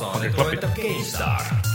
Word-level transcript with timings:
saadet 0.00 0.34
toetab 0.36 1.69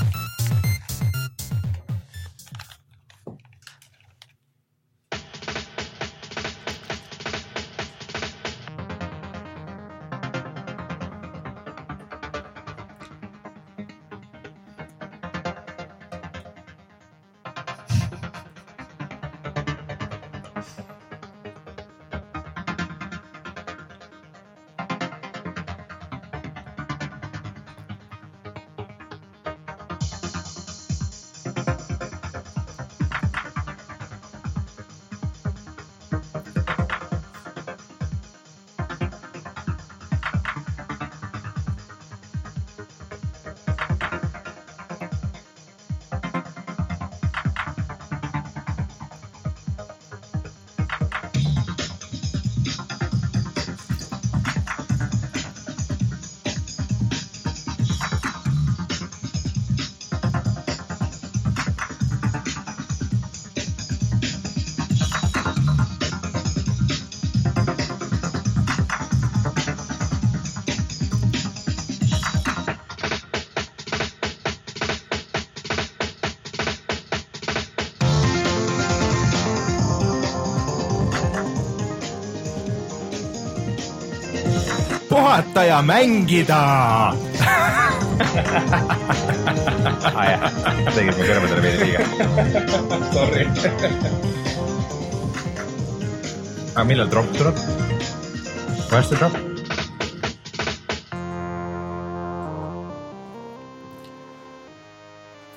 ja 85.65 85.81
mängida 85.81 86.57
aa 90.15 90.25
jah, 90.29 90.43
tegid 90.95 91.17
mu 91.17 91.23
kõrvadele 91.25 91.61
veidi 91.65 91.79
liiga. 91.89 91.99
Sorry. 93.15 93.41
aga 96.75 96.85
millal 96.87 97.09
drop 97.11 97.27
tuleb? 97.37 97.55
varsti 98.91 99.15
drop? 99.19 99.35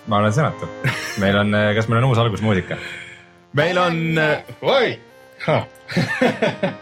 ma 0.08 0.22
olen 0.22 0.32
senatu. 0.32 0.64
meil 1.22 1.36
on, 1.44 1.48
kas 1.76 1.88
meil 1.88 2.02
on 2.02 2.10
uus 2.10 2.20
algusmuusika? 2.24 2.74
meil 3.58 3.76
on, 3.84 3.96
oi. 4.62 4.98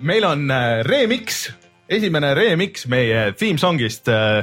meil 0.00 0.24
on 0.28 0.50
äh, 0.50 0.80
remix, 0.86 1.48
esimene 1.90 2.34
remix 2.38 2.86
meie 2.90 3.30
theme 3.38 3.58
song'ist 3.58 4.08
äh, 4.12 4.42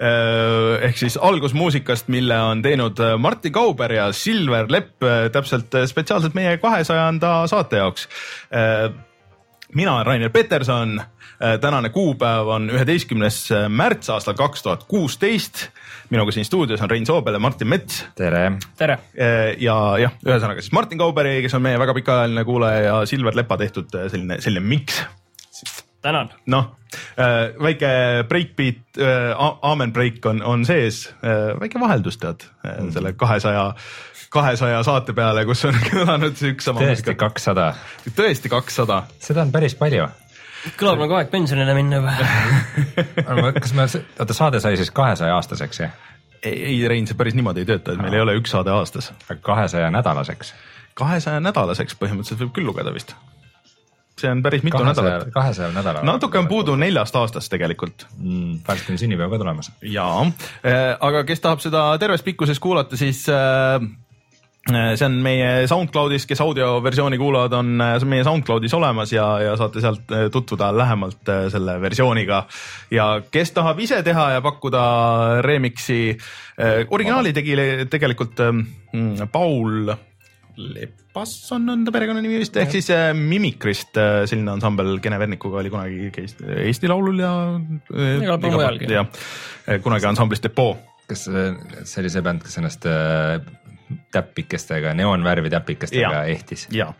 äh, 0.00 0.82
ehk 0.88 0.98
siis 1.00 1.16
algusmuusikast, 1.16 2.10
mille 2.12 2.38
on 2.50 2.62
teinud 2.64 3.00
äh, 3.00 3.14
Martti 3.18 3.52
Kauber 3.54 3.92
ja 3.92 4.10
Silver 4.12 4.68
Lepp 4.68 5.02
äh, 5.02 5.28
täpselt 5.32 5.74
äh, 5.74 5.86
spetsiaalselt 5.88 6.36
meie 6.38 6.58
kahesajanda 6.62 7.46
saate 7.50 7.82
jaoks. 7.82 8.08
Äh, 8.52 8.90
mina 9.74 9.94
olen 9.94 10.06
Rainer 10.06 10.30
Peterson, 10.30 11.00
tänane 11.60 11.88
kuupäev 11.88 12.46
on 12.46 12.70
üheteistkümnes 12.70 13.48
märts 13.68 14.10
aastal 14.10 14.34
kaks 14.34 14.62
tuhat 14.62 14.84
kuusteist. 14.88 15.68
minuga 16.10 16.32
siin 16.32 16.44
stuudios 16.44 16.82
on 16.82 16.90
Rein 16.90 17.06
Soobel 17.06 17.34
ja 17.34 17.38
Martin 17.38 17.68
Mets 17.68 18.04
tere. 18.16 18.52
tere, 18.76 18.98
ja 19.58 19.76
jah, 19.98 20.12
ühesõnaga 20.26 20.60
siis 20.60 20.72
Martin 20.72 20.98
Kauberi, 20.98 21.40
kes 21.42 21.54
on 21.54 21.62
meie 21.62 21.78
väga 21.78 21.94
pikaajaline 21.94 22.44
kuulaja 22.44 22.82
ja 22.82 23.00
Silver 23.06 23.36
Lepa 23.36 23.56
tehtud 23.56 23.88
selline, 24.08 24.40
selline 24.40 24.66
miks. 24.66 25.02
tänan. 26.02 26.30
noh, 26.46 26.76
väike 27.62 27.92
breakbeat, 28.28 29.00
aamen 29.62 29.92
break 29.92 30.26
on, 30.26 30.42
on 30.42 30.66
sees, 30.68 31.06
väike 31.60 31.80
vaheldus 31.80 32.18
tead 32.18 32.44
mm. 32.64 32.92
selle 32.92 33.12
kahesaja, 33.12 33.72
kahesaja 34.32 34.82
saate 34.82 35.12
peale, 35.16 35.44
kus 35.48 35.64
on 35.68 35.78
kõlanud 35.90 36.42
üks 36.52 36.68
sama 36.68 36.82
tõesti. 36.82 37.14
kakssada, 37.18 37.72
tõesti 38.16 38.52
kakssada. 38.52 39.02
seda 39.22 39.44
on 39.44 39.52
päris 39.54 39.76
palju. 39.78 40.06
kõlab 40.80 41.02
nagu 41.04 41.18
aeg 41.18 41.32
pensionile 41.32 41.74
minna 41.76 42.00
juba. 42.00 43.50
kas 43.60 43.74
me, 43.76 43.88
oota 44.22 44.36
saade 44.36 44.62
sai 44.64 44.78
siis 44.80 44.92
kahesaja 44.94 45.36
aastaseks 45.36 45.82
jah? 45.84 45.98
ei, 46.42 46.56
ei 46.70 46.78
Rein, 46.88 47.06
see 47.06 47.18
päris 47.18 47.36
niimoodi 47.38 47.62
ei 47.62 47.68
tööta, 47.68 47.94
et 47.94 48.02
meil 48.02 48.16
ei 48.16 48.24
ole 48.24 48.38
üks 48.40 48.54
saade 48.54 48.72
aastas. 48.72 49.12
kahesaja 49.42 49.90
nädalaseks. 49.94 50.54
kahesaja 50.98 51.44
nädalaseks 51.44 51.98
põhimõtteliselt 52.00 52.46
võib 52.46 52.56
küll 52.56 52.72
lugeda 52.72 52.94
vist. 52.94 53.12
see 54.16 54.30
on 54.32 54.40
päris 54.42 54.64
mitu 54.64 54.78
kahesaja 54.78 55.10
nädalat,. 55.10 55.34
kahesajal 55.34 55.74
nädalal. 55.76 56.06
natuke 56.08 56.40
on 56.40 56.48
puudu 56.48 56.76
neljast 56.80 57.16
aastast 57.20 57.52
tegelikult 57.52 58.06
mm,. 58.16 58.62
varsti 58.68 58.96
on 58.96 59.02
sünnipäev 59.04 59.36
ka 59.36 59.42
tulemas. 59.44 59.72
jaa, 59.82 60.24
aga 61.00 61.24
kes 61.28 61.44
tahab 61.44 61.60
seda 61.60 61.90
terves 62.00 62.24
pikkuses 62.24 62.62
kuulata, 62.62 62.96
siis 62.96 63.26
äh, 63.28 63.82
see 64.70 65.06
on 65.06 65.16
meie 65.24 65.66
SoundCloudis, 65.66 66.26
kes 66.30 66.40
audioversiooni 66.44 67.18
kuulavad, 67.18 67.54
on, 67.58 67.72
see 67.82 68.06
on 68.06 68.12
meie 68.12 68.26
SoundCloudis 68.26 68.74
olemas 68.78 69.12
ja, 69.14 69.26
ja 69.42 69.56
saate 69.58 69.82
sealt 69.82 70.14
äh, 70.14 70.28
tutvuda 70.32 70.70
lähemalt 70.76 71.28
äh, 71.32 71.48
selle 71.52 71.80
versiooniga. 71.82 72.44
ja 72.90 73.08
kes 73.30 73.50
tahab 73.56 73.80
ise 73.82 74.02
teha 74.06 74.30
ja 74.36 74.44
pakkuda 74.44 74.84
remix'i, 75.42 76.14
originaali 76.90 77.32
tegi 77.34 77.56
tegelikult 77.90 78.42
mm, 78.46 79.28
Paul 79.32 79.90
Lepasson 80.52 81.70
on 81.72 81.82
ta 81.86 81.94
perekonnanimi 81.94 82.38
vist, 82.38 82.56
ehk 82.60 82.76
siis 82.76 82.92
äh, 82.94 83.10
Mimikrist, 83.16 83.98
selline 84.30 84.52
ansambel 84.52 84.94
Kene 85.02 85.18
Vernikuga 85.18 85.58
oli 85.62 85.72
kunagi 85.72 86.12
käis 86.14 86.36
Eesti 86.38 86.90
Laulul 86.92 87.18
ja. 87.24 87.34
Igal 87.90 88.38
pool 88.38 88.58
mujalgi. 88.60 88.94
kunagi 89.82 90.10
ansamblis 90.12 90.44
Depot 90.44 90.78
kas 91.08 91.26
see 91.26 91.50
see 91.82 92.00
oli 92.04 92.12
see 92.14 92.22
bänd, 92.24 92.44
kes 92.44 92.60
ennast 92.60 92.86
äh, 93.92 94.06
täppikestega, 94.12 94.94
neoonvärvi 94.94 95.50
täppikestega 95.50 96.22
Jaa. 96.22 96.24
ehtis? 96.24 96.68
ja 96.70 96.92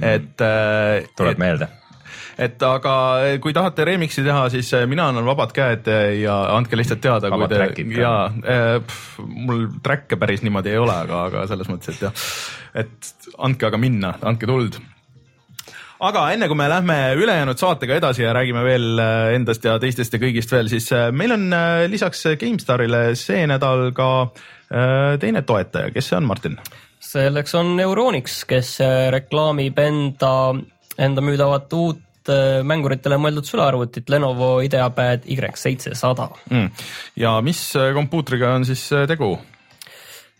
et 0.00 0.40
äh,, 0.40 1.08
tuleb 1.16 1.38
et, 1.38 1.38
meelde? 1.38 1.68
et 2.38 2.62
aga 2.66 2.94
kui 3.42 3.54
tahate 3.56 3.86
remix'i 3.86 4.24
teha, 4.24 4.46
siis 4.52 4.72
äh, 4.76 4.86
mina 4.90 5.08
annan 5.12 5.26
vabad 5.28 5.52
käed 5.56 5.90
äh, 5.92 6.06
ja 6.22 6.38
andke 6.56 6.78
lihtsalt 6.78 7.02
teada, 7.04 7.32
kui 7.32 7.50
te 7.50 7.66
ja 7.98 8.14
äh, 8.28 8.96
mul 9.26 9.68
track'e 9.84 10.18
päris 10.20 10.44
niimoodi 10.46 10.72
ei 10.72 10.80
ole, 10.80 10.96
aga, 11.06 11.26
aga 11.30 11.44
selles 11.50 11.70
mõttes, 11.72 11.96
et 11.96 12.08
jah, 12.08 12.24
et 12.84 13.12
andke 13.38 13.68
aga 13.68 13.80
minna, 13.80 14.16
andke 14.22 14.48
tuld 14.50 14.80
aga 16.02 16.24
enne 16.34 16.48
kui 16.50 16.58
me 16.58 16.66
lähme 16.70 16.96
ülejäänud 17.20 17.60
saatega 17.60 18.00
edasi 18.00 18.24
ja 18.24 18.32
räägime 18.34 18.64
veel 18.66 18.98
äh, 18.98 19.34
endast 19.36 19.64
ja 19.68 19.76
teistest 19.82 20.16
ja 20.16 20.22
kõigist 20.22 20.54
veel, 20.54 20.70
siis 20.72 20.88
äh, 20.94 21.10
meil 21.14 21.36
on 21.36 21.46
äh, 21.54 21.84
lisaks 21.90 22.24
GameStarile 22.40 23.12
see 23.18 23.44
nädal 23.50 23.90
ka 23.96 24.08
äh, 24.24 24.61
teine 25.20 25.42
toetaja, 25.44 25.90
kes 25.92 26.06
see 26.08 26.16
on, 26.16 26.24
Martin? 26.24 26.56
selleks 27.12 27.54
on 27.58 27.76
Euronix, 27.82 28.42
kes 28.48 28.76
äh, 28.84 29.10
reklaamib 29.12 29.78
enda, 29.82 30.32
enda 31.00 31.24
müüdavat 31.24 31.72
uut 31.76 32.30
äh, 32.30 32.60
mänguritele 32.66 33.18
mõeldud 33.20 33.48
sülearvutit 33.48 34.12
Lenovo 34.12 34.54
IdeaPad 34.64 35.26
Y700. 35.26 36.28
mm.. 36.50 36.84
ja 37.20 37.38
mis 37.44 37.64
äh, 37.76 37.90
kompuutriga 37.96 38.54
on 38.56 38.68
siis 38.68 38.86
äh, 38.94 39.06
tegu? 39.10 39.34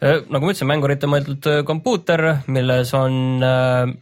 Äh, 0.02 0.23
nagu 0.29 0.46
ma 0.46 0.55
ütlesin, 0.55 0.70
mängurite 0.70 1.11
mõeldud 1.11 1.50
äh, 1.50 1.61
kompuuter, 1.67 2.25
milles 2.52 2.94
on 2.99 3.44
äh, 3.46 3.93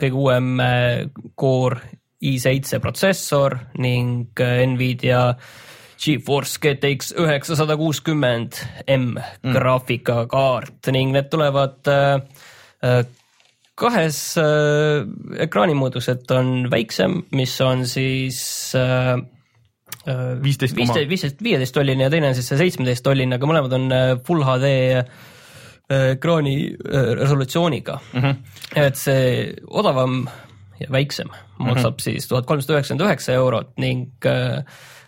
kõige 0.00 0.24
uuem 0.24 0.50
äh, 0.60 1.06
Core 1.38 1.94
i7 2.26 2.80
protsessor 2.82 3.58
ning 3.82 4.40
äh, 4.40 4.64
Nvidia 4.66 5.28
GeForce 6.00 6.60
GTX 6.62 7.14
üheksasada 7.20 7.76
kuuskümmend 7.78 8.58
M 8.92 9.14
graafikakaart 9.54 10.90
ning 10.94 11.14
need 11.16 11.30
tulevad 11.32 11.88
äh, 11.90 12.20
äh, 12.84 13.00
kahes 13.76 14.18
äh, 14.40 15.06
ekraanimõõdus, 15.46 16.10
et 16.12 16.30
on 16.36 16.70
väiksem, 16.72 17.22
mis 17.36 17.54
on 17.64 17.86
siis 17.88 18.40
15 18.76 20.04
koma- 20.06 20.42
viisteist, 20.42 20.76
viisteist, 21.10 21.40
viieteist 21.42 21.74
tolline 21.76 22.06
ja 22.06 22.12
teine 22.12 22.30
on 22.30 22.36
siis 22.36 22.48
see 22.52 22.60
seitsmeteist 22.60 23.04
tolline, 23.06 23.38
aga 23.38 23.48
mõlemad 23.48 23.78
on 23.78 23.96
full 24.26 24.44
HD 24.46 24.70
ekraani 25.86 26.56
resolutsiooniga 27.14 28.00
mm. 28.12 28.22
-hmm. 28.22 28.36
et 28.82 28.96
see 28.98 29.54
odavam 29.70 30.24
ja 30.80 30.88
väiksem 30.92 31.28
maksab 31.58 31.92
mm 31.92 31.96
-hmm. 31.96 32.02
siis 32.02 32.28
tuhat 32.28 32.46
kolmsada 32.46 32.78
üheksakümmend 32.78 33.06
üheksa 33.08 33.32
eurot 33.32 33.70
ning 33.78 34.10
äh, 34.26 34.64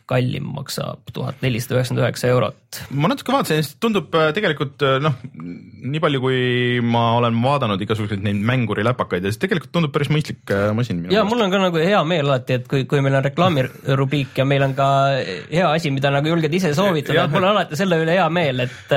kallim 0.09 0.47
maksab 0.57 1.11
tuhat 1.13 1.43
nelisada 1.45 1.77
üheksakümmend 1.77 2.05
üheksa 2.07 2.31
eurot. 2.33 2.81
ma 2.91 3.11
natuke 3.13 3.33
vaatasin, 3.33 3.67
tundub 3.83 4.15
äh, 4.17 4.31
tegelikult 4.37 4.83
äh, 4.85 4.97
noh, 5.05 5.17
nii 5.39 6.01
palju, 6.05 6.21
kui 6.23 6.41
ma 6.85 7.05
olen 7.19 7.37
vaadanud 7.45 7.83
igasuguseid 7.85 8.25
neid 8.25 8.41
mänguriläpakaid 8.51 9.25
ja 9.25 9.33
siis 9.33 9.43
tegelikult 9.43 9.73
tundub 9.75 9.93
päris 9.95 10.11
mõistlik 10.13 10.53
äh, 10.55 10.71
masin. 10.77 11.05
ja 11.13 11.25
mul 11.29 11.45
on 11.45 11.53
ka 11.53 11.61
nagu 11.63 11.83
hea 11.83 12.01
meel 12.09 12.27
alati, 12.29 12.59
et 12.61 12.69
kui, 12.71 12.87
kui 12.89 13.05
meil 13.05 13.21
on 13.21 13.27
reklaamirubriik 13.29 14.41
ja 14.41 14.49
meil 14.49 14.65
on 14.69 14.75
ka 14.79 14.89
hea 15.21 15.69
asi, 15.69 15.93
mida 15.95 16.13
nagu 16.15 16.33
julged 16.33 16.59
ise 16.61 16.73
soovitada, 16.77 17.29
et 17.29 17.37
mul 17.37 17.45
on 17.45 17.53
alati 17.53 17.79
selle 17.81 18.01
üle 18.05 18.17
hea 18.17 18.29
meel, 18.33 18.65
et, 18.65 18.97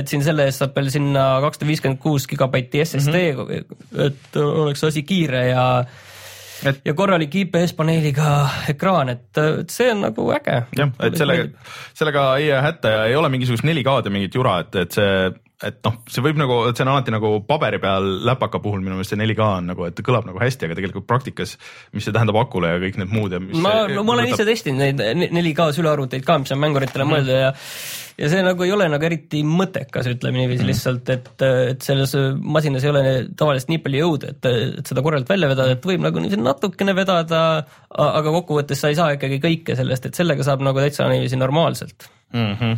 et 0.00 0.10
siin 0.10 0.24
selle 0.26 0.48
eest 0.48 0.62
saab 0.62 0.74
veel 0.78 0.90
sinna 0.94 1.28
kakssada 1.44 1.70
viiskümmend 1.70 2.02
kuus 2.02 2.28
gigabaiti 2.30 2.84
SSD 2.86 3.26
mm, 3.34 3.46
-hmm. 3.46 4.02
et 4.06 4.42
oleks 4.44 4.86
asi 4.86 5.02
kiire 5.02 5.48
ja 5.50 5.68
et 6.68 6.82
ja 6.86 6.94
korralik 6.94 7.34
IPS 7.44 7.74
paneeliga 7.78 8.34
ekraan, 8.72 9.12
et, 9.14 9.42
see 9.72 9.90
on 9.92 10.04
nagu 10.06 10.28
äge. 10.36 10.60
jah, 10.78 10.92
et 11.06 11.16
sellega, 11.18 11.48
sellega 11.94 12.26
ei 12.40 12.50
jää 12.50 12.62
hätta 12.68 12.94
ja 12.96 13.08
ei 13.10 13.16
ole 13.16 13.32
mingisugust 13.32 13.66
4K-d 13.66 14.10
ja 14.10 14.14
mingit 14.14 14.38
jura, 14.38 14.60
et, 14.64 14.78
et 14.84 15.00
see 15.00 15.16
et 15.64 15.78
noh, 15.86 15.96
see 16.10 16.22
võib 16.24 16.38
nagu, 16.38 16.56
et 16.68 16.76
see 16.76 16.84
on 16.84 16.90
alati 16.92 17.12
nagu 17.14 17.30
paberi 17.46 17.78
peal 17.82 18.06
läpaka 18.26 18.60
puhul 18.62 18.82
minu 18.82 18.98
meelest 18.98 19.14
see 19.14 19.20
4K 19.20 19.46
on 19.60 19.68
nagu, 19.70 19.86
et 19.88 20.00
kõlab 20.04 20.26
nagu 20.28 20.40
hästi, 20.42 20.68
aga 20.68 20.76
tegelikult 20.78 21.06
praktikas, 21.08 21.54
mis 21.94 22.06
see 22.06 22.14
tähendab 22.14 22.38
akule 22.42 22.74
ja 22.74 22.80
kõik 22.82 22.98
need 23.00 23.14
muud 23.14 23.36
ja 23.36 23.40
ma, 23.40 23.76
no 23.90 24.04
ma 24.04 24.16
olen 24.16 24.28
võtab... 24.28 24.40
ise 24.40 24.48
testinud 24.50 24.82
neid 24.82 25.30
4K 25.32 25.68
sülearvuteid 25.78 26.26
ka, 26.26 26.40
mis 26.42 26.54
on 26.54 26.60
mänguritele 26.64 27.06
mm. 27.06 27.14
mõeldud 27.14 27.38
ja 27.38 27.52
ja 28.18 28.30
see 28.30 28.42
nagu 28.46 28.66
ei 28.66 28.72
ole 28.74 28.88
nagu 28.92 29.06
eriti 29.08 29.42
mõttekas, 29.46 30.08
ütleme 30.12 30.42
niiviisi 30.42 30.62
mm. 30.62 30.70
lihtsalt, 30.70 31.12
et, 31.14 31.30
et 31.74 31.86
selles 31.86 32.14
masinas 32.40 32.86
ei 32.86 32.92
ole 32.92 33.04
tavaliselt 33.36 33.72
nii 33.72 33.82
palju 33.84 34.02
jõudu, 34.02 34.32
et, 34.34 34.50
et 34.80 34.92
seda 34.92 35.04
korralt 35.06 35.30
välja 35.30 35.50
vedada, 35.50 35.76
et 35.76 35.88
võib 35.88 36.04
nagu 36.04 36.22
niiviisi 36.22 36.42
natukene 36.42 36.96
vedada, 36.96 37.44
aga 37.90 38.36
kokkuvõttes 38.40 38.84
sa 38.84 38.92
ei 38.92 38.98
saa 38.98 39.16
ikkagi 39.18 39.40
kõike 39.42 39.78
sellest, 39.78 40.10
et 40.10 40.20
sellega 40.20 40.46
saab 40.46 40.64
nagu 40.66 40.82
täitsa 40.82 41.08
niiviisi 41.10 41.40
normaalselt 41.40 42.08
mm. 42.34 42.54
-hmm. 42.54 42.76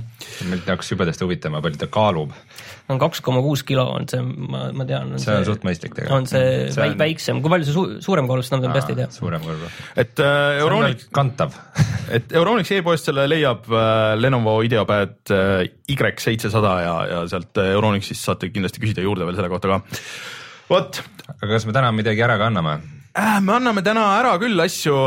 mind 0.51 0.63
hakkas 0.67 0.91
juba 0.91 1.05
täiesti 1.05 1.25
huvitama, 1.25 1.63
palju 1.63 1.79
ta 1.81 1.87
kaalub. 1.87 2.33
On 2.93 3.01
kaks 3.03 3.21
koma 3.25 3.41
kuus 3.43 3.63
kilo 3.67 3.85
on 3.97 4.07
see, 4.11 4.23
ma, 4.23 4.67
ma 4.77 4.87
tean. 4.87 5.15
see 5.23 5.35
on 5.35 5.47
suht 5.49 5.65
mõistlik 5.67 5.95
tegelikult. 5.97 6.17
on 6.17 6.29
see, 6.31 6.69
see 6.75 6.85
on... 6.85 6.97
väiksem, 7.01 7.41
kui 7.43 7.53
palju 7.53 7.69
see 7.69 7.75
su 7.75 7.85
suurem 8.05 8.29
kaalub, 8.31 8.47
seda 8.47 8.61
ma 8.63 8.75
peast 8.77 8.93
ei 8.93 8.99
tea. 9.01 9.09
suurem 9.15 9.43
kaalub. 9.43 9.81
et 10.03 10.23
äh, 10.23 10.61
Euronic. 10.63 11.07
kantav 11.15 11.57
et 12.17 12.37
Euronics 12.39 12.73
e-poest 12.79 13.11
selle 13.11 13.27
leiab 13.31 13.67
äh, 13.71 14.15
Lenovo 14.21 14.59
IdeaPad 14.67 15.35
äh, 15.35 15.67
Y700 15.91 16.75
ja, 16.87 16.97
ja 17.13 17.23
sealt 17.31 17.63
äh, 17.63 17.73
Euronixist 17.75 18.23
saate 18.23 18.53
kindlasti 18.55 18.83
küsida 18.83 19.05
juurde 19.05 19.27
veel 19.27 19.39
selle 19.39 19.51
kohta 19.53 19.75
ka. 19.75 19.81
vot. 20.71 21.03
aga 21.37 21.53
kas 21.57 21.67
me 21.67 21.75
täna 21.77 21.95
midagi 21.97 22.23
ära 22.27 22.39
ka 22.39 22.51
anname 22.53 22.79
äh,? 23.19 23.41
me 23.43 23.59
anname 23.59 23.83
täna 23.87 24.13
ära 24.21 24.37
küll 24.43 24.63
asju 24.63 25.01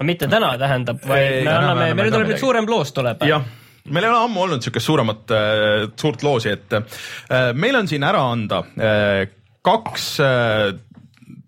mitte 0.00 0.24
täna 0.32 0.54
tähendab, 0.56 1.02
vaid 1.04 1.42
me 1.44 1.58
anname, 1.58 1.90
meil 1.98 2.14
tuleb 2.14 2.32
nüüd 2.32 2.40
suurem 2.40 2.68
loos 2.70 2.96
tuleb. 2.96 3.28
jah 3.28 3.44
meil 3.90 4.06
ei 4.06 4.12
ole 4.12 4.22
ammu 4.28 4.44
olnud 4.44 4.62
niisugust 4.62 4.86
suuremat 4.86 5.34
äh,, 5.34 5.90
suurt 5.98 6.22
loosi, 6.22 6.54
et 6.54 6.76
äh, 6.78 7.50
meil 7.54 7.76
on 7.78 7.90
siin 7.90 8.04
ära 8.06 8.22
anda 8.30 8.62
äh, 8.78 9.26
kaks 9.66 10.08
äh, 10.22 10.72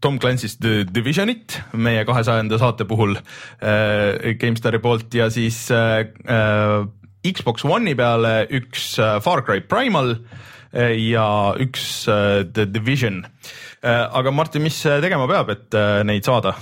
Tom 0.05 0.19
Clancy's 0.21 0.59
The 0.61 0.85
Divisionit 0.85 1.61
meie 1.81 2.05
kahesajanda 2.05 2.59
saate 2.61 2.85
puhul 2.89 3.17
äh, 3.17 4.35
GameStari 4.41 4.81
poolt 4.85 5.15
ja 5.17 5.31
siis 5.33 5.67
äh, 5.73 6.05
äh, 6.29 6.85
Xbox 7.25 7.65
One'i 7.65 7.95
peale 7.97 8.45
üks 8.53 8.99
äh, 8.99 9.17
Far 9.25 9.45
Cry 9.47 9.63
Primal 9.65 10.19
äh, 10.75 10.93
ja 11.09 11.55
üks 11.57 12.05
äh, 12.09 12.45
The 12.45 12.67
Division 12.69 13.23
äh,. 13.81 14.05
aga 14.13 14.31
Martin, 14.31 14.67
mis 14.67 14.83
tegema 14.83 15.29
peab, 15.31 15.55
et 15.55 15.75
äh, 15.75 16.03
neid 16.05 16.27
saada? 16.27 16.57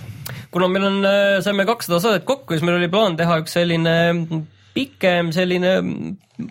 kuna 0.53 0.69
meil 0.69 0.87
on, 0.87 1.03
äh, 1.09 1.41
saime 1.43 1.67
kakssada 1.67 1.99
saadet 2.05 2.29
kokku, 2.29 2.55
siis 2.55 2.63
meil 2.63 2.79
oli 2.79 2.91
plaan 2.93 3.17
teha 3.19 3.41
üks 3.43 3.57
selline 3.59 3.97
pikem 4.75 5.33
selline 5.33 5.73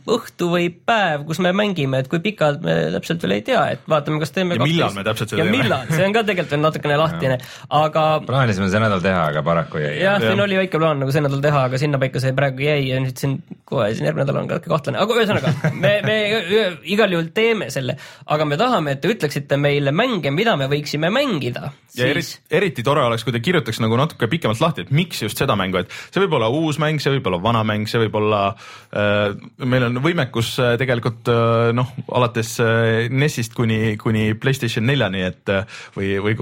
õhtu 0.10 0.50
või 0.52 0.70
päev, 0.72 1.26
kus 1.30 1.42
me 1.44 1.54
mängime, 1.56 2.02
et 2.04 2.10
kui 2.12 2.22
pikalt 2.24 2.64
me 2.66 2.76
täpselt 2.96 3.24
veel 3.26 3.38
ei 3.38 3.46
tea, 3.46 3.64
et 3.76 3.86
vaatame, 3.90 4.22
kas 4.24 4.34
teeme 4.36 4.58
ja 4.58 4.64
millal 4.64 4.96
me 4.96 5.06
täpselt 5.08 5.34
seda 5.34 5.44
teeme. 5.44 5.58
millal, 5.58 5.88
see 5.92 6.06
on 6.08 6.16
ka 6.16 6.24
tegelikult 6.28 6.56
veel 6.56 6.64
natukene 6.66 7.00
lahtine, 7.02 7.40
aga 7.82 8.06
plaanisime 8.28 8.70
see 8.72 8.84
nädal 8.84 9.04
teha, 9.04 9.24
aga 9.32 9.44
paraku 9.46 9.82
jäi. 9.84 9.96
jah, 10.04 10.20
siin 10.24 10.44
oli 10.44 10.60
väike 10.62 10.82
plaan 10.82 11.02
nagu 11.04 11.14
see 11.16 11.24
nädal 11.26 11.44
teha, 11.44 11.66
aga 11.70 11.82
sinnapaika 11.82 12.24
see 12.24 12.36
praegu 12.38 12.66
jäi 12.66 12.90
ja 12.90 13.02
nüüd 13.04 13.22
siin 13.22 13.38
kohe 13.68 13.90
siin 13.96 14.10
järgmine 14.10 14.26
nädal 14.26 14.42
on 14.42 14.50
ka 14.50 14.60
kahtlane, 14.66 15.00
aga 15.02 15.18
ühesõnaga 15.18 15.74
me, 15.74 15.94
me 16.06 16.18
igal 16.96 17.14
juhul 17.16 17.32
teeme 17.36 17.70
selle, 17.74 17.98
aga 18.32 18.48
me 18.48 18.60
tahame, 18.60 18.96
et 18.96 19.04
te 19.04 19.12
ütleksite 19.12 19.60
meile 19.62 19.94
mänge, 19.96 20.34
mida 20.34 20.56
me 20.60 20.68
võiksime 20.72 21.12
mängida. 21.14 21.72
ja 21.96 22.08
siis... 22.08 22.10
eriti, 22.10 22.42
eriti 22.62 22.86
tore 22.88 23.06
oleks, 23.08 23.26
kui 23.28 23.36
te 23.36 23.44
kirjutaks 23.44 23.82
nagu 23.84 24.00
natuke 24.00 24.30
pikemalt 24.32 24.62
lahti, 24.64 24.86
et 24.86 24.94
miks 24.96 25.24
just 25.26 25.40
seda 25.42 25.58
mängu, 25.60 25.82
et 25.82 25.92
see 26.12 26.24
võib 26.24 26.38
olla 26.40 26.52
uus 26.52 26.80
mäng, 26.82 27.02
see 27.04 27.14
võib 27.16 27.32
olla 27.32 27.42
vana 27.44 27.64
mäng, 27.68 27.90
see 27.90 28.02
võib 28.06 28.18
olla 28.22 28.42
äh, 28.52 29.36
meil 29.66 29.81
on 29.86 30.00
võimekus 30.04 30.54
äh, 30.62 30.76
tegelikult 30.80 31.30
äh, 31.32 31.72
noh, 31.76 31.90
alates 32.16 32.54
äh, 32.64 33.08
NES-ist 33.12 33.56
kuni, 33.58 33.96
kuni 34.02 34.32
Playstation 34.40 34.86
neljani, 34.88 35.24
et 35.28 35.52
või, 35.96 36.14
või, 36.24 36.36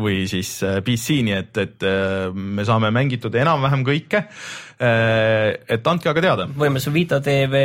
või 0.00 0.22
siis 0.30 0.50
PC-ni, 0.84 1.34
et, 1.36 1.60
et 1.62 1.86
me 2.34 2.64
saame 2.66 2.90
mängitud 2.94 3.34
enam-vähem 3.38 3.84
kõike. 3.86 4.24
et 4.78 5.88
andke 5.90 6.10
aga 6.10 6.22
teada. 6.22 6.44
võime 6.54 6.78
su 6.78 6.92
Vita 6.94 7.18
tv 7.20 7.62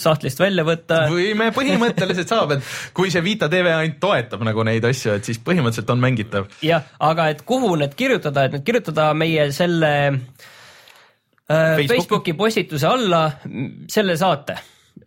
sahtlist 0.00 0.40
välja 0.40 0.64
võtta. 0.64 1.02
võime, 1.12 1.50
põhimõtteliselt 1.56 2.32
saab, 2.32 2.54
et 2.56 2.70
kui 2.96 3.12
see 3.12 3.20
Vita 3.24 3.48
tv 3.52 3.74
ainult 3.74 4.00
toetab 4.00 4.44
nagu 4.48 4.64
neid 4.64 4.84
asju, 4.88 5.18
et 5.18 5.28
siis 5.28 5.40
põhimõtteliselt 5.44 5.92
on 5.92 6.00
mängitav. 6.00 6.48
jah, 6.64 6.86
aga 6.98 7.28
et 7.34 7.44
kuhu 7.44 7.74
need 7.80 7.92
kirjutada, 7.98 8.46
et 8.48 8.56
need 8.56 8.64
kirjutada 8.64 9.12
meie 9.14 9.50
selle 9.52 9.92
Facebook. 11.50 11.96
Facebooki 11.96 12.36
postituse 12.38 12.86
alla 12.86 13.24
selle 13.90 14.14
saate 14.16 14.58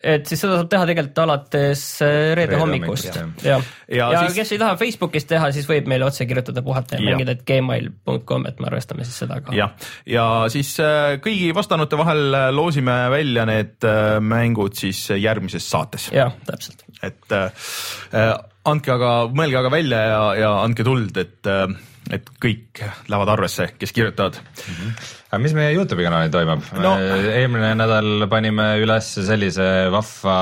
et 0.04 0.28
siis 0.28 0.42
seda 0.44 0.58
saab 0.60 0.70
teha 0.72 0.86
tegelikult 0.90 1.20
alates 1.24 1.84
äh, 2.04 2.10
reede, 2.36 2.36
reede 2.40 2.60
hommikust. 2.60 3.16
ja, 3.16 3.24
ja, 3.46 3.58
ja, 3.88 4.08
ja 4.12 4.24
siis... 4.26 4.36
kes 4.36 4.52
ei 4.56 4.60
taha 4.60 4.76
Facebookis 4.80 5.28
teha, 5.30 5.50
siis 5.56 5.68
võib 5.70 5.88
meile 5.92 6.08
otse 6.08 6.28
kirjutada 6.28 6.64
puhata 6.66 7.00
ja 7.00 7.06
mängida, 7.06 7.38
gmail.com, 7.48 8.48
et 8.50 8.60
me 8.60 8.68
arvestame 8.72 9.08
siis 9.08 9.22
seda 9.24 9.40
ka. 9.44 9.56
jah, 9.56 9.72
ja 10.10 10.26
siis 10.54 10.74
äh, 10.84 11.16
kõigi 11.24 11.54
vastanute 11.56 12.00
vahel 12.00 12.36
loosime 12.56 12.98
välja 13.14 13.48
need 13.48 13.88
mängud 14.24 14.76
siis 14.80 15.06
järgmises 15.16 15.70
saates. 15.72 16.10
jah, 16.16 16.36
täpselt. 16.48 16.84
et 17.00 17.38
äh, 17.40 18.36
andke 18.70 18.96
aga, 18.98 19.16
mõelge 19.32 19.62
aga 19.64 19.72
välja 19.72 20.04
ja, 20.10 20.22
ja 20.42 20.54
andke 20.66 20.86
tuld, 20.88 21.16
et 21.22 21.52
äh, 21.52 21.68
et 22.12 22.32
kõik 22.44 22.82
lähevad 23.08 23.32
arvesse, 23.36 23.70
kes 23.80 23.94
kirjutavad 23.96 24.40
mm. 24.40 24.74
-hmm. 24.74 24.96
aga 25.32 25.42
mis 25.44 25.54
meie 25.58 25.76
Youtube'i 25.76 26.08
kanalil 26.08 26.34
toimub 26.34 26.66
no.? 26.84 26.96
eelmine 27.32 27.74
nädal 27.80 28.28
panime 28.32 28.74
üles 28.84 29.14
sellise 29.28 29.70
vahva, 29.94 30.38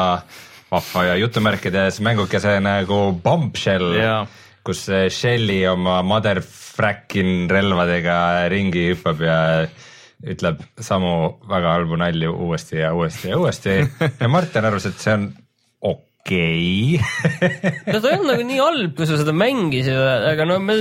vahva 0.72 1.06
ja 1.12 1.20
jutumärkides 1.22 2.01
mängukese 2.01 2.60
nagu 2.63 3.01
Bombshell 3.24 3.96
yeah., 3.96 4.27
kus 4.63 4.86
Shelly 5.10 5.63
oma 5.68 6.01
motherfracking 6.06 7.50
relvadega 7.50 8.48
ringi 8.53 8.91
hüppab 8.91 9.22
ja 9.25 9.39
ütleb 10.22 10.60
samu 10.77 11.13
väga 11.50 11.77
halbu 11.77 11.98
nalju 11.98 12.34
uuesti 12.46 12.77
ja 12.77 12.94
uuesti 12.94 13.32
ja 13.32 13.38
uuesti 13.38 13.77
ja 14.22 14.27
Martin 14.30 14.65
arvas, 14.65 14.86
et 14.86 15.01
see 15.01 15.13
on 15.18 15.32
okei 16.22 17.00
okay. 17.01 17.72
no 17.94 18.00
ta 18.00 18.10
ei 18.12 18.18
olnud 18.18 18.30
nagu 18.30 18.46
nii 18.46 18.60
halb, 18.62 18.94
kui 18.98 19.08
sa 19.10 19.18
seda 19.20 19.34
mängisid, 19.36 19.98
aga 20.32 20.46
no 20.48 20.58
ma, 20.63 20.75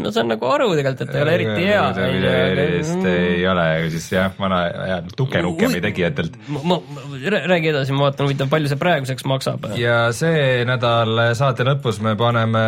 ma 0.00 0.12
saan 0.14 0.30
nagu 0.32 0.48
aru 0.48 0.70
tegelikult, 0.72 1.02
et 1.04 1.12
ta 1.12 1.18
ei 1.18 1.24
ole 1.24 1.34
eriti 1.36 1.66
hea. 1.68 1.82
eriti 2.06 3.12
ei 3.12 3.44
ole, 3.50 3.66
siis 3.92 4.08
jah, 4.14 4.32
vana 4.40 4.62
hea 4.88 4.98
tukenukemi 5.18 5.82
tegijatelt. 5.84 6.38
ma, 6.56 6.80
räägi 7.20 7.72
edasi, 7.74 7.96
ma 7.96 8.08
vaatan 8.08 8.28
huvitav, 8.28 8.50
palju 8.52 8.72
see 8.72 8.80
praeguseks 8.80 9.28
maksab. 9.28 9.68
ja 9.80 9.98
see 10.16 10.64
nädal 10.68 11.20
saate 11.38 11.66
lõpus 11.68 12.00
me 12.04 12.16
paneme 12.18 12.64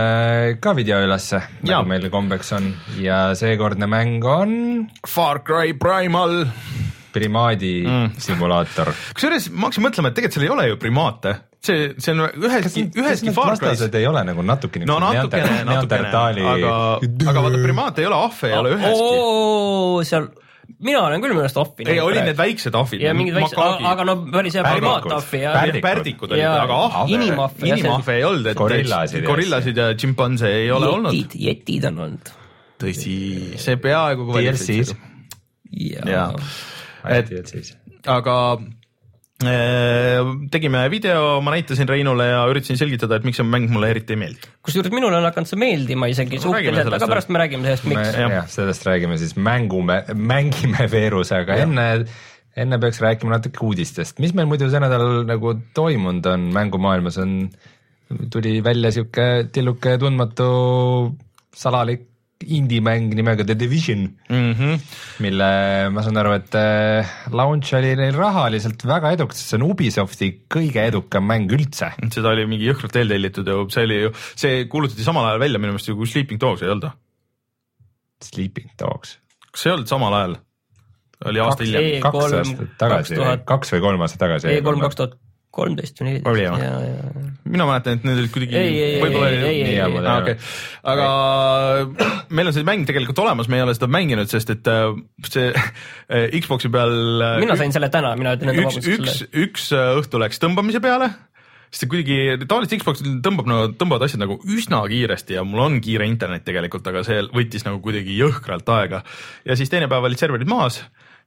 ka 0.62 0.76
video 0.76 1.00
ülesse, 1.06 1.42
nagu 1.64 1.88
meil 1.88 2.10
kombeks 2.12 2.52
on 2.58 2.70
ja 3.00 3.28
seekordne 3.38 3.88
mäng 3.90 4.24
on. 4.28 4.54
Far 5.08 5.42
Cry 5.46 5.74
Primal 5.78 6.44
primaadi 7.12 7.74
mm. 7.86 8.18
simulaator. 8.20 8.92
kusjuures 9.16 9.48
ma 9.54 9.68
hakkasin 9.68 9.88
mõtlema, 9.88 10.10
et 10.10 10.18
tegelikult 10.18 10.38
seal 10.38 10.48
ei 10.48 10.52
ole 10.54 10.66
ju 10.68 10.80
primaate 10.80 11.38
see, 11.64 11.94
see 11.98 12.14
on 12.14 12.26
üheski, 12.48 12.84
üheski 12.94 13.32
Far 13.34 13.56
Cry's. 13.58 13.82
ei 13.94 14.06
ole 14.06 14.24
nagu 14.26 14.44
natuke 14.46 14.82
no 14.86 14.98
natukene, 15.02 15.62
natukene, 15.68 16.12
aga, 16.12 16.74
aga 17.32 17.46
vaata 17.46 17.62
primaat 17.62 17.98
ei 18.02 18.10
ole 18.10 18.20
ahve, 18.28 18.52
ei 18.52 18.58
ole 18.58 18.76
üheski. 18.76 20.04
seal 20.10 20.30
mina 20.78 21.00
olen 21.02 21.22
küll 21.22 21.34
minu 21.34 21.42
arust 21.42 21.58
ahvi 21.60 21.84
näinud. 21.84 21.94
ei, 21.94 22.02
olid 22.04 22.26
need 22.28 22.38
väiksed 22.38 22.78
ahvid. 22.78 23.02
ja 23.02 23.14
mingid 23.16 23.36
väiksed, 23.38 23.84
aga 23.92 24.06
no 24.06 24.16
päris 24.30 24.58
hea 24.58 24.64
primaatahvi 24.66 25.42
ja. 25.42 25.54
pärdikud 25.84 26.34
olid, 26.36 26.46
aga 26.46 26.80
ahve, 26.86 27.18
inimahve 27.18 28.18
ei 28.18 28.26
olnud, 28.28 28.50
et 28.52 28.60
gorillasid, 28.62 29.26
gorillasid 29.26 29.82
ja 29.82 29.90
tšimpanse 29.96 30.52
ei 30.62 30.70
ole 30.74 30.90
olnud. 30.94 31.16
jetid, 31.16 31.38
jetid 31.48 31.88
on 31.90 32.02
olnud. 32.06 32.32
tõsi, 32.78 33.18
see 33.58 33.78
peaaegu 33.82 34.28
DLC-s. 34.30 34.94
jaa, 36.06 36.30
et 37.18 37.32
aga 38.06 38.36
tegime 39.38 40.80
video, 40.90 41.38
ma 41.46 41.52
näitasin 41.54 41.86
Reinule 41.86 42.24
ja 42.26 42.40
üritasin 42.50 42.78
selgitada, 42.80 43.20
et 43.20 43.26
miks 43.26 43.38
see 43.38 43.46
mäng 43.46 43.68
mulle 43.70 43.92
eriti 43.92 44.16
ei 44.16 44.18
meeldi. 44.18 44.50
kusjuures 44.66 44.90
minule 44.90 45.14
on 45.20 45.28
hakanud 45.28 45.50
see 45.50 45.60
meeldima 45.62 46.08
isegi 46.10 46.40
no, 46.40 46.48
suhteliselt, 46.48 46.96
aga 46.96 47.08
pärast 47.12 47.30
me 47.30 47.42
räägime 47.44 47.68
sellest, 47.68 47.86
miks. 47.86 48.18
jah, 48.18 48.48
sellest 48.50 48.88
räägime 48.88 49.18
siis 49.20 49.36
mängume, 49.38 50.00
mängime 50.18 50.88
Veerusega, 50.90 51.60
enne 51.62 51.86
enne 52.58 52.80
peaks 52.82 52.98
rääkima 53.04 53.36
natuke 53.36 53.62
uudistest, 53.62 54.18
mis 54.18 54.34
meil 54.34 54.50
muidu 54.50 54.66
see 54.72 54.82
nädal 54.82 55.22
nagu 55.28 55.54
toimunud 55.76 56.26
on 56.32 56.48
mängumaailmas 56.56 57.20
on, 57.22 57.38
tuli 58.34 58.58
välja 58.64 58.90
sihuke 58.96 59.28
tilluke 59.54 59.94
tundmatu 60.02 60.48
salalik 61.54 62.08
indie-mäng 62.46 63.10
nimega 63.18 63.44
The 63.44 63.56
Division 63.58 64.04
mm, 64.28 64.52
-hmm. 64.54 64.80
mille 65.24 65.48
ma 65.90 66.02
saan 66.06 66.20
aru, 66.20 66.34
et 66.38 66.54
äh, 66.54 67.08
launch 67.34 67.74
oli 67.74 67.94
neil 67.98 68.14
rahaliselt 68.14 68.84
väga 68.86 69.12
edukas, 69.16 69.42
see 69.42 69.58
on 69.58 69.66
Ubisofti 69.70 70.30
kõige 70.46 70.84
edukam 70.86 71.26
mäng 71.26 71.50
üldse. 71.50 71.90
seda 72.14 72.30
oli 72.30 72.46
mingi 72.46 72.68
jõhkralt 72.70 72.98
eeltellitud 73.00 73.48
ju, 73.48 73.66
see 73.74 73.86
oli 73.88 74.02
ju, 74.04 74.12
see 74.38 74.66
kuulutati 74.70 75.06
samal 75.06 75.26
ajal 75.26 75.42
välja 75.42 75.58
minu 75.62 75.74
meelest 75.74 75.90
ju 75.90 75.96
kui 75.98 76.06
Sleeping 76.06 76.40
Dogs 76.40 76.62
ei 76.62 76.70
olnud 76.70 76.90
või? 76.90 76.94
Sleeping 78.28 78.70
Dogs. 78.78 79.18
kas 79.50 79.64
see 79.64 79.72
ei 79.72 79.78
olnud 79.78 79.90
samal 79.90 80.14
ajal? 80.20 80.38
oli 81.26 81.42
aasta 81.42 81.66
hiljem. 81.66 81.90
kaks 82.04 82.38
aastat 82.38 82.78
tagasi, 82.78 83.18
kaks 83.48 83.74
või 83.74 83.82
kolm 83.88 84.06
aastat 84.06 84.22
tagasi. 84.22 84.54
E3 84.54 84.86
kaks 84.86 85.00
tuhat 85.00 85.18
kolmteist 85.50 85.98
või 86.00 86.12
neliteist. 86.12 87.27
Mina 87.50 87.66
mäletan, 87.68 87.98
et 87.98 88.06
need 88.06 88.20
olid 88.22 88.32
kuidagi. 88.34 88.64
võib-olla 89.02 89.30
oli. 89.30 89.76
Okay. 90.14 90.36
aga 90.92 91.08
meil 92.34 92.50
on 92.50 92.56
see 92.56 92.66
mäng 92.66 92.88
tegelikult 92.88 93.22
olemas, 93.24 93.50
me 93.50 93.60
ei 93.60 93.66
ole 93.66 93.76
seda 93.76 93.90
mänginud, 93.92 94.30
sest 94.30 94.52
et 94.54 94.68
äh, 94.72 94.90
see 95.28 95.48
äh, 95.52 96.28
Xbox'i 96.38 96.70
peal. 96.72 96.94
Äh, 97.24 97.38
mina 97.44 97.58
sain 97.60 97.74
selle 97.74 97.90
täna, 97.92 98.14
mina 98.20 98.36
ütlen 98.38 98.54
enda 98.54 98.68
vabandust. 98.68 98.92
üks, 98.94 99.24
üks 99.46 99.72
õhtu 99.74 100.22
läks 100.22 100.42
tõmbamise 100.42 100.82
peale 100.84 101.10
sest 101.68 101.84
see 101.84 101.90
kuidagi 101.92 102.46
tavaliselt 102.48 102.80
Xbox'il 102.80 103.18
tõmbab 103.24 103.48
nagu, 103.50 103.72
tõmbavad 103.80 104.06
asjad 104.06 104.22
nagu 104.22 104.38
üsna 104.48 104.80
kiiresti 104.88 105.36
ja 105.36 105.44
mul 105.44 105.66
on 105.66 105.82
kiire 105.84 106.06
internet 106.08 106.46
tegelikult, 106.46 106.86
aga 106.88 107.02
see 107.04 107.26
võttis 107.34 107.66
nagu 107.66 107.82
kuidagi 107.84 108.16
jõhkralt 108.16 108.72
aega. 108.72 109.02
ja 109.44 109.56
siis 109.58 109.68
teine 109.72 109.90
päev 109.90 110.08
olid 110.08 110.20
serverid 110.20 110.48
maas 110.48 110.80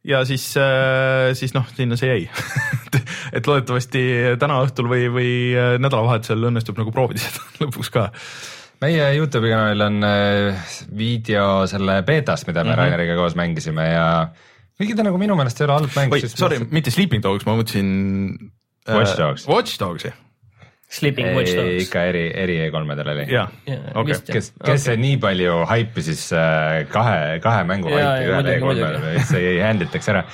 ja 0.07 0.23
siis, 0.25 0.45
äh, 0.57 1.31
siis 1.37 1.53
noh, 1.53 1.67
sinna 1.77 1.97
see 1.99 2.09
jäi 2.09 2.23
et 3.37 3.47
loodetavasti 3.47 4.01
täna 4.41 4.61
õhtul 4.65 4.89
või, 4.91 5.05
või 5.13 5.33
äh, 5.53 5.75
nädalavahetusel 5.81 6.49
õnnestub 6.49 6.79
nagu 6.81 6.93
proovida 6.95 7.23
seda 7.23 7.45
lõpuks 7.65 7.93
ka 7.93 8.07
meie 8.81 9.11
Youtube'i 9.17 9.53
kanalil 9.53 9.85
on 9.87 10.07
äh, 10.07 10.71
video 10.97 11.67
selle 11.69 12.01
beetast, 12.07 12.49
mida 12.49 12.63
me 12.63 12.71
mm 12.71 12.73
-hmm. 12.73 12.81
Raineriga 12.81 13.19
koos 13.19 13.37
mängisime 13.37 13.91
ja 13.91 14.07
kuigi 14.77 14.97
ta 14.97 15.05
nagu 15.05 15.21
minu 15.21 15.37
meelest 15.37 15.61
ei 15.61 15.69
ole 15.69 15.79
halb 15.79 15.95
mäng. 15.95 16.17
sorry, 16.33 16.59
mitte 16.71 16.91
Sleeping 16.91 17.23
Dogs, 17.23 17.45
ma 17.45 17.55
mõtlesin 17.59 18.51
Watch 18.89 19.17
Dogs. 19.17 19.47
Watch 19.47 19.79
Dogsi 19.79 20.09
Sleeping 20.91 21.35
Watch 21.37 21.55
Dogs. 21.55 21.85
ikka 21.85 22.01
eri, 22.11 22.25
eri 22.35 22.57
E3-del 22.65 23.11
oli. 23.13 23.25
jah, 23.31 23.51
okei. 23.95 24.17
kes, 24.27 24.51
kes 24.59 24.87
okay. 24.89 24.97
nii 24.99 25.19
palju 25.23 25.61
haipi 25.69 26.03
siis 26.03 26.25
äh, 26.35 26.81
kahe, 26.91 27.39
kahe 27.43 27.63
mängu 27.69 27.93
haipi 27.93 28.27
ühele 28.27 28.57
E3-le, 28.57 29.13
see 29.29 29.45
ei 29.53 29.61
handle 29.63 29.87
itaks 29.87 30.11
ära 30.11 30.25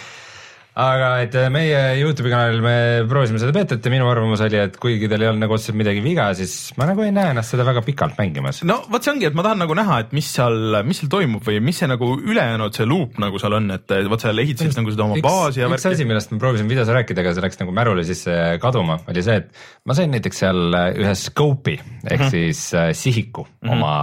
aga 0.77 1.07
et 1.23 1.35
äh, 1.37 1.47
meie 1.53 1.77
Youtube'i 1.97 2.29
kanalil 2.29 2.61
me 2.61 2.75
proovisime 3.09 3.39
seda 3.41 3.53
beetat 3.55 3.81
ja 3.81 3.91
minu 3.91 4.05
arvamus 4.11 4.43
oli, 4.45 4.59
et 4.61 4.75
kuigi 4.81 5.09
tal 5.09 5.23
ei 5.23 5.29
olnud 5.31 5.41
nagu 5.41 5.55
otseselt 5.55 5.77
midagi 5.79 6.03
viga, 6.05 6.27
siis 6.37 6.53
ma 6.77 6.85
nagu 6.89 7.01
ei 7.01 7.13
näe 7.15 7.31
ennast 7.33 7.55
seda 7.55 7.65
väga 7.65 7.81
pikalt 7.85 8.19
mängimas. 8.19 8.61
no 8.67 8.77
vot 8.93 9.05
see 9.05 9.15
ongi, 9.15 9.25
et 9.29 9.37
ma 9.37 9.45
tahan 9.47 9.63
nagu 9.63 9.77
näha, 9.77 9.99
et 10.05 10.13
mis 10.17 10.29
seal, 10.37 10.77
mis 10.87 11.01
seal 11.01 11.11
toimub 11.13 11.45
või 11.47 11.59
mis 11.65 11.81
see 11.81 11.89
nagu 11.89 12.11
ülejäänud 12.21 12.77
see 12.77 12.89
loop 12.89 13.17
nagu 13.23 13.41
seal 13.41 13.57
on, 13.57 13.71
et 13.73 13.97
vot 14.13 14.27
seal 14.27 14.45
ehitasid 14.45 14.77
nagu 14.77 14.93
seda 14.93 15.07
oma 15.07 15.17
üks, 15.17 15.25
baasi 15.25 15.63
ja 15.63 15.71
üks 15.73 15.89
asi, 15.89 16.09
millest 16.09 16.33
ma 16.35 16.41
proovisin 16.45 16.69
videos 16.69 16.93
rääkida, 16.93 17.25
aga 17.25 17.33
see 17.33 17.47
läks 17.47 17.61
nagu 17.63 17.77
märule 17.81 18.05
sisse 18.07 18.39
kaduma, 18.61 18.99
oli 19.09 19.25
see, 19.25 19.41
et 19.41 19.63
ma 19.89 19.97
sain 19.97 20.13
näiteks 20.13 20.43
seal 20.45 20.77
äh, 20.77 20.91
ühe 21.01 21.15
scope'i 21.17 21.79
ehk 21.79 21.87
mm 22.05 22.27
-hmm. 22.27 22.33
siis 22.35 22.67
äh, 22.77 22.91
sihiku 22.93 23.47
mm 23.47 23.65
-hmm. 23.65 23.73
oma, 23.73 23.95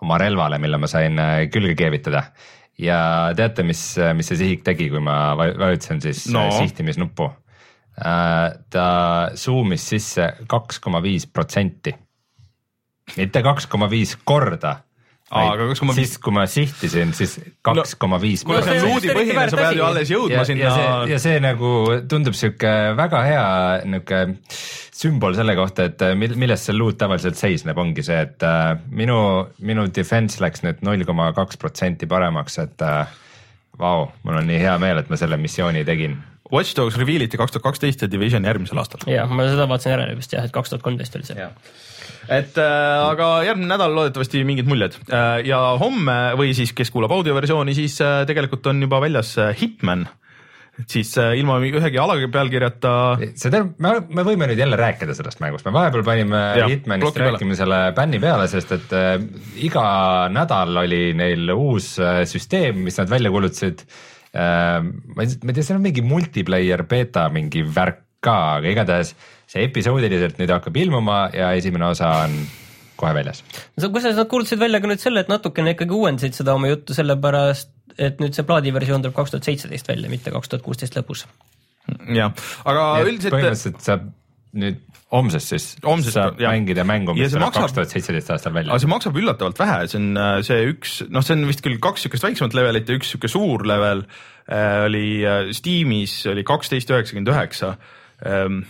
oma 0.00 0.18
relvale, 0.24 0.58
mille 0.58 0.80
ma 0.80 0.88
sain 0.88 1.20
külge 1.52 1.76
keevitada 1.76 2.30
ja 2.78 2.98
teate, 3.36 3.64
mis, 3.66 3.82
mis 4.14 4.28
see 4.30 4.38
sihik 4.38 4.64
tegi, 4.66 4.88
kui 4.92 5.02
ma 5.02 5.34
vajutasin 5.38 6.02
siis 6.04 6.26
no. 6.32 6.46
sihtimisnuppu? 6.54 7.30
Äh, 7.98 8.58
ta 8.70 8.88
zoom'is 9.34 9.88
sisse 9.90 10.28
kaks 10.46 10.78
koma 10.82 11.00
viis 11.02 11.26
protsenti, 11.26 11.94
mitte 13.16 13.42
kaks 13.42 13.66
koma 13.66 13.88
viis 13.90 14.14
korda 14.24 14.76
aga 15.28 15.68
kaks 15.68 15.82
koma 15.82 15.94
viis. 15.96 16.08
siis, 16.08 16.20
kui 16.24 16.34
ma 16.34 16.44
sihtisin, 16.48 17.14
siis 17.16 17.36
kaks 17.66 17.94
koma 18.00 18.20
viis. 18.22 18.44
kuule, 18.48 18.62
see 18.64 18.80
on 18.80 18.94
luudipõhine, 18.94 19.46
sa 19.52 19.60
pead 19.60 19.78
ju 19.78 19.86
alles 19.86 20.12
jõudma 20.12 20.40
ja, 20.40 20.44
sinna. 20.48 20.74
ja 21.10 21.20
see 21.22 21.40
nagu 21.44 21.72
tundub 22.08 22.36
sihuke 22.38 22.74
väga 22.98 23.24
hea 23.26 23.46
nihuke 23.84 24.22
sümbol 24.98 25.36
selle 25.38 25.54
kohta, 25.58 25.88
et 25.90 26.02
äh, 26.02 26.16
milles 26.18 26.64
see 26.66 26.76
loot 26.76 26.98
tavaliselt 26.98 27.38
seisneb, 27.38 27.78
ongi 27.78 28.02
see, 28.06 28.18
et 28.26 28.44
äh, 28.46 28.72
minu, 28.90 29.18
minu 29.62 29.86
defense 29.94 30.42
läks 30.42 30.64
nüüd 30.66 30.82
null 30.86 31.04
koma 31.08 31.30
kaks 31.36 31.60
protsenti 31.60 32.08
paremaks, 32.10 32.58
et 32.64 32.86
äh, 32.86 33.04
vau, 33.78 34.08
mul 34.24 34.40
on 34.40 34.48
nii 34.48 34.58
hea 34.64 34.74
meel, 34.82 35.02
et 35.02 35.12
ma 35.12 35.20
selle 35.20 35.38
missiooni 35.40 35.84
tegin. 35.86 36.18
Watch 36.52 36.76
Dogs 36.76 36.96
reveal 37.00 37.26
iti 37.26 37.40
kaks 37.40 37.54
tuhat 37.54 37.66
kaksteist 37.70 38.04
ja 38.04 38.10
Division 38.10 38.46
järgmisel 38.48 38.80
aastal. 38.80 39.04
jah, 39.10 39.28
ma 39.30 39.48
seda 39.50 39.68
vaatasin 39.70 39.94
järele 39.96 40.16
vist 40.18 40.32
jah, 40.32 40.46
et 40.48 40.54
kaks 40.54 40.72
tuhat 40.72 40.84
kolmteist 40.86 41.18
oli 41.18 41.28
see 41.28 41.48
et 42.28 42.60
äh, 42.60 43.08
aga 43.08 43.28
järgmine 43.46 43.70
nädal 43.70 43.94
loodetavasti 43.96 44.44
mingid 44.48 44.68
muljed 44.68 44.96
äh, 45.08 45.40
ja 45.48 45.60
homme 45.80 46.16
või 46.38 46.52
siis, 46.56 46.74
kes 46.76 46.92
kuulab 46.92 47.12
audioversiooni, 47.16 47.76
siis 47.76 47.98
äh, 48.04 48.22
tegelikult 48.28 48.66
on 48.68 48.82
juba 48.84 49.00
väljas 49.04 49.36
äh, 49.40 49.54
Hitman 49.56 50.06
et 50.78 50.92
siis 50.94 51.10
äh, 51.18 51.32
ilma 51.40 51.56
ühegi 51.64 51.98
alapealkirjata. 51.98 52.92
see 53.32 53.50
tähendab, 53.50 53.72
me, 53.82 53.94
me 54.20 54.24
võime 54.28 54.46
nüüd 54.50 54.60
jälle 54.60 54.78
rääkida 54.78 55.16
sellest 55.16 55.40
mängust, 55.42 55.66
me 55.66 55.74
vahepeal 55.74 56.04
panime 56.06 56.42
ja, 56.60 56.68
Hitmanist 56.70 57.18
rääkimisele 57.18 57.80
bänni 57.96 58.20
peale, 58.22 58.46
sest 58.50 58.76
et 58.76 58.94
äh, 58.96 59.16
iga 59.64 59.88
nädal 60.32 60.84
oli 60.84 61.02
neil 61.18 61.50
uus 61.56 61.96
äh, 62.02 62.22
süsteem, 62.30 62.84
mis 62.86 63.00
nad 63.00 63.10
välja 63.10 63.32
kuulutasid 63.34 63.84
äh,. 63.84 64.06
Ma 64.34 65.24
ei, 65.24 65.38
ma 65.42 65.52
ei 65.52 65.56
tea, 65.56 65.64
seal 65.64 65.78
on 65.78 65.86
mingi 65.86 66.04
multiplayer 66.04 66.84
beeta 66.88 67.28
mingi 67.32 67.62
värk 67.64 68.04
ka, 68.24 68.36
aga 68.58 68.70
igatahes 68.72 69.14
see 69.48 69.64
episoodiliselt 69.68 70.40
nüüd 70.40 70.52
hakkab 70.52 70.76
ilmuma 70.80 71.28
ja 71.34 71.52
esimene 71.56 71.86
osa 71.88 72.10
on 72.24 72.34
kohe 72.98 73.14
väljas. 73.14 73.44
kusjuures 73.78 74.18
nad 74.18 74.28
kuulutasid 74.30 74.60
välja 74.60 74.80
ka 74.82 74.90
nüüd 74.90 75.02
selle, 75.02 75.22
et 75.22 75.30
natukene 75.30 75.76
ikkagi 75.76 75.94
uuendasid 75.94 76.36
seda 76.36 76.56
oma 76.58 76.70
juttu, 76.72 76.96
sellepärast 76.98 77.70
et 77.98 78.20
nüüd 78.22 78.36
see 78.36 78.46
plaadiversioon 78.46 79.04
tuleb 79.04 79.16
kaks 79.16 79.34
tuhat 79.34 79.48
seitseteist 79.48 79.88
välja, 79.90 80.10
mitte 80.10 80.34
kaks 80.34 80.50
tuhat 80.50 80.66
kuusteist 80.66 80.98
lõpus. 80.98 81.24
jah, 82.14 82.34
aga 82.68 82.88
üldiselt. 83.04 83.32
põhimõtteliselt 83.32 83.84
saab 83.86 84.10
nüüd 84.56 84.78
homsest 85.12 85.52
siis 85.52 85.66
homsest, 85.84 86.16
saab 86.16 86.40
jah. 86.40 86.54
mängida 86.54 86.84
mängu, 86.88 87.14
mis 87.16 87.34
tuleb 87.34 87.52
kaks 87.54 87.76
tuhat 87.76 87.92
seitseteist 87.92 88.32
aastal 88.32 88.54
välja. 88.56 88.72
aga 88.72 88.82
see 88.82 88.92
maksab 88.92 89.20
üllatavalt 89.20 89.60
vähe, 89.60 89.82
see 89.90 90.00
on 90.00 90.08
äh, 90.20 90.38
see 90.46 90.64
üks, 90.72 90.96
noh, 91.12 91.24
see 91.24 91.36
on 91.36 91.44
vist 91.50 91.62
küll 91.64 91.78
kaks 91.82 92.04
niisugust 92.06 92.28
väiksemat 92.28 92.56
levelit 92.56 92.88
ja 92.88 92.96
üks 92.98 93.12
niisugune 93.12 93.34
suur 93.34 93.68
level 93.68 94.02
äh, 94.06 94.86
oli 94.86 95.06
äh, 95.24 95.52
Steamis 95.56 96.20
oli 96.32 96.44
kaksteist 96.48 96.92
üheksakümmend 96.92 97.32
üheksa 97.34 97.74
ähm, 98.24 98.62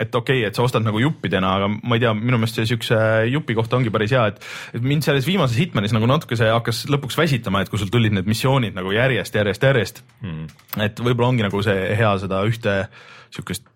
et 0.00 0.14
okei 0.14 0.40
okay,, 0.40 0.48
et 0.48 0.56
sa 0.56 0.64
ostad 0.64 0.84
nagu 0.84 1.00
juppidena, 1.02 1.56
aga 1.58 1.68
ma 1.72 1.96
ei 1.96 2.04
tea, 2.04 2.12
minu 2.16 2.40
meelest 2.40 2.60
see 2.60 2.68
siukse 2.72 2.98
jupi 3.28 3.56
kohta 3.56 3.76
ongi 3.78 3.92
päris 3.92 4.14
hea, 4.14 4.24
et, 4.32 4.40
mind 4.84 5.04
selles 5.04 5.28
viimases 5.28 5.58
Hitmanis 5.60 5.92
nagu 5.96 6.08
natuke 6.08 6.38
see 6.38 6.48
hakkas 6.52 6.84
lõpuks 6.92 7.18
väsitama, 7.20 7.62
et 7.62 7.72
kui 7.72 7.80
sul 7.80 7.92
tulid 7.92 8.16
need 8.16 8.28
missioonid 8.28 8.76
nagu 8.76 8.92
järjest, 8.94 9.36
järjest, 9.40 9.68
järjest 9.68 10.02
hmm.. 10.20 10.48
et 10.88 11.04
võib-olla 11.04 11.32
ongi 11.34 11.46
nagu 11.48 11.64
see 11.64 11.92
hea 11.98 12.14
seda 12.24 12.40
ühte 12.48 12.76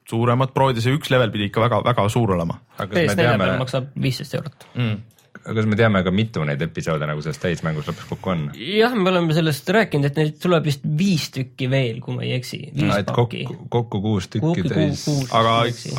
siukest 0.07 0.15
suuremat 0.15 0.55
proovida, 0.55 0.81
see 0.81 0.95
üks 0.95 1.11
level 1.11 1.35
pidi 1.35 1.51
ikka 1.51 1.67
väga-väga 1.67 2.09
suur 2.09 2.37
olema. 2.37 2.61
PS4 2.79 3.37
peal 3.37 3.59
maksab 3.59 3.93
viisteist 4.01 4.35
eurot 4.39 4.73
mm 4.75 5.05
aga 5.47 5.61
kas 5.61 5.67
me 5.71 5.77
teame 5.79 6.01
ka, 6.03 6.11
mitu 6.11 6.43
neid 6.43 6.63
episoode 6.65 7.07
nagu 7.07 7.21
selles 7.23 7.39
täismängus 7.39 7.87
lõpuks 7.87 8.09
kokku 8.11 8.31
on? 8.33 8.41
jah, 8.59 8.95
me 8.99 9.13
oleme 9.13 9.35
sellest 9.37 9.69
rääkinud, 9.77 10.09
et 10.09 10.17
neid 10.19 10.41
tuleb 10.43 10.65
vist 10.67 10.83
viis 10.99 11.29
tükki 11.31 11.69
veel, 11.71 12.01
kui 12.03 12.17
ma 12.17 12.25
ei 12.27 12.33
eksi. 12.35 12.59
kokku, 13.07 13.59
kokku 13.71 14.01
kuus 14.03 14.27
tükki 14.33 14.65
täis. 14.67 15.05
aga, 15.31 15.53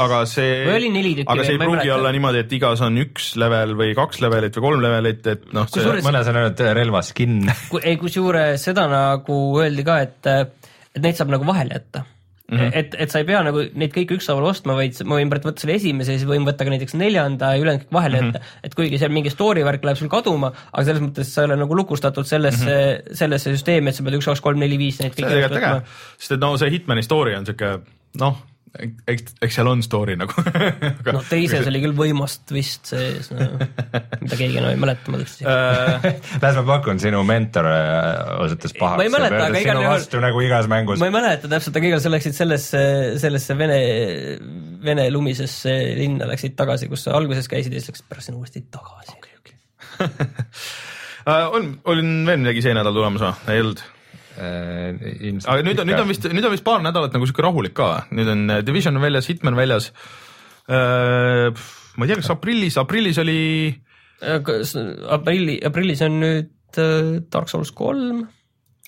aga 0.04 0.20
see, 0.28 0.50
aga 0.68 1.46
see 1.48 1.56
ei 1.56 1.62
pruugi 1.62 1.94
olla 1.96 2.12
niimoodi, 2.12 2.44
et 2.44 2.58
igas 2.60 2.84
on 2.84 3.00
üks 3.06 3.30
level 3.40 3.78
või 3.80 3.96
kaks 3.96 4.20
levelit 4.26 4.60
või 4.60 4.68
kolm 4.68 4.84
levelit, 4.84 5.32
et 5.32 5.48
noh. 5.56 5.72
mõnes 6.10 6.34
on 6.34 6.42
ainult 6.42 6.66
relva 6.82 7.06
skin. 7.08 7.40
ei, 7.80 7.96
kusjuures 8.02 8.68
seda 8.68 8.90
nagu 8.92 9.40
öeldi 9.64 9.88
ka, 9.88 10.02
et, 10.10 10.34
et 10.92 11.04
neid 11.08 11.16
saab 11.16 11.32
nagu 11.38 11.48
vahele 11.48 11.80
jätta 11.80 12.04
Mm 12.48 12.58
-hmm. 12.58 12.72
et, 12.80 12.96
et 12.96 13.12
sa 13.12 13.20
ei 13.20 13.26
pea 13.28 13.42
nagu 13.44 13.60
neid 13.76 13.92
kõiki 13.92 14.16
ükshaaval 14.16 14.46
ostma, 14.48 14.78
vaid 14.78 14.96
ma 15.04 15.18
võin 15.20 15.28
võtta 15.28 15.60
selle 15.60 15.76
esimese, 15.76 16.16
siis 16.16 16.24
võin 16.30 16.46
võtta 16.48 16.64
ka 16.64 16.72
näiteks 16.72 16.96
neljanda 16.96 17.50
ja 17.52 17.60
ülejäänud 17.60 17.84
kõik 17.84 17.98
vahele 17.98 18.22
jätta 18.22 18.40
mm. 18.40 18.46
-hmm. 18.46 18.64
et 18.64 18.76
kuigi 18.76 19.00
seal 19.02 19.12
mingi 19.12 19.34
story 19.34 19.66
värk 19.68 19.84
läheb 19.84 20.00
sul 20.00 20.08
kaduma, 20.08 20.54
aga 20.72 20.84
selles 20.88 21.04
mõttes 21.04 21.34
sa 21.34 21.44
ei 21.44 21.52
ole 21.52 21.58
nagu 21.60 21.76
lukustatud 21.76 22.26
sellesse 22.26 22.72
mm, 22.72 22.94
-hmm. 22.96 23.16
sellesse 23.20 23.52
süsteemi, 23.52 23.90
et 23.90 23.96
sa 23.96 24.04
pead 24.04 24.16
üks, 24.16 24.30
kaks, 24.32 24.42
kolm, 24.42 24.60
neli, 24.64 24.78
viis 24.80 25.02
neid 25.04 25.20
võtma. 25.20 25.82
sest 26.18 26.38
et 26.38 26.40
no 26.40 26.56
see 26.58 26.72
Hitmani 26.72 27.04
story 27.04 27.36
on 27.36 27.46
siuke 27.46 27.80
noh 28.20 28.40
eks, 28.78 29.36
eks 29.44 29.58
seal 29.58 29.70
on 29.70 29.82
story 29.86 30.16
nagu 30.20 30.34
aga... 30.44 31.14
no 31.16 31.22
teises 31.28 31.68
oli 31.70 31.82
küll 31.84 31.96
võimast 31.98 32.54
vist 32.54 32.92
sees 32.92 33.30
no,, 33.34 33.48
mida 34.22 34.40
keegi 34.40 34.60
enam 34.62 34.72
ei 34.74 34.80
mäleta, 34.82 35.14
ma 35.14 35.22
tõesti 35.22 35.48
äh, 35.48 36.08
las 36.44 36.60
ma 36.60 36.66
pakun, 36.70 37.02
sinu 37.02 37.24
mentor 37.28 37.70
äh, 37.72 38.34
osutus 38.46 38.76
pahaks. 38.78 39.02
ma 39.02 39.08
ei 39.08 39.14
mäleta, 39.14 39.42
aga 39.48 39.64
igal 39.64 39.82
juhul. 39.84 40.24
nagu 40.28 40.44
igas 40.46 40.70
mängus. 40.72 41.02
ma 41.04 41.10
ei 41.10 41.16
mäleta 41.18 41.52
täpselt, 41.52 41.80
aga 41.80 41.92
igal 41.92 42.04
sa 42.04 42.14
läksid 42.14 42.38
sellesse, 42.38 42.84
sellesse 43.24 43.58
vene, 43.60 43.80
vene 44.86 45.08
lumisesse 45.14 45.78
linna 45.98 46.30
läksid 46.30 46.58
tagasi, 46.60 46.92
kus 46.92 47.08
sa 47.08 47.18
alguses 47.18 47.50
käisid 47.52 47.76
ja 47.76 47.82
siis 47.82 47.94
läksid 47.94 48.10
pärast 48.12 48.32
sinna 48.32 48.42
uuesti 48.42 48.66
tagasi. 48.74 49.18
okei, 49.18 49.42
okei. 49.42 49.58
Äh, 51.28 51.44
on, 51.52 51.74
on 51.84 51.98
veel 52.24 52.38
midagi 52.40 52.62
see 52.64 52.72
nädal 52.72 52.96
tulemas 52.96 53.20
või, 53.20 53.34
ei 53.52 53.60
olnud? 53.60 53.82
Ilmselt 54.38 55.50
aga 55.52 55.66
nüüd 55.66 55.82
on, 55.82 55.90
nüüd 55.90 56.02
on 56.02 56.10
vist, 56.12 56.28
nüüd 56.30 56.46
on 56.46 56.54
vist 56.54 56.66
paar 56.68 56.84
nädalat 56.86 57.16
nagu 57.16 57.28
sihuke 57.28 57.46
rahulik 57.46 57.76
ka, 57.78 57.92
nüüd 58.14 58.30
on 58.34 58.46
äh, 58.54 58.64
Division 58.66 59.00
on 59.00 59.06
väljas, 59.06 59.30
Hitman 59.32 59.58
väljas. 59.58 59.92
ma 60.68 62.04
ei 62.04 62.10
tea, 62.10 62.18
kas 62.20 62.32
aprillis, 62.34 62.76
aprillis 62.82 63.18
oli 63.24 63.42
kas 64.18 64.74
aprilli, 65.14 65.60
aprillis 65.66 66.02
on 66.06 66.20
nüüd 66.22 66.82
äh, 66.82 67.14
Dark 67.32 67.50
Souls 67.52 67.72
kolm, 67.78 68.26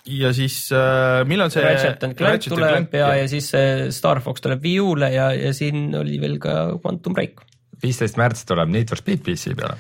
ja 0.10 0.32
siis 0.36 0.58
äh, 0.74 1.22
millal 1.29 1.51
see 1.53 1.63
Ratchet 1.63 2.03
and 2.06 2.18
Clank 2.18 2.38
Ratchet 2.38 2.56
tuleb 2.56 2.98
ja, 2.98 3.12
ja 3.20 3.29
siis 3.32 3.51
äh, 3.58 3.88
Star 3.96 4.22
Fox 4.25 4.44
tuleb 4.46 4.63
Wii 4.63 4.79
U-le 4.84 5.12
ja, 5.13 5.29
ja 5.36 5.53
siin 5.56 5.89
oli 5.98 6.20
veel 6.22 6.39
ka 6.41 6.56
Quantum 6.79 7.15
Break. 7.18 7.44
viisteist 7.84 8.20
märts 8.20 8.46
tuleb 8.50 8.72
Need 8.74 8.91
for 8.91 9.00
Speed 9.00 9.24
PC 9.25 9.56
peale. 9.60 9.77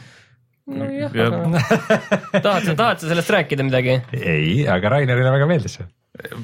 nojah, 0.69 1.15
Jah. 1.15 1.37
aga 1.39 2.41
tahad 2.45 2.67
sa, 2.67 2.75
tahad 2.75 3.01
sa 3.01 3.11
sellest 3.11 3.31
rääkida 3.35 3.65
midagi? 3.67 3.99
ei, 4.15 4.65
aga 4.69 4.95
Rainerile 4.95 5.33
väga 5.35 5.49
meeldis 5.49 5.79
see. 5.79 5.87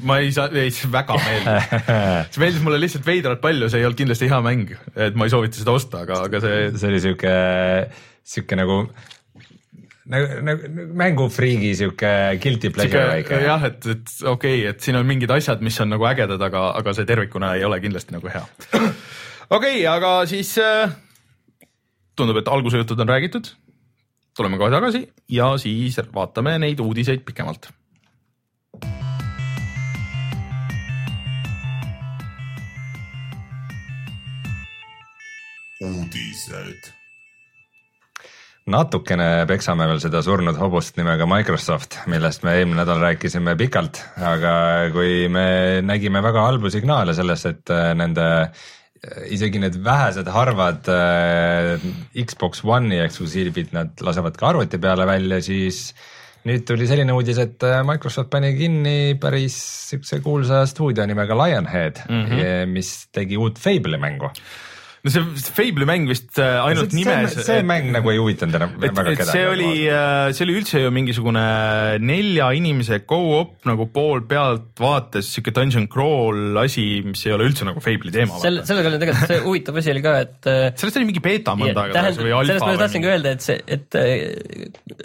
ma 0.08 0.20
ei 0.24 0.32
saa, 0.36 0.52
ei 0.54 0.74
see 0.74 0.92
väga 0.92 1.18
meeldis, 1.22 1.74
see 2.36 2.44
meeldis 2.44 2.64
mulle 2.66 2.82
lihtsalt 2.84 3.08
veidralt 3.08 3.44
palju, 3.44 3.72
see 3.72 3.84
ei 3.84 3.90
olnud 3.90 4.02
kindlasti 4.04 4.32
hea 4.32 4.42
mäng, 4.46 4.72
et 4.96 5.18
ma 5.20 5.28
ei 5.28 5.34
soovita 5.34 5.62
seda 5.62 5.76
osta, 5.76 6.06
aga, 6.08 6.24
aga 6.30 6.42
see 6.44 6.64
see 6.76 6.94
oli 6.94 7.04
sihuke, 7.10 7.36
sihuke 8.36 8.60
nagu 8.60 8.82
nagu, 10.12 10.28
nagu 10.46 10.90
mängufriigi 10.98 11.74
sihuke 11.80 12.12
guilty 12.42 12.72
pleasure 12.74 13.06
väike. 13.10 13.40
jah, 13.46 13.70
et, 13.70 13.80
et 13.96 14.14
okei 14.22 14.60
okay,, 14.60 14.68
et 14.74 14.86
siin 14.86 15.00
on 15.00 15.08
mingid 15.08 15.32
asjad, 15.34 15.64
mis 15.66 15.80
on 15.82 15.92
nagu 15.94 16.06
ägedad, 16.10 16.42
aga, 16.50 16.68
aga 16.80 16.94
see 16.98 17.08
tervikuna 17.10 17.56
ei 17.58 17.66
ole 17.68 17.80
kindlasti 17.84 18.16
nagu 18.16 18.30
hea. 18.32 18.44
okei 19.58 19.82
okay,, 19.82 19.86
aga 19.90 20.18
siis 20.30 20.54
äh, 20.62 20.94
tundub, 22.16 22.40
et 22.42 22.52
alguse 22.52 22.82
jutud 22.82 23.02
on 23.02 23.10
räägitud. 23.10 23.52
Tuleme 24.36 24.60
kohe 24.60 24.72
tagasi 24.74 25.06
ja 25.32 25.54
siis 25.62 26.00
vaatame 26.14 26.58
neid 26.60 26.80
uudiseid 26.84 27.24
pikemalt. 27.28 27.72
uudised. 35.86 36.88
natukene 38.72 39.46
peksame 39.46 39.86
veel 39.86 40.00
seda 40.02 40.22
surnud 40.26 40.58
hobust 40.58 40.96
nimega 40.98 41.28
Microsoft, 41.30 42.00
millest 42.10 42.46
me 42.48 42.56
eelmine 42.58 42.80
nädal 42.80 43.04
rääkisime 43.04 43.54
pikalt, 43.60 44.00
aga 44.18 44.54
kui 44.96 45.28
me 45.30 45.82
nägime 45.86 46.24
väga 46.26 46.48
halbu 46.48 46.72
signaale 46.74 47.14
sellest, 47.14 47.52
et 47.52 47.74
äh, 47.76 47.92
nende 47.94 48.26
isegi 49.32 49.62
need 49.62 49.78
vähesed 49.86 50.30
harvad 50.34 50.90
äh, 50.92 51.88
Xbox 52.18 52.64
One'i 52.66 53.02
eksklusiivid 53.06 53.74
nad 53.76 54.06
lasevad 54.06 54.38
ka 54.40 54.52
arvuti 54.54 54.80
peale 54.82 55.08
välja, 55.10 55.42
siis 55.46 55.90
nüüd 56.46 56.66
tuli 56.68 56.88
selline 56.90 57.16
uudis, 57.16 57.40
et 57.42 57.66
äh, 57.66 57.82
Microsoft 57.88 58.32
pani 58.34 58.54
kinni 58.58 59.16
päris 59.22 59.58
siukse 59.92 60.22
kuulsa 60.26 60.64
stuudio 60.70 61.06
nimega 61.10 61.38
Lionhead 61.38 62.06
mm, 62.08 62.26
-hmm. 62.26 62.72
mis 62.74 62.96
tegi 63.12 63.38
uut 63.38 63.60
Fable'i 63.60 64.02
mängu. 64.02 64.32
No 65.06 65.12
see 65.14 65.54
Fable'i 65.54 65.86
mäng 65.86 66.08
vist 66.10 66.40
äh, 66.42 66.58
ainult 66.66 66.90
see, 66.90 67.04
nimes. 67.04 67.36
see, 67.36 67.46
see 67.46 67.66
mäng 67.68 67.92
nagu 67.94 68.10
ei 68.10 68.18
huvitanud 68.18 68.58
enam 68.58 68.72
väga 68.82 69.04
kedagi. 69.12 69.28
see 69.30 69.44
oli, 69.52 69.70
see 70.34 70.46
oli 70.48 70.56
üldse 70.58 70.82
ju 70.82 70.94
mingisugune 70.96 71.44
nelja 72.02 72.50
inimese 72.58 73.04
go-op 73.06 73.70
nagu 73.70 73.86
pool 73.94 74.24
pealt 74.26 74.82
vaates 74.82 75.30
sihuke 75.36 75.54
dungeon 75.56 75.86
crawl 75.92 76.58
asi, 76.64 76.88
mis 77.06 77.22
ei 77.28 77.36
ole 77.36 77.52
üldse 77.52 77.68
nagu 77.70 77.84
Fable'i 77.86 78.16
teema. 78.16 78.42
selle, 78.42 78.66
sellega 78.66 78.92
oli 78.92 79.02
tegelikult 79.04 79.36
see 79.36 79.46
huvitav 79.46 79.80
asi 79.84 79.94
oli 79.94 80.04
ka, 80.08 80.16
et 80.26 80.50
äh, 80.50 80.66
sellest 80.74 81.00
oli 81.02 81.12
mingi 81.12 81.24
beeta 81.28 81.54
mõnda 81.60 81.86
aega 81.86 82.00
tagasi 82.00 82.26
või 82.26 82.36
alfa 82.40 82.50
sellest 82.50 82.68
ma 82.72 82.82
tahtsingi 82.82 83.14
öelda, 83.14 83.36
et 83.38 83.46
see, 83.46 83.62
et, 83.78 84.02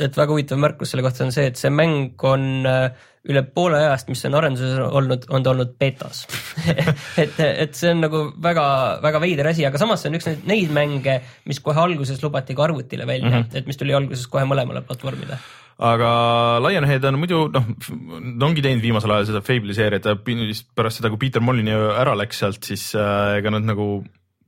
et 0.09 0.21
väga 0.23 0.33
huvitav 0.33 0.64
märkus 0.64 0.95
selle 0.95 1.04
kohta 1.04 1.28
on 1.28 1.37
see, 1.37 1.52
et 1.52 1.61
see 1.61 1.73
mäng 1.75 2.28
on 2.30 2.50
äh, 2.64 3.09
üle 3.29 3.43
poole 3.45 3.77
ajast, 3.77 4.09
mis 4.09 4.23
on 4.25 4.37
arenduses 4.39 4.79
olnud, 4.81 5.27
on 5.29 5.45
ta 5.45 5.53
olnud 5.53 5.75
betas 5.81 6.23
et, 7.23 7.37
et 7.37 7.75
see 7.77 7.91
on 7.93 8.00
nagu 8.07 8.23
väga-väga 8.41 9.21
veider 9.21 9.50
asi, 9.50 9.67
aga 9.69 9.81
samas 9.81 10.00
see 10.00 10.12
on 10.12 10.17
üks 10.17 10.28
neid, 10.30 10.47
neid 10.49 10.73
mänge, 10.73 11.19
mis 11.50 11.61
kohe 11.65 11.83
alguses 11.83 12.23
lubati 12.25 12.56
ka 12.56 12.65
arvutile 12.69 13.09
välja 13.09 13.28
mm, 13.28 13.43
-hmm. 13.43 13.59
et 13.61 13.69
mis 13.69 13.80
tuli 13.80 13.97
alguses 13.97 14.25
kohe 14.33 14.47
mõlemale 14.49 14.80
platvormile. 14.89 15.37
aga 15.91 16.11
Lionhead 16.65 17.04
on 17.04 17.21
muidu 17.21 17.43
noh, 17.52 17.69
ongi 18.49 18.65
teinud 18.65 18.83
viimasel 18.89 19.13
ajal 19.17 19.28
seda 19.33 19.45
Fable'i 19.45 19.76
seeriat 19.76 20.09
ja 20.09 20.17
pärast 20.17 21.00
seda, 21.02 21.13
kui 21.13 21.21
Peter 21.26 21.45
Molyneux 21.45 21.93
ära 22.00 22.17
läks 22.17 22.41
sealt, 22.41 22.65
siis 22.65 22.95
äh, 22.97 23.37
ega 23.43 23.52
nad 23.52 23.69
nagu 23.69 24.00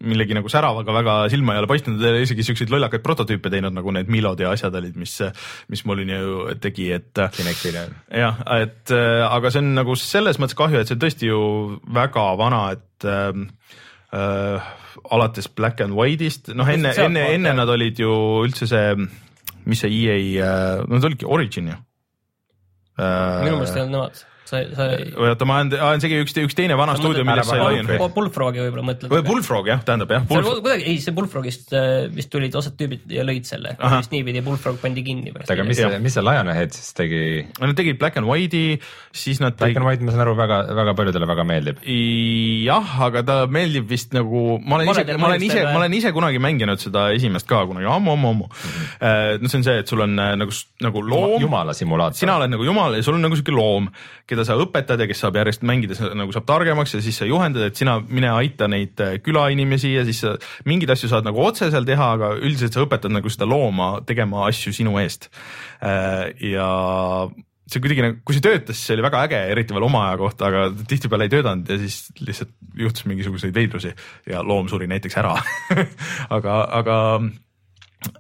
millegi 0.03 0.37
nagu 0.37 0.51
säravaga 0.51 0.95
väga 0.95 1.15
silma 1.33 1.55
ei 1.55 1.63
ole 1.63 1.69
paistnud, 1.71 2.03
isegi 2.23 2.45
siukseid 2.47 2.73
lollakaid 2.73 3.05
prototüüpe 3.05 3.51
teinud, 3.53 3.75
nagu 3.77 3.95
need 3.95 4.11
Milod 4.13 4.41
ja 4.43 4.53
asjad 4.55 4.75
olid, 4.79 4.97
mis, 4.99 5.15
mis 5.73 5.85
Molyneux 5.89 6.57
tegi, 6.63 6.91
et 6.95 7.23
Kinectile. 7.37 7.87
jah, 8.23 8.43
et 8.59 8.95
äh, 8.95 9.23
aga 9.29 9.53
see 9.53 9.63
on 9.63 9.73
nagu 9.79 9.97
selles 9.99 10.41
mõttes 10.43 10.59
kahju, 10.59 10.83
et 10.83 10.91
see 10.91 10.99
on 10.99 11.05
tõesti 11.05 11.31
ju 11.31 11.43
väga 11.95 12.27
vana, 12.41 12.63
et 12.77 13.09
äh, 13.09 13.31
äh, 14.19 14.73
alates 15.13 15.49
Black 15.53 15.85
and 15.85 15.97
White'ist, 15.99 16.53
noh 16.57 16.69
enne, 16.69 16.95
enne, 17.07 17.29
enne 17.37 17.55
nad 17.59 17.71
olid 17.71 18.03
ju 18.03 18.13
üldse 18.43 18.69
see, 18.71 18.99
mis 19.69 19.85
see 19.85 20.03
EA, 20.03 20.53
no 20.83 20.99
nad 20.99 21.11
olidki 21.11 21.29
Origin 21.29 21.73
ju 21.73 21.79
äh,. 22.99 23.43
minu 23.47 23.57
meelest 23.61 23.79
ei 23.79 23.87
olnud 23.87 23.99
nemad, 23.99 24.25
sa, 24.53 24.61
sa 24.77 24.87
ei. 24.97 25.09
oota, 25.17 25.49
ma 25.49 25.59
olen, 25.61 25.73
olen 25.89 26.03
seegi 26.05 26.21
üks, 26.23 26.37
üks 26.45 26.57
teine 26.59 26.77
vana 26.79 26.95
stuudio, 26.99 27.25
millest 27.27 27.51
sai 27.51 27.61
Ära 27.61 27.71
Lionhead. 27.73 28.05
Bullfrogi 28.15 28.63
võib-olla 28.63 28.85
mõtled. 28.91 29.13
või 29.13 29.25
Bullfrog 29.27 29.71
jah, 29.73 29.83
tähendab 29.87 30.13
jah, 30.13 30.27
kuidagi, 30.29 30.87
ei 30.93 30.99
see 31.03 31.17
Bullfrogist 31.17 31.75
äh, 31.77 31.89
vist 32.13 32.33
tulid 32.33 32.55
osad 32.59 32.77
tüübid 32.79 33.09
ja 33.13 33.25
lõid 33.27 33.49
selle, 33.49 33.75
vist 33.81 34.15
niipidi, 34.15 34.45
Bullfrog 34.45 34.81
pandi 34.83 35.05
kinni 35.07 35.35
pärast. 35.35 35.53
aga 35.55 35.67
mis 35.69 35.81
see, 35.81 36.01
mis 36.05 36.17
see 36.19 36.27
Lionhead 36.27 36.77
siis 36.77 36.93
tegi? 36.99 37.23
nad 37.63 37.75
tegid 37.79 38.01
Black 38.03 38.21
and 38.21 38.29
White'i, 38.29 38.79
siis 39.11 39.41
nad 39.43 39.57
Black 39.57 39.73
tegid 39.73 39.83
and 39.83 39.89
White, 39.89 40.07
ma 40.07 40.15
saan 40.15 40.25
aru, 40.27 40.37
väga, 40.39 40.61
väga 40.83 40.97
paljudele 40.99 41.31
väga 41.33 41.47
meeldib. 41.49 41.83
jah, 42.67 42.95
aga 43.09 43.25
ta 43.27 43.39
meeldib 43.51 43.89
vist 43.91 44.15
nagu, 44.17 44.59
ma 44.61 44.79
olen 44.81 44.93
ise, 44.93 45.07
ma 45.17 45.33
olen 45.33 45.47
ise, 45.49 45.65
ma 45.69 45.79
olen 45.83 45.99
ise 45.99 46.15
kunagi 46.15 46.43
mänginud 46.43 46.83
seda 46.83 47.09
esimest 47.17 47.49
ka 47.51 47.65
kunagi 47.71 47.89
ammu-ammu-ammu. 47.89 48.51
no 49.43 49.49
see 49.51 49.61
on 49.61 49.67
see, 49.67 49.79
et 49.83 49.89
sul 49.89 50.03
on 50.05 50.17
äh, 50.19 50.35
nagu, 50.39 50.55
nagu 50.85 51.03
loom, 51.07 51.37
jumala 51.43 51.75
simulaator. 51.77 52.19
sina 52.19 52.37
oled 52.39 52.53
nagu 52.53 52.67
jumal 52.67 52.97
ja 52.97 53.05
sul 53.05 53.19
on 53.19 53.25
nagu 53.27 53.39
sihuke 53.39 53.55
loom, 53.55 53.89
keda 54.43 54.51
sa 54.51 54.59
õpetad 54.61 55.03
ja 55.03 55.09
kes 55.11 55.23
saab 55.23 55.39
järjest 55.39 55.63
mängides 55.67 56.03
nagu 56.03 56.35
saab 56.35 56.49
targemaks 56.49 56.97
ja 56.97 57.03
siis 57.05 57.21
sa 57.23 57.29
juhendad, 57.29 57.69
et 57.69 57.79
sina 57.79 57.99
mine 58.03 58.33
aita 58.35 58.69
neid 58.71 58.99
äh, 59.03 59.17
külainimesi 59.23 59.95
ja 59.95 60.05
siis 60.09 60.25
sa 60.25 60.35
mingeid 60.69 60.91
asju 60.95 61.13
saad 61.13 61.27
nagu 61.29 61.41
otse 61.45 61.71
seal 61.73 61.87
teha, 61.89 62.11
aga 62.19 62.35
üldiselt 62.41 62.75
sa 62.75 62.83
õpetad 62.85 63.15
nagu 63.15 63.31
seda 63.33 63.49
looma 63.49 63.95
tegema 64.07 64.47
asju 64.49 64.75
sinu 64.75 64.99
eest. 65.03 65.31
ja 65.83 66.69
see 67.73 67.83
kuidagi 67.83 68.05
nagu, 68.05 68.19
kui 68.27 68.37
see 68.37 68.45
töötas, 68.45 68.77
siis 68.77 68.91
see 68.91 68.97
oli 68.97 69.05
väga 69.07 69.23
äge, 69.27 69.39
eriti 69.55 69.75
veel 69.75 69.87
oma 69.87 70.07
aja 70.09 70.19
kohta, 70.21 70.51
aga 70.51 70.65
tihtipeale 70.89 71.29
ei 71.29 71.33
töötanud 71.33 71.71
ja 71.71 71.79
siis 71.81 72.03
lihtsalt 72.21 72.53
juhtus 72.79 73.07
mingisuguseid 73.09 73.55
veidrusi 73.57 73.95
ja 74.29 74.43
loom 74.47 74.69
suri 74.71 74.89
näiteks 74.91 75.17
ära. 75.23 75.37
aga, 76.37 76.59
aga 76.83 76.99
äh, 77.23 77.31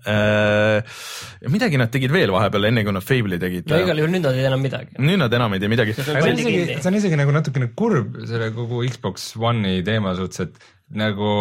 ja 0.06 1.52
midagi 1.52 1.80
nad 1.80 1.92
tegid 1.92 2.12
veel 2.14 2.32
vahepeal, 2.34 2.68
enne 2.70 2.84
kui 2.86 2.94
nad 2.96 3.06
Fable'i 3.06 3.40
tegid. 3.42 3.70
no 3.70 3.80
igal 3.82 4.02
juhul 4.02 4.14
nüüd 4.14 4.26
nad 4.26 4.36
ei 4.36 4.42
tee 4.42 4.50
enam 4.50 4.62
midagi. 4.66 4.98
nüüd 4.98 5.22
nad 5.22 5.38
enam 5.38 5.56
ei 5.56 5.62
tee 5.62 5.72
midagi. 5.72 5.96
See 5.96 6.04
on 6.04 6.20
aga 6.20 6.26
see 6.26 6.32
on 6.32 6.38
pandi 6.38 6.46
isegi, 6.46 6.78
see 6.78 6.92
on 6.92 7.00
isegi 7.00 7.20
nagu 7.22 7.34
natukene 7.38 7.72
kurb 7.78 8.20
selle 8.30 8.52
kogu 8.56 8.84
Xbox 8.88 9.32
One'i 9.40 9.82
teema 9.86 10.14
suhtes, 10.18 10.46
et 10.46 10.70
nagu 10.98 11.32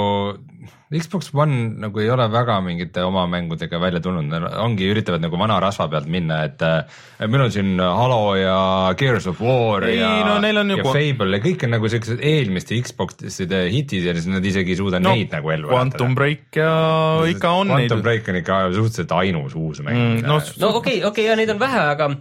Xbox 0.92 1.30
One 1.34 1.70
nagu 1.80 2.02
ei 2.04 2.10
ole 2.12 2.26
väga 2.32 2.58
mingite 2.64 3.00
oma 3.08 3.24
mängudega 3.32 3.80
välja 3.80 4.02
tulnud, 4.04 4.26
nad 4.28 4.44
ongi, 4.60 4.90
üritavad 4.92 5.24
nagu 5.24 5.38
vana 5.40 5.56
rasva 5.64 5.86
pealt 5.92 6.10
minna, 6.12 6.42
et 6.50 6.60
äh, 6.68 7.30
meil 7.32 7.46
on 7.46 7.54
siin 7.54 7.80
Halo 7.80 8.36
ja 8.36 8.58
Gears 9.00 9.30
of 9.32 9.40
War 9.40 9.86
Ei, 9.88 10.02
ja 10.02 10.10
no 10.28 10.36
ja 10.44 10.84
kwa- 10.84 10.94
Fable 10.98 11.38
ja 11.40 11.44
kõik 11.46 11.64
on 11.64 11.74
nagu 11.78 11.92
siuksed 11.94 12.20
eelmiste 12.20 12.76
Xbox'ide 12.84 13.62
hitid 13.72 14.10
ja 14.10 14.16
siis 14.18 14.28
nad 14.28 14.44
isegi 14.46 14.76
ei 14.76 14.82
suuda 14.82 15.00
no 15.00 15.16
neid 15.16 15.32
nagu 15.32 15.54
ellu 15.56 15.72
Quantum 15.72 16.16
Break 16.18 16.60
ja 16.60 16.76
ikka 17.32 17.56
on 17.62 17.72
neid 17.72 17.88
Quantum. 17.88 18.04
Break 18.10 18.28
on 18.28 18.42
ikka 18.44 18.60
suhteliselt 18.76 19.16
ainus 19.22 19.56
uus 19.56 19.80
mäng 19.88 19.96
Mm, 20.02 20.22
no 20.28 20.40
s- 20.44 20.58
no 20.60 20.76
okei 20.76 21.00
okay,, 21.00 21.08
okei 21.08 21.24
okay, 21.24 21.30
ja 21.32 21.36
neid 21.40 21.50
on 21.56 21.60
vähe, 21.62 21.80
aga 21.96 22.12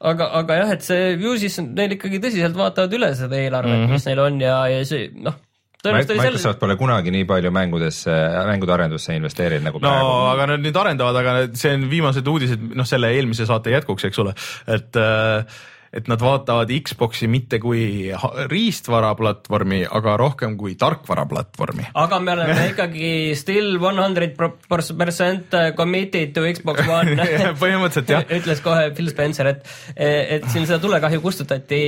aga, 0.00 0.28
aga 0.42 0.54
jah, 0.62 0.70
et 0.76 0.84
see 0.84 1.12
ju 1.16 1.32
siis 1.40 1.58
neil 1.64 1.96
ikkagi 1.96 2.20
tõsiselt 2.20 2.56
vaatavad 2.58 2.92
üle 2.98 3.14
seda 3.16 3.36
eelarvet 3.40 3.72
mm, 3.72 3.84
-hmm. 3.86 3.96
mis 3.96 4.06
neil 4.10 4.18
on 4.26 4.40
ja, 4.42 4.56
ja 4.68 4.84
see 4.88 5.08
noh, 5.16 5.36
Microsoft 5.86 6.58
pole 6.58 6.74
kunagi 6.76 7.12
nii 7.14 7.24
palju 7.28 7.52
mängudesse, 7.54 8.12
mängude 8.50 8.74
arendusse 8.74 9.14
investeerinud 9.14 9.68
nagu 9.68 9.78
no 9.78 9.88
praegu. 9.88 10.12
aga 10.34 10.46
nad 10.52 10.64
nüüd 10.66 10.78
arendavad, 10.82 11.16
aga 11.22 11.34
need- 11.38 11.58
see 11.60 11.74
on 11.78 11.88
viimased 11.90 12.26
uudised, 12.26 12.68
noh, 12.74 12.86
selle 12.88 13.12
eelmise 13.14 13.46
saate 13.46 13.70
jätkuks, 13.76 14.08
eks 14.10 14.18
ole, 14.24 14.34
et 14.66 14.98
äh, 14.98 15.44
et 15.88 16.08
nad 16.10 16.20
vaatavad 16.20 16.68
Xbox'i 16.84 17.28
mitte 17.30 17.58
kui 17.62 18.10
riistvaraplatvormi, 18.52 19.80
aga 19.98 20.16
rohkem 20.20 20.56
kui 20.60 20.74
tarkvaraplatvormi. 20.80 21.86
aga 21.94 22.18
me 22.20 22.34
oleme 22.34 22.66
ikkagi 22.72 23.12
still 23.38 23.78
one 23.80 24.02
hundred 24.02 24.36
percent 24.36 25.54
committed 25.76 26.34
to 26.36 26.44
Xbox 26.52 26.84
One 26.88 27.16
põhimõtteliselt 27.62 28.12
jah, 28.12 28.26
ütles 28.40 28.60
kohe 28.64 28.90
Phil 28.96 29.08
Spencer, 29.12 29.54
et, 29.54 29.64
et 29.96 30.50
siin 30.52 30.68
seda 30.68 30.80
tulekahju 30.82 31.22
kustutati 31.24 31.80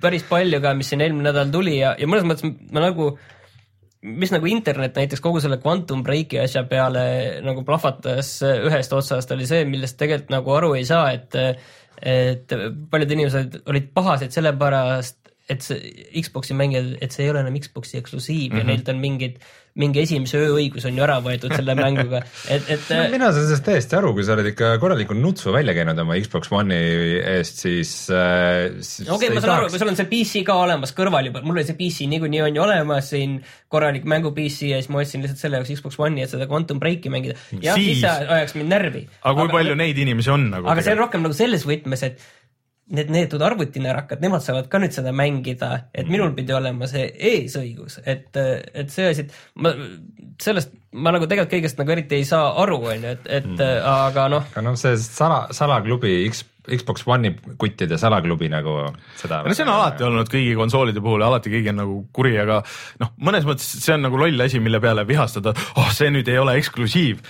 päris 0.00 0.26
palju 0.28 0.62
ka, 0.62 0.76
mis 0.78 0.92
siin 0.92 1.02
eelmine 1.02 1.32
nädal 1.32 1.50
tuli 1.54 1.80
ja, 1.80 1.96
ja 1.98 2.10
mõnes 2.10 2.28
mõttes 2.28 2.46
ma 2.46 2.86
nagu 2.86 3.16
mis 4.02 4.30
nagu 4.30 4.46
internet 4.46 4.98
näiteks 4.98 5.22
kogu 5.22 5.40
selle 5.42 5.58
Quantum 5.62 6.04
Breaki 6.06 6.38
asja 6.42 6.62
peale 6.70 7.02
nagu 7.44 7.64
plahvatas 7.66 8.36
ühest 8.46 8.92
otsast, 8.94 9.32
oli 9.34 9.48
see, 9.48 9.64
millest 9.68 9.98
tegelikult 9.98 10.34
nagu 10.34 10.54
aru 10.54 10.74
ei 10.78 10.86
saa, 10.88 11.10
et 11.16 11.34
et 11.98 12.52
paljud 12.90 13.10
inimesed 13.10 13.56
olid 13.66 13.88
pahased 13.90 14.30
sellepärast, 14.30 15.16
et 15.50 15.64
see 15.64 16.04
Xbox'i 16.22 16.54
mängijad, 16.54 16.92
et 17.02 17.14
see 17.14 17.24
ei 17.24 17.32
ole 17.32 17.42
enam 17.42 17.56
Xbox'i 17.58 17.98
eksklusiiv 17.98 18.52
mm 18.52 18.54
-hmm. 18.54 18.58
ja 18.58 18.64
mhm. 18.64 18.68
neilt 18.70 18.88
on 18.88 19.00
mingid 19.02 19.40
mingi 19.78 20.02
esimese 20.02 20.40
öö 20.40 20.54
õigus 20.56 20.86
on 20.88 20.96
ju 20.98 21.04
ära 21.04 21.18
võetud 21.24 21.52
selle 21.54 21.74
mänguga, 21.78 22.22
et, 22.50 22.66
et 22.74 22.88
no, 22.90 23.04
mina 23.12 23.30
saan 23.30 23.46
sellest 23.46 23.66
täiesti 23.66 23.98
aru, 23.98 24.12
kui 24.16 24.26
sa 24.26 24.34
oled 24.34 24.50
ikka 24.50 24.72
korraliku 24.82 25.16
nutsu 25.16 25.54
välja 25.54 25.74
käinud 25.76 25.98
oma 26.02 26.18
Xbox 26.22 26.50
One'i 26.54 27.18
eest, 27.36 27.62
siis, 27.64 27.92
äh, 28.10 28.78
siis 28.82 29.06
okei 29.06 29.28
okay,, 29.28 29.36
ma 29.36 29.44
saan 29.44 29.54
aru, 29.56 29.70
kui 29.72 29.82
sul 29.82 29.92
on 29.92 29.98
see 29.98 30.10
PC 30.10 30.42
ka 30.48 30.58
olemas 30.64 30.94
kõrval 30.96 31.30
juba, 31.30 31.44
mul 31.46 31.60
oli 31.60 31.66
see 31.68 31.78
PC 31.78 32.08
niikuinii 32.10 32.42
on 32.48 32.58
ju 32.58 32.64
olemas 32.64 33.12
siin, 33.14 33.38
korralik 33.70 34.08
mängu 34.08 34.32
PC 34.36 34.72
ja 34.72 34.80
siis 34.82 34.90
ma 34.92 35.02
ostsin 35.04 35.24
lihtsalt 35.24 35.42
selle 35.44 35.60
jaoks 35.60 35.74
Xbox 35.78 36.00
One'i, 36.02 36.24
et 36.26 36.32
seda 36.32 36.48
Quantum 36.50 36.82
Breaki 36.82 37.12
mängida. 37.12 37.38
jah, 37.62 37.78
siis 37.78 38.02
see 38.02 38.32
ajaks 38.38 38.58
mind 38.58 38.74
närvi. 38.74 39.04
aga 39.22 39.36
kui 39.38 39.46
aga, 39.46 39.56
palju 39.60 39.78
neid 39.78 40.02
inimesi 40.06 40.34
on 40.34 40.50
nagu? 40.56 40.70
aga 40.72 40.84
see 40.84 40.96
on 40.96 41.02
rohkem 41.04 41.24
nagu 41.26 41.36
selles 41.38 41.66
võtmes, 41.68 42.04
et 42.08 42.18
need 42.94 43.10
neetud 43.12 43.42
arvutinõrakad, 43.44 44.22
nemad 44.24 44.44
saavad 44.44 44.68
ka 44.72 44.80
nüüd 44.80 44.94
seda 44.96 45.12
mängida, 45.16 45.70
et 45.92 46.06
mhm. 46.06 46.12
minul 46.14 46.34
pidi 46.36 46.54
olema 46.56 46.88
see 46.90 47.08
eesõigus, 47.32 48.00
et, 48.08 48.30
et 48.38 48.92
see 48.92 49.10
asi, 49.12 49.26
et 49.26 49.60
ma 49.60 49.74
sellest, 50.40 50.72
ma 50.96 51.12
nagu 51.14 51.26
tegelikult 51.28 51.56
kõigest 51.56 51.80
nagu 51.80 51.92
eriti 51.92 52.20
ei 52.20 52.28
saa 52.28 52.52
aru, 52.62 52.78
on 52.92 53.02
ju, 53.04 53.16
et, 53.16 53.26
et 53.40 53.48
mm. 53.48 53.82
aga 53.90 54.28
noh. 54.32 54.46
aga 54.52 54.64
noh, 54.64 54.78
see 54.78 54.94
sala, 55.02 55.42
salaklubi 55.54 56.14
X, 56.30 56.44
Xbox 56.68 57.04
One'i 57.08 57.34
kuttide 57.60 57.98
salaklubi 58.00 58.50
nagu 58.52 58.78
seda. 59.18 59.42
no 59.44 59.56
see 59.56 59.66
on 59.66 59.74
alati 59.74 60.06
olnud 60.06 60.30
kõigi 60.32 60.56
konsoolide 60.58 61.02
puhul 61.04 61.24
alati 61.26 61.52
keegi 61.52 61.72
on 61.74 61.80
nagu 61.82 62.00
kuri, 62.14 62.36
aga 62.40 62.62
noh, 63.02 63.12
mõnes 63.28 63.48
mõttes 63.48 63.68
see 63.82 63.96
on 63.96 64.06
nagu 64.06 64.20
loll 64.20 64.46
asi, 64.46 64.62
mille 64.62 64.80
peale 64.84 65.04
vihastada, 65.08 65.56
oh 65.80 65.92
see 65.94 66.12
nüüd 66.14 66.30
ei 66.30 66.40
ole 66.40 66.56
eksklusiiv 66.60 67.24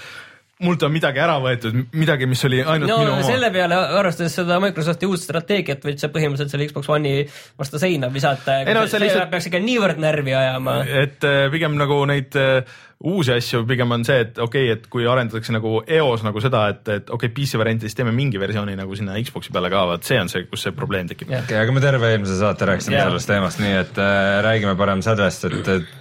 mult 0.64 0.82
on 0.82 0.92
midagi 0.94 1.22
ära 1.22 1.36
võetud, 1.42 1.76
midagi, 1.98 2.26
mis 2.30 2.42
oli 2.48 2.58
ainult 2.64 2.90
no, 2.90 2.98
minu 3.02 3.14
oma. 3.14 3.26
selle 3.26 3.50
peale, 3.54 3.78
arvestades 4.00 4.34
seda 4.40 4.58
Microsofti 4.62 5.06
uut 5.06 5.22
strateegiat, 5.22 5.84
võid 5.86 6.02
sa 6.02 6.10
põhimõtteliselt 6.14 6.54
selle 6.54 6.66
Xbox 6.70 6.90
One'i 6.94 7.22
vastu 7.60 7.78
seina 7.82 8.10
visata. 8.12 8.60
ei 8.64 8.74
no 8.76 8.84
see 8.90 9.02
lihtsalt 9.04 9.30
peaks 9.30 9.48
ikka 9.50 9.62
niivõrd 9.62 10.02
närvi 10.02 10.34
ajama. 10.34 10.80
et 11.04 11.26
äh, 11.28 11.46
pigem 11.54 11.78
nagu 11.78 12.00
neid 12.10 12.34
äh, 12.38 12.78
uusi 13.06 13.36
asju 13.36 13.62
pigem 13.68 13.94
on 13.94 14.06
see, 14.06 14.24
et 14.24 14.40
okei 14.42 14.66
okay,, 14.66 14.78
et 14.80 14.88
kui 14.90 15.06
arendatakse 15.06 15.54
nagu 15.54 15.76
eos 15.98 16.24
nagu 16.26 16.42
seda, 16.42 16.64
et, 16.72 16.82
et 16.88 17.04
okei 17.06 17.28
okay,, 17.30 17.34
PC 17.36 17.60
varianti, 17.60 17.86
siis 17.86 17.98
teeme 18.00 18.14
mingi 18.16 18.40
versiooni 18.42 18.74
nagu 18.78 18.98
sinna 18.98 19.14
Xbox'i 19.22 19.54
peale 19.54 19.70
ka, 19.70 19.84
vaat 19.92 20.08
see 20.08 20.18
on 20.18 20.32
see, 20.32 20.48
kus 20.50 20.66
see 20.66 20.74
probleem 20.74 21.10
tekib. 21.10 21.30
okei 21.44 21.60
aga 21.60 21.76
me 21.76 21.84
terve 21.84 22.10
eelmise 22.16 22.40
saate 22.40 22.66
rääkisime 22.72 22.98
yeah. 22.98 23.06
sellest 23.12 23.30
teemast, 23.30 23.62
nii 23.62 23.76
et 23.84 24.02
äh, 24.02 24.40
räägime 24.48 24.74
parem 24.80 25.06
sellest, 25.06 25.46
et 25.46 25.94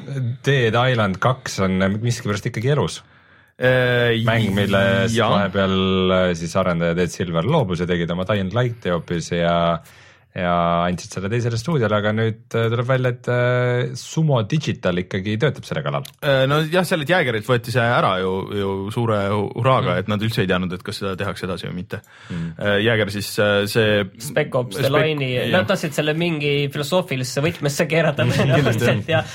Dead 0.48 0.82
Island 0.82 1.22
kaks 1.22 1.62
on 1.67 1.78
miskipärast 2.02 2.50
ikkagi 2.50 2.74
elus 2.74 3.04
Äh, 3.58 4.20
mäng, 4.22 4.52
millest 4.54 5.17
vahepeal 5.17 6.12
äh, 6.13 6.32
siis 6.38 6.52
arendaja 6.62 6.93
Dead 6.93 7.10
Silver 7.10 7.48
loobus 7.50 7.80
ja 7.82 7.88
tegid 7.89 8.12
oma 8.13 8.22
Dying 8.30 8.54
Light'i 8.54 8.93
hoopis 8.93 9.32
ja 9.34 9.80
ja 10.38 10.52
andsid 10.86 11.15
selle 11.15 11.32
teisele 11.34 11.58
stuudiole, 11.58 11.98
aga 11.98 12.12
nüüd 12.13 12.54
äh, 12.54 12.67
tuleb 12.70 12.86
välja, 12.86 13.12
et 13.15 13.98
Sumo 13.98 14.43
Digital 14.46 15.02
ikkagi 15.02 15.39
töötab 15.41 15.65
selle 15.65 15.82
kallal. 15.82 16.06
no 16.52 16.62
jah, 16.70 16.86
sellelt 16.86 17.10
Jäägerilt 17.10 17.50
võeti 17.50 17.74
see 17.74 17.82
ära 17.82 18.13
ju, 18.22 18.36
ju 18.60 18.78
suure 18.93 19.24
hurraaga 19.34 19.96
mm., 19.96 20.04
et 20.04 20.13
nad 20.13 20.30
üldse 20.30 20.46
ei 20.46 20.54
teadnud, 20.54 20.78
et 20.78 20.86
kas 20.86 21.02
seda 21.02 21.17
tehakse 21.17 21.50
edasi 21.50 21.72
või 21.72 21.80
mitte. 21.80 22.04
Mm.. 22.30 22.54
Jääger 22.86 23.15
siis 23.17 23.34
see 23.74 24.00
Spec 24.22 24.62
Ops 24.62 24.78
The 24.78 24.93
Line'i, 24.93 25.48
nad 25.50 25.65
tahtsid 25.65 25.98
selle 25.98 26.13
mingi 26.13 26.67
filosoofilisse 26.70 27.41
võtmesse 27.41 27.89
keerata. 27.89 28.30
Tõenäoliselt 28.38 29.10
ja 29.17 29.26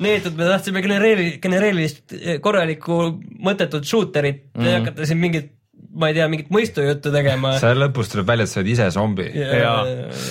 neetud, 0.00 0.36
me 0.38 0.48
tahtsime 0.48 0.82
genereeri-, 0.84 1.38
genereerilist 1.42 2.14
eh, 2.16 2.38
korralikku 2.42 3.00
mõttetut 3.46 3.88
shooterit 3.88 4.44
mm, 4.54 4.62
-hmm. 4.62 4.78
hakata 4.80 5.08
siin 5.08 5.20
mingit 5.22 5.52
ma 5.90 6.10
ei 6.10 6.14
tea, 6.14 6.26
mingit 6.30 6.50
mõistujuttu 6.54 7.10
tegema. 7.14 7.52
seal 7.62 7.80
lõpus 7.82 8.12
tuleb 8.12 8.28
välja, 8.30 8.46
et 8.46 8.52
sa 8.52 8.60
oled 8.60 8.70
ise 8.72 8.88
zombi 8.94 9.26
ja, 9.34 9.48
ja 9.58 9.72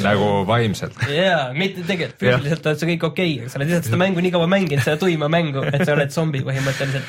nagu 0.05 0.29
vaimselt. 0.47 0.99
jaa, 1.13 1.49
mitte 1.57 1.83
tegelikult, 1.87 2.19
füüsiliselt 2.23 2.69
oled 2.71 2.83
sa 2.83 2.89
kõik 2.91 3.07
okei 3.09 3.33
okay,, 3.33 3.43
aga 3.43 3.53
sa 3.53 3.59
oled 3.59 3.71
lihtsalt 3.71 3.89
seda 3.89 4.01
mängu 4.03 4.23
nii 4.23 4.33
kaua 4.35 4.49
mänginud, 4.51 4.83
seda 4.85 5.01
tuima 5.01 5.31
mängu, 5.31 5.65
et 5.67 5.83
sa 5.83 5.95
oled 5.97 6.15
zombi 6.15 6.43
põhimõtteliselt. 6.47 7.07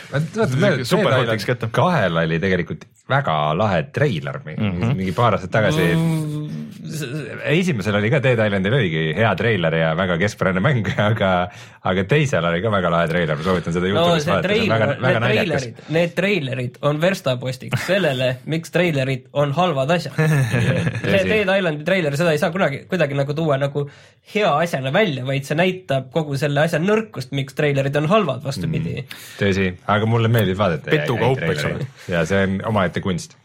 kahel 1.81 2.23
oli 2.25 2.41
tegelikult 2.43 2.87
väga 3.11 3.37
lahe 3.59 3.85
treiler 3.95 4.41
mingi 4.45 4.63
mm, 4.63 4.77
-hmm. 4.81 4.99
mingi 4.99 5.15
paar 5.17 5.37
aastat 5.37 5.53
tagasi 5.55 5.87
mm 5.95 6.41
esimesel 7.45 7.95
oli 7.95 8.11
ka 8.11 8.21
Dead 8.23 8.41
Islandil 8.47 8.75
oligi 8.75 9.03
hea 9.17 9.31
treiler 9.39 9.75
ja 9.77 9.91
väga 9.99 10.17
keskpärane 10.21 10.63
mäng, 10.65 10.89
aga, 11.01 11.31
aga 11.87 12.05
teisel 12.09 12.45
oli 12.47 12.63
ka 12.63 12.73
väga 12.73 12.93
lahe 12.93 13.09
treiler, 13.11 13.39
ma 13.39 13.47
soovitan 13.47 13.77
seda 13.77 13.91
Youtube'is 13.91 14.27
no, 14.27 14.35
vaadata, 14.35 14.55
see 14.55 14.65
on 14.65 14.75
väga, 14.75 14.89
väga 15.05 15.23
naljakas. 15.25 15.67
Need 15.97 16.15
treilerid 16.17 16.79
on 16.87 17.01
verstapostiks 17.03 17.87
sellele, 17.87 18.31
miks 18.51 18.73
treilerid 18.75 19.27
on 19.33 19.53
halvad 19.57 19.91
asjad 19.97 20.17
see 20.21 21.25
Dead 21.29 21.53
Islandi 21.57 21.87
treiler, 21.87 22.17
seda 22.19 22.35
ei 22.35 22.41
saa 22.43 22.53
kunagi 22.55 22.85
kuidagi 22.91 23.19
nagu 23.19 23.37
tuua 23.37 23.59
nagu 23.61 23.87
hea 24.35 24.51
asjana 24.65 24.93
välja, 24.95 25.27
vaid 25.27 25.49
see 25.49 25.59
näitab 25.59 26.11
kogu 26.15 26.39
selle 26.41 26.65
asja 26.65 26.81
nõrkust, 26.83 27.35
miks 27.37 27.57
treilerid 27.59 27.97
on 28.01 28.09
halvad, 28.11 28.45
vastupidi 28.47 29.01
mm,. 29.03 29.21
tõsi, 29.41 29.71
aga 29.91 30.09
mulle 30.11 30.33
meeldib 30.33 30.59
vaadata. 30.61 30.91
petukaup, 30.93 31.45
eks 31.51 31.69
ole. 31.69 31.91
ja 32.11 32.25
see 32.29 32.43
on 32.47 32.61
omaette 32.73 33.05
kunst 33.05 33.37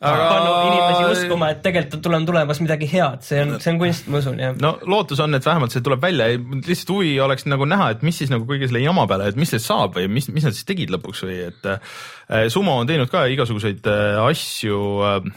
aga 0.00 0.28
panna 0.30 0.52
inimesi 0.70 1.08
uskuma, 1.12 1.50
et 1.52 1.60
tegelikult 1.64 2.02
tuleb 2.04 2.24
tulemas 2.28 2.60
midagi 2.64 2.88
head, 2.88 3.20
see 3.26 3.42
on, 3.44 3.54
see 3.60 3.74
on 3.74 3.80
kunst, 3.82 4.08
ma 4.08 4.22
usun, 4.22 4.40
jah. 4.40 4.56
no 4.62 4.72
lootus 4.88 5.20
on, 5.20 5.36
et 5.36 5.44
vähemalt 5.44 5.76
see 5.76 5.84
tuleb 5.84 6.00
välja, 6.04 6.30
lihtsalt 6.56 6.94
huvi 6.94 7.12
oleks 7.20 7.44
nagu 7.50 7.68
näha, 7.68 7.90
et 7.94 8.04
mis 8.06 8.16
siis 8.22 8.32
nagu 8.32 8.48
kõige 8.48 8.70
selle 8.70 8.82
jama 8.84 9.04
peale, 9.10 9.28
et 9.28 9.40
mis 9.40 9.52
sellest 9.52 9.68
saab 9.68 9.98
või 9.98 10.08
mis, 10.12 10.30
mis 10.32 10.46
nad 10.48 10.56
siis 10.56 10.68
tegid 10.68 10.92
lõpuks 10.94 11.24
või 11.28 11.38
et 11.50 11.72
äh, 11.74 12.46
Sumo 12.52 12.78
on 12.80 12.88
teinud 12.88 13.12
ka 13.12 13.26
igasuguseid 13.28 13.88
äh, 13.92 14.20
asju 14.24 14.80
äh,, 15.04 15.32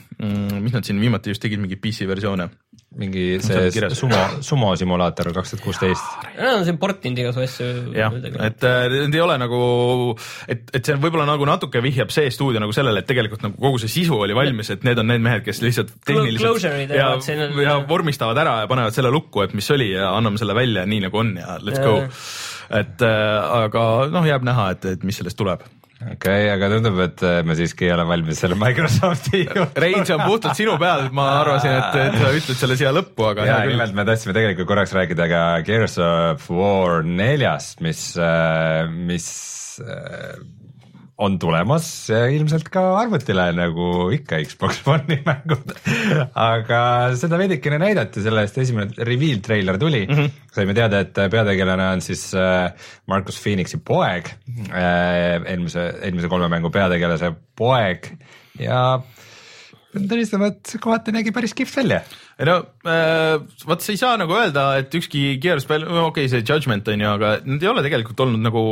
mis 0.63 0.75
nad 0.75 0.87
siin 0.87 1.01
viimati 1.03 1.35
just 1.35 1.43
tegid, 1.43 1.59
mingeid 1.59 1.83
PC 1.83 2.07
versioone 2.07 2.47
mingi 2.99 3.23
see 3.41 3.89
sumo, 3.97 4.19
sumo 4.45 4.71
simulaator 4.77 5.31
kaks 5.33 5.53
tuhat 5.53 5.63
kuusteist. 5.65 6.27
Nad 6.37 6.59
on 6.59 6.65
siin 6.67 6.77
portinud 6.81 7.19
igasugu 7.23 7.45
asju. 7.47 7.69
jah, 7.97 8.15
et 8.47 8.65
äh, 8.69 8.85
need 8.93 9.17
ei 9.17 9.23
ole 9.23 9.37
nagu, 9.41 9.59
et, 10.47 10.65
et 10.69 10.85
see 10.85 10.97
võib-olla 11.01 11.25
nagu 11.29 11.47
natuke 11.49 11.81
vihjab 11.83 12.13
see 12.13 12.29
stuudio 12.33 12.61
nagu 12.61 12.75
sellele, 12.75 13.01
et 13.01 13.09
tegelikult 13.09 13.45
nagu 13.47 13.57
kogu 13.57 13.81
see 13.81 13.91
sisu 13.95 14.19
oli 14.27 14.37
valmis, 14.37 14.69
et 14.75 14.85
need 14.85 15.01
on 15.01 15.09
need 15.09 15.25
mehed, 15.25 15.45
kes 15.47 15.63
lihtsalt 15.65 15.93
tehniliselt 16.05 16.93
ja, 16.93 17.11
ja 17.65 17.77
vormistavad 17.89 18.41
ära 18.43 18.59
ja 18.63 18.71
panevad 18.71 18.95
selle 18.95 19.13
lukku, 19.13 19.45
et 19.45 19.57
mis 19.57 19.69
oli 19.73 19.91
ja 19.95 20.13
anname 20.13 20.41
selle 20.41 20.57
välja 20.57 20.85
nii 20.89 21.07
nagu 21.07 21.23
on 21.23 21.35
ja 21.41 21.57
let's 21.65 21.81
go. 21.81 22.01
et 22.73 23.05
äh, 23.05 23.55
aga 23.63 23.87
noh, 24.13 24.27
jääb 24.27 24.45
näha, 24.45 24.73
et, 24.77 24.91
et 24.97 25.07
mis 25.07 25.17
sellest 25.17 25.39
tuleb 25.39 25.65
okei 26.03 26.15
okay,, 26.15 26.49
aga 26.53 26.69
tundub, 26.73 26.99
et 27.05 27.23
äh, 27.25 27.39
me 27.47 27.55
siiski 27.57 27.87
ei 27.87 27.93
ole 27.95 28.05
valmis 28.09 28.41
selle 28.43 28.57
Microsofti. 28.59 29.43
Rein, 29.83 30.05
see 30.05 30.17
on 30.17 30.25
puhtalt 30.25 30.59
sinu 30.59 30.77
peal, 30.81 31.07
ma 31.15 31.29
arvasin, 31.41 31.77
et, 31.79 31.99
et 32.07 32.17
sa 32.21 32.33
ütled 32.39 32.59
selle 32.59 32.79
siia 32.79 32.93
lõppu, 32.95 33.27
aga. 33.31 33.47
ja 33.49 33.59
nimelt 33.69 33.95
me 33.97 34.05
tahtsime 34.07 34.35
tegelikult 34.37 34.69
korraks 34.69 34.95
rääkida 34.97 35.29
ka 35.31 35.43
Gears 35.67 35.99
of 36.03 36.49
War 36.53 37.05
neljast, 37.07 37.81
mis, 37.85 38.05
äh, 38.19 38.89
mis 38.91 39.29
äh, 39.83 40.35
on 41.21 41.35
tulemas 41.39 41.87
ilmselt 42.09 42.69
ka 42.73 42.81
arvutile, 42.97 43.45
nagu 43.55 44.09
ikka 44.15 44.39
Xbox 44.47 44.81
One'i 44.93 45.19
mängud 45.25 45.73
aga 46.39 46.79
seda 47.19 47.37
veidikene 47.41 47.77
näidati, 47.81 48.23
selle 48.25 48.45
eest 48.45 48.57
esimene 48.63 49.05
reveal 49.05 49.43
treiler 49.45 49.77
tuli 49.81 50.05
mm. 50.07 50.15
-hmm. 50.17 50.31
saime 50.55 50.73
teada, 50.77 51.03
et 51.05 51.13
peategelane 51.13 51.89
on 51.95 52.01
siis 52.01 52.31
äh, 52.33 52.71
Marcus 53.07 53.39
Phoenixi 53.41 53.77
poeg, 53.77 54.33
äh, 54.71 55.43
eelmise, 55.45 55.85
eelmise 56.01 56.31
kolme 56.31 56.49
mängu 56.49 56.73
peategelase 56.73 57.33
poeg 57.55 58.09
ja 58.59 58.99
pean 59.93 60.07
tunnistama, 60.09 60.49
et 60.49 60.77
kohati 60.81 61.13
nägi 61.13 61.31
päris 61.31 61.53
kihvt 61.53 61.77
välja 61.83 62.01
ei 62.39 62.47
no 62.49 62.57
äh, 62.89 63.35
vot 63.67 63.83
sa 63.83 63.93
ei 63.93 63.99
saa 64.01 64.17
nagu 64.19 64.35
öelda, 64.37 64.65
et 64.81 64.93
ükski 64.97 65.37
Gears 65.43 65.67
peal, 65.69 65.85
okei 65.85 66.25
okay,, 66.25 66.31
see 66.31 66.45
Judgment 66.45 66.87
on 66.89 67.03
ju, 67.03 67.09
aga 67.09 67.33
need 67.45 67.65
ei 67.65 67.71
ole 67.71 67.83
tegelikult 67.85 68.23
olnud 68.25 68.43
nagu 68.43 68.63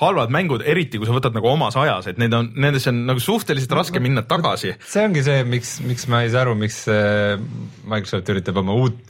halvad 0.00 0.32
mängud, 0.34 0.64
eriti 0.64 1.00
kui 1.00 1.08
sa 1.08 1.16
võtad 1.16 1.36
nagu 1.36 1.50
omas 1.52 1.76
ajas, 1.80 2.10
et 2.10 2.20
need 2.22 2.34
on, 2.36 2.52
nendesse 2.56 2.92
on 2.92 3.04
nagu 3.10 3.22
suhteliselt 3.22 3.74
raske 3.76 4.02
minna 4.02 4.24
tagasi. 4.26 4.76
see 4.80 5.04
ongi 5.04 5.24
see, 5.26 5.44
miks, 5.48 5.78
miks 5.84 6.08
ma 6.10 6.24
ei 6.24 6.32
saa 6.32 6.46
aru, 6.46 6.56
miks 6.58 6.84
äh, 6.92 7.36
Microsoft 7.84 8.32
üritab 8.32 8.62
oma 8.62 8.76
uut 8.80 9.00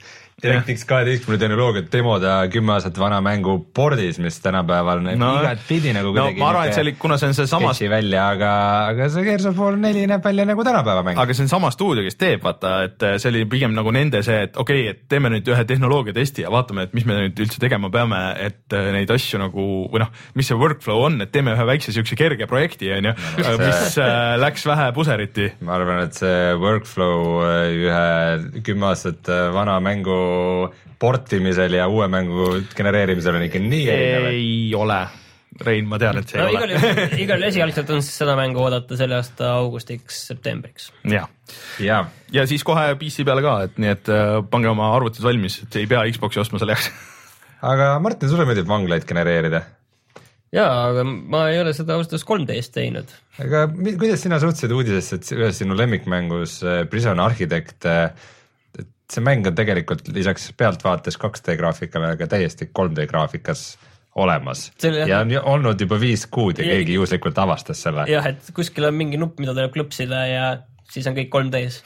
DirectX 0.42 0.84
kaheteistkümne 0.88 1.38
tehnoloogiat 1.40 1.90
demoda 1.92 2.36
kümme 2.52 2.74
aastat 2.76 2.98
vana 2.98 3.20
mängu 3.24 3.58
pordis, 3.74 4.18
mis 4.22 4.38
tänapäeval 4.40 5.02
näeb 5.04 5.20
no, 5.20 5.32
igatpidi 5.42 5.92
nagu 5.96 6.12
no, 6.16 6.26
ma 6.38 6.50
arvan, 6.52 6.70
et 6.70 6.76
see 6.76 6.84
oli, 6.86 6.94
kuna 7.00 7.18
see 7.20 7.30
on 7.30 7.36
seesama 7.36 7.72
välja, 7.92 8.26
aga, 8.34 8.52
aga 8.92 9.08
see 9.12 9.26
Gears 9.26 9.48
of 9.50 9.58
War 9.60 9.76
neli 9.80 10.06
näeb 10.10 10.24
välja 10.24 10.46
nagu 10.48 10.64
tänapäeva 10.66 11.04
mäng. 11.06 11.20
aga 11.20 11.36
see 11.36 11.44
on 11.46 11.52
sama 11.52 11.70
stuudio, 11.74 12.04
kes 12.06 12.18
teeb, 12.20 12.42
vaata, 12.44 12.74
et 12.88 13.06
see 13.22 13.32
oli 13.32 13.44
pigem 13.50 13.74
nagu 13.76 13.92
nende 13.94 14.22
see, 14.26 14.46
et 14.48 14.56
okei 14.56 14.84
okay,, 14.86 14.94
et 14.94 15.04
teeme 15.12 15.32
nüüd 15.34 15.48
ühe 15.52 15.66
tehnoloogia 15.68 16.16
testi 16.16 16.46
ja 16.46 16.52
vaatame, 16.52 16.88
et 16.88 16.96
mis 16.96 17.06
me 17.08 17.18
nüüd 17.18 17.44
üldse 17.44 17.60
tegema 17.62 17.92
peame, 17.92 18.20
et 18.40 18.78
neid 18.96 19.10
asju 19.12 19.42
nagu 19.42 19.66
või 19.92 20.04
noh, 20.04 20.10
mis 20.38 20.48
see 20.50 20.58
workflow 20.58 21.04
on, 21.08 21.20
et 21.24 21.32
teeme 21.34 21.54
ühe 21.56 21.68
väikse 21.68 21.94
siukse 21.94 22.16
kerge 22.18 22.48
projekti, 22.50 22.90
on 22.96 23.10
ju, 23.10 23.14
mis 23.60 23.98
äh, 24.00 24.36
läks 24.40 24.66
vähe 24.68 24.90
puseriti. 24.96 25.50
ma 25.66 25.76
arvan, 25.76 26.04
et 26.08 26.16
see 26.16 26.54
workflow 26.60 27.44
äh, 27.44 27.78
ühe 27.84 28.62
kümme 28.66 28.90
aastat 28.90 29.28
äh, 29.30 29.48
vana 29.54 29.78
mängu 29.84 30.18
portimisel 31.00 31.78
ja 31.78 31.88
uue 31.88 32.08
mängu 32.12 32.52
genereerimisel 32.76 33.38
on 33.38 33.48
ikka 33.48 33.62
nii 33.64 33.88
erinev. 33.88 34.30
ei 34.34 34.54
ole 34.76 35.00
Rein, 35.60 35.88
ma 35.90 35.98
tean, 35.98 36.20
et 36.20 36.30
see 36.30 36.38
no, 36.38 36.46
ei 36.46 36.54
igal 36.54 36.70
ole. 36.70 37.06
igal 37.18 37.40
juhul 37.40 37.48
esialgselt 37.48 37.88
on 37.90 38.04
siis 38.06 38.20
seda 38.22 38.36
mängu 38.38 38.62
oodata 38.62 38.96
selle 38.96 39.16
aasta 39.18 39.50
augustiks, 39.58 40.20
septembriks. 40.30 40.86
jah, 41.10 41.26
ja 41.82 42.04
ja 42.32 42.44
siis 42.48 42.62
kohe 42.64 42.94
PC 43.00 43.26
peale 43.26 43.42
ka, 43.44 43.56
et 43.66 43.80
nii, 43.82 43.96
et 43.96 44.12
äh, 44.14 44.36
pange 44.52 44.70
oma 44.70 44.92
arvutid 44.94 45.26
valmis, 45.26 45.58
et 45.64 45.80
ei 45.82 45.90
pea 45.90 46.06
Xbox'i 46.14 46.40
ostma 46.40 46.62
selle 46.62 46.78
jaoks 46.78 46.88
aga 47.72 47.92
Martin, 48.00 48.30
sulle 48.30 48.46
meeldib 48.48 48.70
vanglaid 48.70 49.04
genereerida 49.10 49.64
jaa, 50.54 50.70
aga 50.92 51.04
ma 51.04 51.44
ei 51.50 51.60
ole 51.60 51.74
seda 51.76 51.98
ausalt 51.98 52.14
öeldes 52.14 52.28
3D-s 52.30 52.74
teinud. 52.74 53.14
aga 53.42 53.66
kuidas 53.74 54.22
sina 54.22 54.38
suhtusid 54.42 54.72
uudisesse, 54.76 55.18
et 55.18 55.32
ühes 55.34 55.60
sinu 55.64 55.76
lemmikmängus 55.78 56.60
äh, 56.62 56.84
Prison 56.90 57.20
Architect, 57.26 57.90
äh, 57.90 58.14
see 59.12 59.22
mäng 59.24 59.46
on 59.46 59.54
tegelikult 59.58 60.08
lisaks 60.14 60.50
pealtvaates 60.56 61.16
2D 61.18 61.56
graafikale 61.58 62.12
ka 62.20 62.26
täiesti 62.30 62.68
3D 62.78 63.06
graafikas 63.10 63.78
olemas 64.16 64.68
Selle- 64.78 65.06
ja 65.08 65.20
on 65.22 65.32
olnud 65.42 65.80
juba 65.80 66.00
viis 66.00 66.26
kuud 66.26 66.58
ja 66.58 66.64
Ja- 66.66 66.74
keegi 66.76 66.94
juhuslikult 66.98 67.38
avastas 67.38 67.82
selle. 67.82 68.04
jah, 68.10 68.26
et 68.26 68.50
kuskil 68.54 68.84
on 68.84 68.94
mingi 68.94 69.16
nupp, 69.20 69.38
mida 69.40 69.54
tuleb 69.54 69.72
klõpsida 69.74 70.22
ja 70.30 70.46
siis 70.90 71.06
on 71.06 71.14
kõik 71.18 71.30
3D-s. 71.30 71.82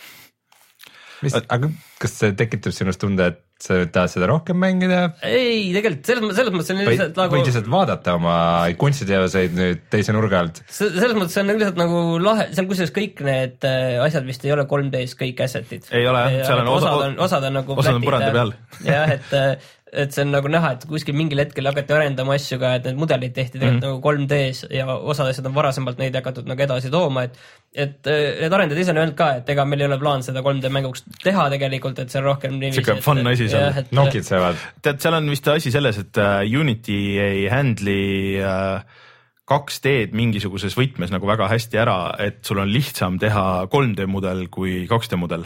mis, 1.22 1.34
aga 1.48 1.70
kas 2.00 2.18
see 2.20 2.32
tekitab 2.32 2.72
sinus 2.76 2.96
tunde, 3.00 3.26
et 3.26 3.43
sa 3.60 3.76
tahad 3.86 4.10
seda 4.12 4.26
rohkem 4.28 4.58
mängida 4.60 5.00
ei, 5.22 5.70
tegelikult 5.76 6.08
selles 6.08 6.22
mõttes, 6.24 6.38
selles 6.40 6.54
mõttes 6.56 6.72
on 6.74 6.80
või, 6.80 6.88
lihtsalt 6.90 7.20
nagu 7.20 7.36
või 7.36 7.44
lihtsalt 7.46 7.68
vaadata 7.70 8.14
oma 8.18 8.34
kunstiteoseid 8.80 9.54
nüüd 9.56 9.84
teise 9.94 10.12
nurga 10.16 10.40
alt? 10.42 10.58
Se- 10.68 10.90
selles 10.90 11.14
mõttes 11.16 11.38
on 11.40 11.52
lihtsalt 11.52 11.78
nagu 11.80 12.02
lahe, 12.22 12.48
seal 12.56 12.66
kusjuures 12.70 12.92
kõik 12.98 13.22
need 13.24 13.64
äh, 13.70 14.02
asjad 14.04 14.26
vist 14.28 14.44
ei 14.44 14.52
ole 14.56 14.66
3D-s 14.70 15.16
kõik 15.22 15.40
asset'id. 15.46 15.86
Ei 15.94 16.06
ole, 16.10 16.24
seal 16.44 16.60
on 16.64 16.72
osa- 16.74 16.90
osad 16.92 17.06
on, 17.06 17.16
osad 17.28 17.48
on 17.50 17.56
nagu 17.60 17.78
osad 17.78 17.98
on 18.00 18.04
põranda 18.04 18.28
ja- 18.32 18.36
peal. 18.40 18.54
jah, 18.90 19.14
et, 19.18 19.32
äh, 19.38 19.72
et 20.02 20.14
see 20.14 20.24
on 20.24 20.32
nagu 20.34 20.50
näha, 20.50 20.74
et 20.76 20.86
kuskil 20.90 21.16
mingil 21.16 21.40
hetkel 21.42 21.68
hakati 21.70 21.94
arendama 21.96 22.36
asju 22.38 22.58
ka, 22.62 22.74
et 22.78 22.88
need 22.88 22.98
mudelid 23.00 23.34
tehti 23.36 23.58
tegelikult 23.58 23.80
mm 23.80 23.84
nagu 23.84 24.00
3D-s 24.04 24.68
ja 24.72 24.86
osad 24.94 25.28
asjad 25.30 25.46
on 25.50 25.54
varasemalt 25.56 25.98
neid 26.00 26.14
hakatud 26.16 26.48
nagu 26.48 26.62
edasi 26.66 26.90
tooma, 26.92 27.26
et 27.28 27.38
et 27.84 28.10
need 28.42 28.54
arendajad 28.54 28.80
ise 28.80 28.94
on 28.94 29.00
öelnud 29.02 29.16
ka, 29.18 29.30
et 29.40 29.48
ega 29.54 29.64
meil 29.68 29.84
ei 29.84 29.88
ole 29.88 29.98
plaan 30.00 30.22
seda 30.26 30.42
3D 30.46 30.70
mänguks 30.72 31.04
teha 31.24 31.48
tegelikult, 31.52 31.98
et 32.02 32.12
see 32.12 32.20
on 32.22 32.28
rohkem 32.30 32.58
niiviisi, 32.58 32.82
Sihuke 32.82 33.04
fun 33.04 33.26
asi 33.32 33.48
seal. 33.52 33.80
nokitsevad 33.98 34.60
tead, 34.84 35.00
seal 35.02 35.18
on 35.18 35.32
vist 35.32 35.48
asi 35.52 35.74
selles, 35.74 35.98
et 36.04 36.22
äh, 36.22 36.44
Unity 36.60 37.00
ei 37.24 37.48
handle'i 37.52 38.38
äh, 38.42 39.02
2D-d 39.44 40.16
mingisuguses 40.16 40.72
võtmes 40.76 41.10
nagu 41.12 41.28
väga 41.28 41.50
hästi 41.50 41.80
ära, 41.82 41.98
et 42.22 42.40
sul 42.48 42.62
on 42.62 42.70
lihtsam 42.72 43.18
teha 43.20 43.66
3D 43.72 44.06
mudel 44.08 44.46
kui 44.52 44.86
2D 44.88 45.18
mudel. 45.20 45.44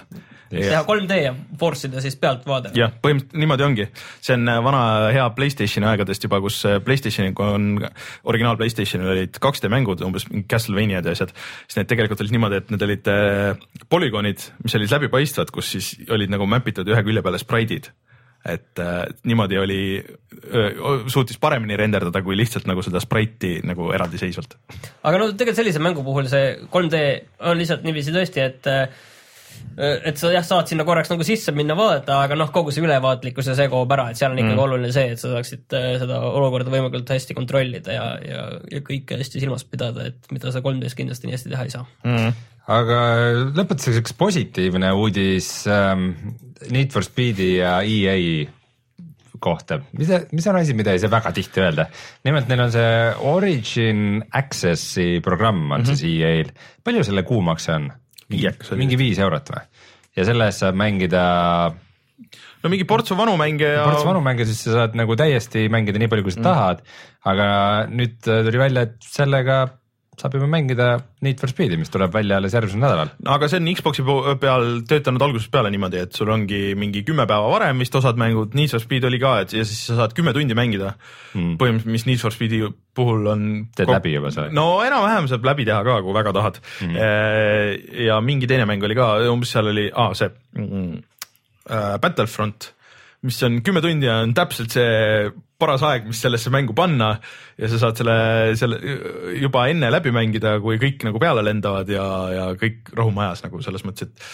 teha 0.53 0.85
3D 0.87 1.17
ja 1.19 1.33
force 1.59 1.89
ida 1.89 2.01
siis 2.05 2.15
pealtvaade. 2.17 2.71
jah, 2.79 2.95
põhimõtteliselt 3.03 3.43
niimoodi 3.43 3.67
ongi, 3.67 3.89
see 4.23 4.37
on 4.39 4.53
äh, 4.55 4.61
vana 4.63 4.83
hea 5.15 5.27
Playstationi 5.35 5.91
aegadest 5.91 6.29
juba, 6.29 6.39
kus 6.45 6.61
äh, 6.71 6.79
Playstationiga 6.85 7.51
on, 7.59 7.69
originaal 8.31 8.61
Playstationil 8.61 9.11
olid 9.17 9.43
2D 9.43 9.73
mängud, 9.75 10.07
umbes 10.07 10.29
Castlevaniad 10.47 11.11
ja 11.11 11.19
asjad, 11.19 11.35
siis 11.67 11.81
need 11.81 11.91
tegelikult 11.91 12.23
olid 12.23 12.39
niimoodi, 12.39 12.63
et 12.63 12.71
need 12.75 12.87
olid 12.87 13.11
äh, 13.11 13.71
polügoonid, 13.91 14.47
mis 14.63 14.79
olid 14.79 14.95
läbipaistvad, 14.95 15.51
kus 15.51 15.75
siis 15.75 15.97
olid 16.07 16.31
nagu 16.31 16.47
map 16.47 16.71
itud 16.71 16.87
ühe 16.87 17.03
külje 17.03 17.27
peale 17.27 17.43
spraidid 17.43 17.91
et 18.49 18.83
äh, 18.83 19.03
niimoodi 19.29 19.59
oli, 19.61 19.83
suutis 21.11 21.39
paremini 21.41 21.77
renderdada 21.77 22.23
kui 22.25 22.37
lihtsalt 22.39 22.69
nagu 22.71 22.83
seda 22.85 23.01
spraiti 23.03 23.59
nagu 23.67 23.91
eraldiseisvalt. 23.95 24.57
aga 25.03 25.21
no 25.21 25.31
tegelikult 25.33 25.61
sellise 25.61 25.83
mängu 25.83 26.05
puhul 26.07 26.29
see 26.31 26.57
3D 26.73 27.03
on 27.51 27.59
lihtsalt 27.59 27.87
niiviisi 27.87 28.15
tõesti, 28.15 28.45
et 28.45 28.71
äh, 28.71 29.07
et 29.79 30.18
sa 30.18 30.31
jah, 30.33 30.44
saad 30.47 30.71
sinna 30.71 30.85
korraks 30.87 31.11
nagu 31.12 31.25
sisse 31.27 31.53
minna 31.55 31.77
vaadata, 31.79 32.18
aga 32.27 32.38
noh, 32.38 32.51
kogu 32.55 32.75
see 32.75 32.83
ülevaatlikkus 32.83 33.51
ja 33.51 33.55
see 33.59 33.71
kaob 33.71 33.92
ära, 33.94 34.09
et 34.11 34.18
seal 34.21 34.35
on 34.35 34.40
ikkagi 34.40 34.57
mm. 34.57 34.64
oluline 34.64 34.92
see, 34.94 35.14
et 35.14 35.23
sa 35.23 35.31
saaksid 35.37 35.79
äh, 35.79 35.88
seda 36.03 36.18
olukorda 36.27 36.73
võimalikult 36.75 37.14
hästi 37.14 37.37
kontrollida 37.38 37.94
ja, 37.94 38.09
ja, 38.27 38.44
ja 38.73 38.83
kõike 38.87 39.21
hästi 39.21 39.44
silmas 39.44 39.66
pidada, 39.68 40.09
et 40.11 40.31
mida 40.35 40.53
sa 40.55 40.62
3D-s 40.64 40.99
kindlasti 40.99 41.29
nii 41.29 41.38
hästi 41.38 41.55
teha 41.55 41.66
ei 41.68 41.75
saa 41.75 41.87
Mm. 42.09 42.35
aga 42.75 42.99
lõpetuseks 43.57 44.03
üks 44.03 44.14
positiivne 44.18 44.90
uudis 44.99 45.49
ähm, 45.71 46.11
Need 46.73 46.90
for 46.92 47.07
Speedi 47.07 47.55
ja 47.61 47.79
EA 47.87 48.49
kohta, 49.40 49.79
mis, 49.94 50.11
mis 50.35 50.47
on 50.51 50.59
asi, 50.59 50.75
mida 50.77 50.92
ei 50.94 51.03
saa 51.03 51.12
väga 51.12 51.33
tihti 51.37 51.62
öelda. 51.62 51.87
nimelt 52.27 52.51
neil 52.51 52.64
on 52.66 52.75
see 52.75 52.92
Origin 53.31 54.25
Access'i 54.35 55.23
programm 55.25 55.71
on 55.71 55.81
mm 55.81 55.85
-hmm. 55.85 55.94
siis 55.94 56.18
EA-l, 56.18 56.53
palju 56.85 57.05
selle 57.05 57.23
kuumakse 57.23 57.73
on? 57.73 57.90
Viiekas 58.33 58.73
oli 58.73 58.85
mingi 58.85 58.99
viis 59.01 59.21
eurot 59.23 59.53
või? 59.55 59.64
ja 60.19 60.25
selle 60.27 60.49
eest 60.51 60.64
saab 60.64 60.79
mängida 60.79 61.23
no 62.62 62.71
mingi 62.73 62.87
portsu 62.88 63.17
vanu 63.19 63.37
mänge 63.41 63.69
ja. 63.69 63.85
ports 63.87 64.07
vanu 64.07 64.23
mänge, 64.25 64.47
siis 64.49 64.64
sa 64.67 64.81
saad 64.81 64.97
nagu 64.99 65.17
täiesti 65.19 65.69
mängida 65.73 66.01
nii 66.03 66.11
palju, 66.11 66.27
kui 66.27 66.35
sa 66.35 66.41
mm. 66.41 66.49
tahad. 66.49 66.83
aga 67.29 67.49
nüüd 67.93 68.19
tuli 68.25 68.61
välja, 68.61 68.88
et 68.88 68.97
sellega 69.07 69.61
saab 70.20 70.35
juba 70.37 70.48
mängida 70.50 70.88
Need 71.24 71.40
for 71.40 71.50
Speedi, 71.50 71.78
mis 71.81 71.90
tuleb 71.92 72.12
välja 72.14 72.38
alles 72.38 72.54
järgmisel 72.54 72.81
nädalal. 72.83 73.12
no 73.24 73.35
aga 73.35 73.48
see 73.50 73.61
on 73.61 73.70
Xbox'i 73.78 74.04
peal 74.42 74.68
töötanud 74.88 75.24
algusest 75.26 75.52
peale 75.54 75.70
niimoodi, 75.74 76.02
et 76.07 76.18
sul 76.18 76.31
ongi 76.35 76.74
mingi 76.78 77.04
kümme 77.07 77.26
päeva 77.31 77.50
varem 77.52 77.83
vist 77.83 77.94
osad 77.98 78.20
mängud, 78.20 78.54
Need 78.59 78.72
for 78.74 78.83
Speed 78.83 79.07
oli 79.09 79.20
ka, 79.22 79.35
et 79.44 79.54
ja 79.57 79.66
siis 79.68 79.81
sa 79.90 79.98
saad 80.02 80.14
kümme 80.16 80.35
tundi 80.37 80.57
mängida 80.59 80.94
mm. 81.35 81.57
põhimõtteliselt, 81.61 81.94
mis 81.96 82.07
Need 82.11 82.22
for 82.22 82.35
Speedi 82.35 82.62
puhul 82.98 83.28
on. 83.31 83.44
Teed 83.78 83.92
läbi 83.92 84.16
juba 84.16 84.33
selle? 84.35 84.54
no 84.57 84.81
enam-vähem 84.87 85.28
saab 85.31 85.46
läbi 85.48 85.68
teha 85.68 85.83
ka, 85.87 86.00
kui 86.07 86.16
väga 86.16 86.35
tahad 86.37 86.62
mm.. 86.87 86.96
ja 88.09 88.18
mingi 88.24 88.50
teine 88.50 88.66
mäng 88.68 88.85
oli 88.87 88.98
ka, 88.98 89.12
umbes 89.33 89.54
seal 89.54 89.70
oli 89.70 89.88
ah, 89.94 90.14
see 90.18 90.31
mm, 90.59 91.02
äh, 91.70 91.92
Battlefront, 92.02 92.72
mis 93.26 93.42
on 93.46 93.62
kümme 93.66 93.83
tundi 93.85 94.09
ja 94.09 94.22
on 94.24 94.35
täpselt 94.37 94.74
see 94.74 95.31
paras 95.59 95.83
aeg, 95.87 96.07
mis 96.07 96.21
sellesse 96.23 96.53
mängu 96.55 96.75
panna 96.79 97.12
ja 97.59 97.71
sa 97.71 97.81
saad 97.83 97.99
selle, 97.99 98.18
selle 98.59 98.79
juba 99.42 99.66
enne 99.71 99.90
läbi 99.90 100.12
mängida, 100.14 100.57
kui 100.62 100.79
kõik 100.83 101.07
nagu 101.09 101.23
peale 101.23 101.42
lendavad 101.47 101.90
ja, 101.90 102.05
ja 102.35 102.44
kõik 102.59 102.92
rahu 102.94 103.14
majas 103.14 103.42
nagu 103.47 103.62
selles 103.64 103.83
mõttes, 103.87 104.07
et, 104.07 104.29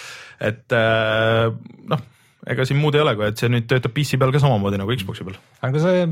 et 0.52 0.76
äh, 0.76 1.48
noh, 1.88 2.04
ega 2.50 2.64
siin 2.68 2.76
muud 2.76 2.96
ei 2.96 3.00
ole, 3.00 3.14
kui 3.16 3.24
et 3.26 3.40
see 3.40 3.48
nüüd 3.48 3.66
töötab 3.70 3.94
PC 3.96 4.18
peal 4.20 4.32
ka 4.34 4.40
samamoodi 4.42 4.76
nagu 4.80 4.92
Xbox'i 4.92 5.24
peal. 5.24 5.36
aga 5.64 5.80
see, 5.80 6.04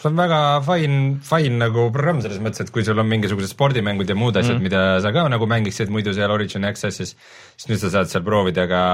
see 0.00 0.08
on 0.08 0.16
väga 0.16 0.40
fine, 0.64 1.00
fine 1.28 1.60
nagu 1.60 1.86
programm 1.94 2.22
selles 2.24 2.40
mõttes, 2.44 2.64
et 2.64 2.72
kui 2.72 2.86
sul 2.86 3.00
on 3.00 3.08
mingisugused 3.10 3.52
spordimängud 3.52 4.08
ja 4.08 4.16
muud 4.16 4.38
asjad 4.40 4.56
mm, 4.56 4.64
-hmm. 4.64 4.70
mida 4.70 5.02
sa 5.04 5.12
ka 5.12 5.26
nagu 5.28 5.48
mängiksid 5.50 5.92
muidu 5.92 6.14
seal 6.16 6.32
Origin 6.32 6.64
Access'is, 6.64 7.12
siis 7.56 7.68
nüüd 7.68 7.82
sa 7.82 7.92
saad 7.98 8.12
seal 8.12 8.24
proovida 8.24 8.64
ka 8.70 8.84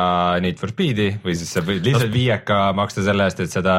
Need 0.42 0.58
for 0.58 0.74
Speedi 0.74 1.12
või 1.22 1.38
siis 1.38 1.54
sa 1.54 1.62
võid 1.62 1.86
lihtsalt 1.86 2.12
viieka 2.12 2.72
maksta 2.74 3.06
selle 3.06 3.28
eest, 3.28 3.46
et 3.46 3.54
seda 3.54 3.76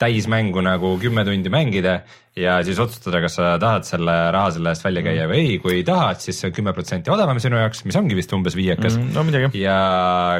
täismängu 0.00 0.62
nagu 0.64 0.94
kümme 1.00 1.24
tundi 1.28 1.52
mängida 1.52 2.00
ja 2.38 2.60
siis 2.66 2.78
otsustada, 2.78 3.18
kas 3.24 3.34
sa 3.38 3.54
tahad 3.60 3.86
selle 3.88 4.14
raha 4.34 4.52
selle 4.54 4.70
eest 4.70 4.84
välja 4.86 5.02
käia 5.02 5.26
või 5.30 5.40
ei, 5.42 5.56
kui 5.62 5.80
tahad, 5.86 6.20
siis 6.22 6.38
see 6.38 6.50
on 6.50 6.54
kümme 6.54 6.74
protsenti 6.76 7.10
odavam 7.10 7.40
sinu 7.42 7.58
jaoks, 7.58 7.82
mis 7.88 7.98
ongi 7.98 8.18
vist 8.18 8.32
umbes 8.36 8.54
viiekas 8.58 9.00
Mm, 9.00 9.10
no 9.14 9.24
midagi. 9.26 9.60
ja 9.60 9.74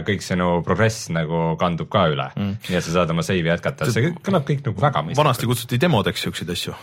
kõik 0.07 0.23
sinu 0.25 0.61
progress 0.67 1.09
nagu 1.13 1.55
kandub 1.61 1.91
ka 1.93 2.07
üle 2.13 2.27
mm. 2.35 2.71
ja 2.73 2.81
sa 2.83 2.95
saad 2.95 3.13
oma 3.13 3.25
save'i 3.27 3.47
jätkata, 3.47 3.89
see 3.91 4.13
kõlab 4.17 4.47
kõik 4.49 4.65
nagu 4.67 4.83
väga 4.83 5.03
mõistlikult. 5.05 5.21
vanasti 5.23 5.51
kutsuti 5.51 5.79
demodeks 5.83 6.25
siukseid 6.27 6.51
asju. 6.55 6.75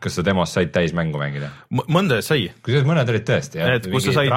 kas 0.00 0.16
sa 0.16 0.24
demos 0.24 0.52
said 0.52 0.72
täismängu 0.74 1.20
mängida? 1.20 1.50
mõnda 1.70 2.20
sai. 2.24 2.48
kusjuures 2.64 2.88
mõned 2.88 3.12
olid 3.14 3.26
tõesti 3.28 3.60
jah, 3.60 3.74
et 3.78 3.88
kus 3.92 4.08
sa 4.08 4.16
said, 4.18 4.32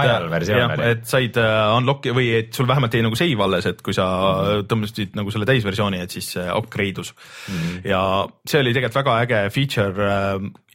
jah, 0.47 0.75
et 0.91 1.07
said 1.07 1.39
uh, 1.41 1.77
unlock'i 1.77 2.15
või 2.15 2.29
et 2.39 2.51
sul 2.55 2.69
vähemalt 2.69 2.95
jäi 2.95 3.03
nagu 3.05 3.19
save 3.19 3.47
alles, 3.47 3.69
et 3.71 3.83
kui 3.85 3.95
sa 3.95 4.07
mm. 4.07 4.67
tõmbasid 4.71 5.17
nagu 5.19 5.33
selle 5.35 5.49
täisversiooni, 5.49 6.01
et 6.03 6.17
siis 6.17 6.31
see 6.37 6.47
upgrade 6.51 7.03
us 7.03 7.13
mm. 7.13 7.81
ja 7.87 8.01
see 8.47 8.63
oli 8.63 8.75
tegelikult 8.75 9.01
väga 9.01 9.19
äge 9.25 9.43
feature 9.55 10.07
uh, 10.07 10.16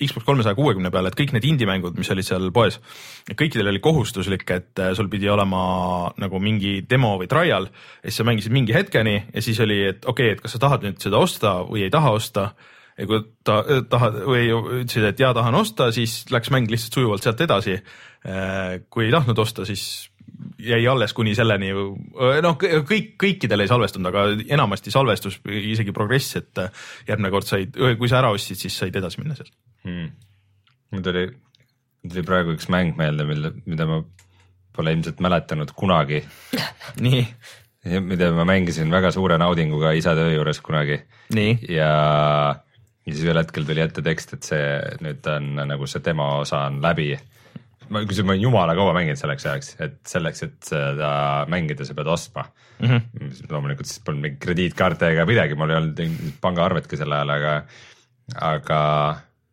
Xbox 0.02 0.26
kolmesaja 0.26 0.56
kuuekümne 0.58 0.90
peal, 0.92 1.06
et 1.08 1.16
kõik 1.18 1.32
need 1.36 1.46
indie-mängud, 1.46 1.96
mis 1.98 2.10
olid 2.14 2.26
seal 2.26 2.50
poes, 2.54 2.78
kõikidel 3.38 3.70
oli 3.70 3.82
kohustuslik, 3.84 4.44
et 4.54 4.82
äh, 4.82 4.92
sul 4.98 5.10
pidi 5.12 5.30
olema 5.30 5.62
nagu 6.20 6.42
mingi 6.42 6.80
demo 6.88 7.14
või 7.20 7.30
trial 7.30 7.68
ja 7.68 8.04
siis 8.08 8.20
sa 8.20 8.28
mängisid 8.28 8.54
mingi 8.54 8.76
hetkeni 8.76 9.16
ja 9.20 9.44
siis 9.44 9.60
oli, 9.62 9.80
et 9.92 10.06
okei 10.06 10.32
okay,, 10.32 10.36
et 10.36 10.44
kas 10.44 10.56
sa 10.56 10.62
tahad 10.62 10.86
nüüd 10.86 11.02
seda 11.02 11.22
osta 11.22 11.58
või 11.68 11.86
ei 11.86 11.92
taha 11.94 12.14
osta. 12.18 12.52
ja 12.98 13.08
kui 13.08 13.22
ta 13.44 13.62
tahad 13.90 14.22
või 14.28 14.48
ütlesid, 14.52 15.08
et 15.08 15.20
jaa, 15.20 15.32
tahan 15.34 15.54
osta, 15.56 15.90
siis 15.92 16.24
läks 16.30 16.50
mäng 16.52 16.70
lihtsalt 16.70 16.98
sujuvalt 16.98 17.24
sealt 17.24 17.40
edasi. 17.40 17.78
kui 18.90 19.06
ei 19.06 19.10
tahtnud 19.10 19.38
osta, 19.38 19.64
siis 19.66 20.11
jäi 20.62 20.86
alles 20.88 21.12
kuni 21.16 21.34
selleni, 21.36 21.70
noh, 21.72 22.56
kõik, 22.58 23.14
kõikidel 23.20 23.64
ei 23.64 23.70
salvestunud, 23.70 24.08
aga 24.10 24.24
enamasti 24.54 24.92
salvestus, 24.94 25.40
isegi 25.48 25.94
progress, 25.96 26.36
et 26.40 26.62
järgmine 27.08 27.32
kord 27.34 27.48
said, 27.48 27.78
kui 27.98 28.10
sa 28.10 28.20
ära 28.20 28.32
ostsid, 28.34 28.60
siis 28.60 28.76
said 28.78 28.96
edasi 28.98 29.22
minna 29.22 29.36
sealt 29.38 29.52
hmm.. 29.86 30.10
mul 30.94 31.04
tuli, 31.06 31.24
tuli 32.06 32.26
praegu 32.26 32.56
üks 32.56 32.68
mäng 32.72 32.96
meelde, 32.98 33.26
mille, 33.28 33.52
mida 33.66 33.88
ma 33.88 34.02
pole 34.72 34.94
ilmselt 34.94 35.20
mäletanud 35.20 35.74
kunagi. 35.76 36.22
nii. 37.04 37.24
mida 38.06 38.30
ma 38.32 38.46
mängisin 38.48 38.92
väga 38.94 39.10
suure 39.14 39.38
naudinguga 39.42 39.92
isa 39.98 40.14
töö 40.18 40.30
juures 40.36 40.62
kunagi. 40.64 41.00
ja, 41.34 41.90
ja 43.02 43.12
siis 43.12 43.24
ühel 43.26 43.42
hetkel 43.42 43.66
tuli 43.68 43.82
ette 43.84 44.04
tekst, 44.06 44.36
et 44.38 44.48
see 44.48 44.64
nüüd 45.04 45.26
on 45.34 45.54
nagu 45.66 45.88
see 45.90 46.04
demo 46.04 46.28
osa 46.44 46.66
on 46.70 46.80
läbi 46.84 47.12
ma, 47.92 48.02
kusjuures 48.06 48.26
ma 48.26 48.34
olen 48.34 48.44
jumala 48.44 48.76
kaua 48.78 48.94
mänginud 48.96 49.20
selleks 49.20 49.46
ajaks, 49.48 49.72
et 49.84 49.98
selleks, 50.08 50.44
et 50.46 50.70
seda 50.72 51.10
mängida, 51.52 51.86
sa 51.88 51.96
pead 51.98 52.10
ostma 52.12 52.46
mm. 52.46 52.88
-hmm. 52.88 53.50
loomulikult 53.52 53.90
siis 53.90 54.02
polnud 54.04 54.24
mingit 54.26 54.40
krediitkaarte 54.42 55.12
ega 55.14 55.26
midagi, 55.28 55.58
mul 55.58 55.72
ei 55.72 55.80
olnud 55.80 56.02
pangaarvetki 56.44 56.98
sel 57.00 57.12
ajal, 57.16 57.34
aga, 57.36 57.54
aga 58.52 58.80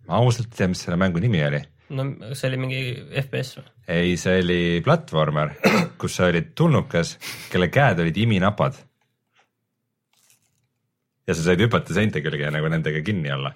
ma 0.07 0.21
ausalt 0.23 0.51
ei 0.51 0.61
tea, 0.63 0.71
mis 0.71 0.83
selle 0.85 0.99
mängu 1.01 1.21
nimi 1.23 1.43
oli. 1.45 1.61
no 1.97 2.05
see 2.33 2.51
oli 2.51 2.61
mingi 2.61 2.81
FPS 3.23 3.59
või? 3.59 3.71
ei, 3.87 4.17
see 4.21 4.43
oli 4.43 4.59
platvormer, 4.85 5.55
kus 6.01 6.19
sa 6.19 6.29
olid 6.29 6.53
tulnukas, 6.55 7.17
kelle 7.51 7.71
käed 7.73 8.03
olid 8.05 8.17
iminapad. 8.17 8.77
ja 11.27 11.35
sa 11.35 11.43
said 11.45 11.61
hüpata 11.61 11.93
seinte 11.93 12.21
külge 12.25 12.47
ja 12.47 12.53
nagu 12.53 12.69
nendega 12.71 13.01
kinni 13.05 13.31
olla 13.33 13.53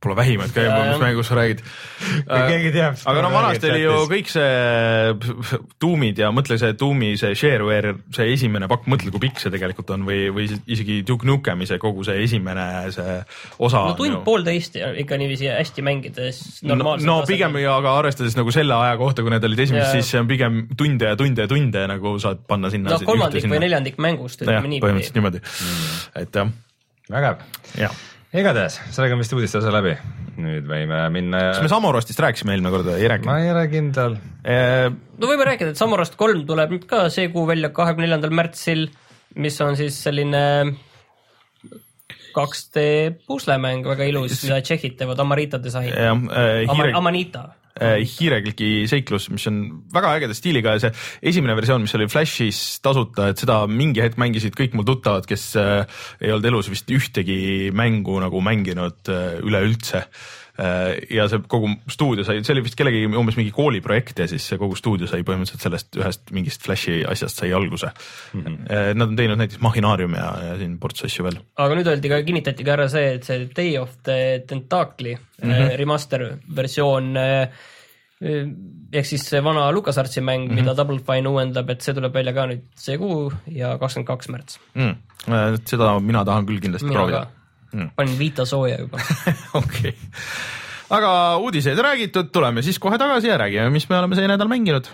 Pole 0.00 0.14
vähimatki 0.16 0.62
aimu, 0.62 0.76
mis 0.88 1.00
mängust 1.02 1.28
sa 1.28 1.36
räägid. 1.36 1.58
kui 2.24 2.44
keegi 2.48 2.70
teab. 2.72 2.94
aga 3.10 3.24
no 3.24 3.30
vanasti 3.34 3.68
oli 3.68 3.82
ju 3.82 3.96
kõik 4.08 4.30
see 4.32 5.58
Doom'id 5.84 6.22
ja 6.22 6.30
mõtle 6.32 6.56
see 6.60 6.72
Doom'i 6.80 7.10
see 7.20 7.36
shareware, 7.36 7.92
see 8.16 8.30
esimene 8.32 8.68
pakk, 8.70 8.88
mõtle 8.88 9.12
kui 9.12 9.20
pikk 9.26 9.42
see 9.42 9.52
tegelikult 9.52 9.92
on 9.92 10.06
või, 10.08 10.22
või 10.32 10.46
isegi 10.72 11.02
Duke 11.04 11.28
Nukemi 11.28 11.68
see 11.68 11.76
kogu 11.82 12.06
see 12.08 12.16
esimene 12.24 12.64
see 12.96 13.18
osa. 13.60 13.84
no 13.90 13.98
tund-poolteist 13.98 14.80
ikka 15.04 15.20
niiviisi 15.20 15.50
hästi 15.52 15.84
mängides 15.84 16.42
normaalselt. 16.64 17.04
no, 17.04 17.20
no 17.20 17.28
pigem 17.28 17.60
ja 17.60 17.76
aga 17.82 17.92
arvestades 18.00 18.38
nagu 18.40 18.56
selle 18.56 18.78
aja 18.80 18.96
kohta, 19.00 19.26
kui 19.26 19.34
need 19.34 19.44
olid 19.50 19.64
esimesed, 19.66 19.98
siis 19.98 20.14
see 20.14 20.22
on 20.22 20.30
pigem 20.30 20.62
tunde 20.80 21.12
ja 21.12 21.18
tunde 21.20 21.44
ja 21.44 21.50
tunde 21.50 21.84
nagu 21.92 22.14
saad 22.24 22.40
panna 22.48 22.72
sinna. 22.72 22.96
no 22.96 23.04
kolmandik 23.04 23.44
või 23.52 23.60
neljandik 23.66 24.00
mängust 24.00 24.46
ütleme 24.46 24.64
niipidi. 24.64 24.86
põhimõtteliselt 24.86 25.20
niimoodi 25.20 25.44
mm., 25.44 26.22
et 26.24 26.40
jah. 26.40 26.56
vägev. 27.12 27.44
jah 27.84 28.06
igatahes, 28.38 28.78
sellega 28.94 29.16
on 29.16 29.22
vist 29.24 29.32
uudiste 29.34 29.58
osa 29.58 29.72
läbi. 29.74 29.96
nüüd 30.40 30.68
võime 30.70 31.00
minna 31.12 31.40
ja. 31.42 31.48
kas 31.52 31.64
me 31.64 31.70
Samorostist 31.72 32.20
rääkisime 32.22 32.54
eelmine 32.54 32.70
kord 32.72 32.86
või 32.86 33.02
ei 33.02 33.08
rääkinud? 33.10 33.28
ma 33.28 33.40
ei 33.42 33.50
ole 33.52 33.64
kindel 33.72 34.14
e.... 34.46 34.58
no 35.20 35.30
võime 35.30 35.48
rääkida, 35.50 35.74
et 35.74 35.80
Samorost 35.80 36.14
kolm 36.20 36.44
tuleb 36.48 36.76
nüüd 36.76 36.86
ka 36.88 37.08
see 37.12 37.28
kuu 37.34 37.44
välja, 37.50 37.72
kahekümne 37.74 38.06
neljandal 38.06 38.32
märtsil, 38.38 38.86
mis 39.36 39.58
on 39.64 39.76
siis 39.80 39.98
selline 40.06 40.44
2D 42.30 42.84
puslemäng, 43.26 43.82
väga 43.90 44.06
ilus, 44.06 44.38
mida 44.44 44.60
tšehhid 44.62 44.94
teevad, 45.00 45.18
Amarita 45.18 45.58
disain. 45.58 45.90
Äh, 45.90 46.70
Amar, 46.70 46.92
Amanita 46.94 47.48
hiirekliki 47.80 48.70
seiklus, 48.90 49.30
mis 49.32 49.46
on 49.50 49.60
väga 49.94 50.14
ägeda 50.18 50.36
stiiliga 50.36 50.76
ja 50.76 50.82
see 50.84 50.92
esimene 51.32 51.56
versioon, 51.58 51.84
mis 51.86 51.96
oli 51.96 52.08
Flashis 52.12 52.80
tasuta, 52.84 53.30
et 53.30 53.40
seda 53.40 53.62
mingi 53.70 54.02
hetk 54.04 54.20
mängisid 54.20 54.56
kõik 54.58 54.76
mu 54.76 54.84
tuttavad, 54.88 55.28
kes 55.28 55.46
äh, 55.60 56.02
ei 56.20 56.34
olnud 56.34 56.50
elus 56.52 56.70
vist 56.72 56.90
ühtegi 56.92 57.70
mängu 57.76 58.18
nagu 58.22 58.44
mänginud 58.44 59.12
äh, 59.12 59.40
üleüldse 59.44 60.04
äh,. 60.04 60.28
Ja 61.10 61.26
see 61.30 61.40
kogu 61.48 61.70
stuudio 61.90 62.24
sai, 62.26 62.42
see 62.44 62.54
oli 62.54 62.64
vist 62.66 62.76
kellegi 62.78 63.06
umbes 63.06 63.38
mingi 63.38 63.52
kooliprojekt 63.54 64.22
ja 64.22 64.28
siis 64.30 64.44
see 64.50 64.58
kogu 64.60 64.76
stuudio 64.78 65.08
sai 65.10 65.24
põhimõtteliselt 65.26 65.64
sellest 65.66 65.98
ühest 66.00 66.32
mingist 66.36 66.66
Flashi 66.66 67.00
asjast 67.08 67.42
sai 67.42 67.52
alguse 67.56 67.90
mm. 67.90 68.44
-hmm. 68.44 68.58
Äh, 68.70 68.92
nad 68.94 69.08
on 69.08 69.16
teinud 69.16 69.40
näiteks 69.40 69.60
Machinarium 69.64 70.14
ja, 70.18 70.28
ja 70.50 70.56
siin 70.60 70.78
ports 70.82 71.04
asju 71.06 71.24
veel. 71.24 71.40
aga 71.56 71.78
nüüd 71.78 71.90
öeldi 71.94 72.12
ka, 72.12 72.22
kinnitati 72.26 72.66
ka 72.66 72.76
ära 72.76 72.88
see, 72.92 73.16
et 73.16 73.24
see 73.24 73.48
Day 73.56 73.76
of 73.78 73.96
the 74.04 74.42
Tentacle'i 74.46 75.16
mm 75.16 75.50
-hmm. 75.50 75.76
remaster 75.80 76.26
versioon 76.56 77.16
äh, 77.16 77.48
ehk 78.20 79.06
siis 79.08 79.22
see 79.30 79.40
vana 79.44 79.70
LucasArtsi 79.72 80.20
mäng 80.20 80.44
mm, 80.44 80.50
-hmm. 80.50 80.60
mida 80.60 80.76
Double 80.76 80.98
Fine 80.98 81.28
uuendab, 81.28 81.70
et 81.70 81.80
see 81.80 81.94
tuleb 81.94 82.14
välja 82.14 82.32
ka 82.36 82.46
nüüd 82.46 82.64
see 82.76 82.98
kuu 82.98 83.32
ja 83.48 83.78
kakskümmend 83.78 84.06
kaks 84.06 84.28
märts 84.28 84.60
mm.. 84.74 84.94
seda 85.64 85.98
mina 86.00 86.24
tahan 86.24 86.46
küll 86.46 86.60
kindlasti 86.60 86.88
mina 86.88 86.98
proovida. 86.98 87.26
Mm. 87.72 87.92
panin 87.96 88.18
Vita 88.18 88.46
sooja 88.48 88.80
juba 88.80 88.98
okei 89.60 89.92
okay., 89.92 89.94
aga 90.90 91.12
uudiseid 91.38 91.78
räägitud, 91.78 92.32
tuleme 92.34 92.62
siis 92.66 92.78
kohe 92.82 92.98
tagasi 92.98 93.30
ja 93.30 93.38
räägime, 93.38 93.70
mis 93.70 93.88
me 93.88 93.98
oleme 93.98 94.18
see 94.18 94.26
nädal 94.30 94.50
mänginud 94.50 94.90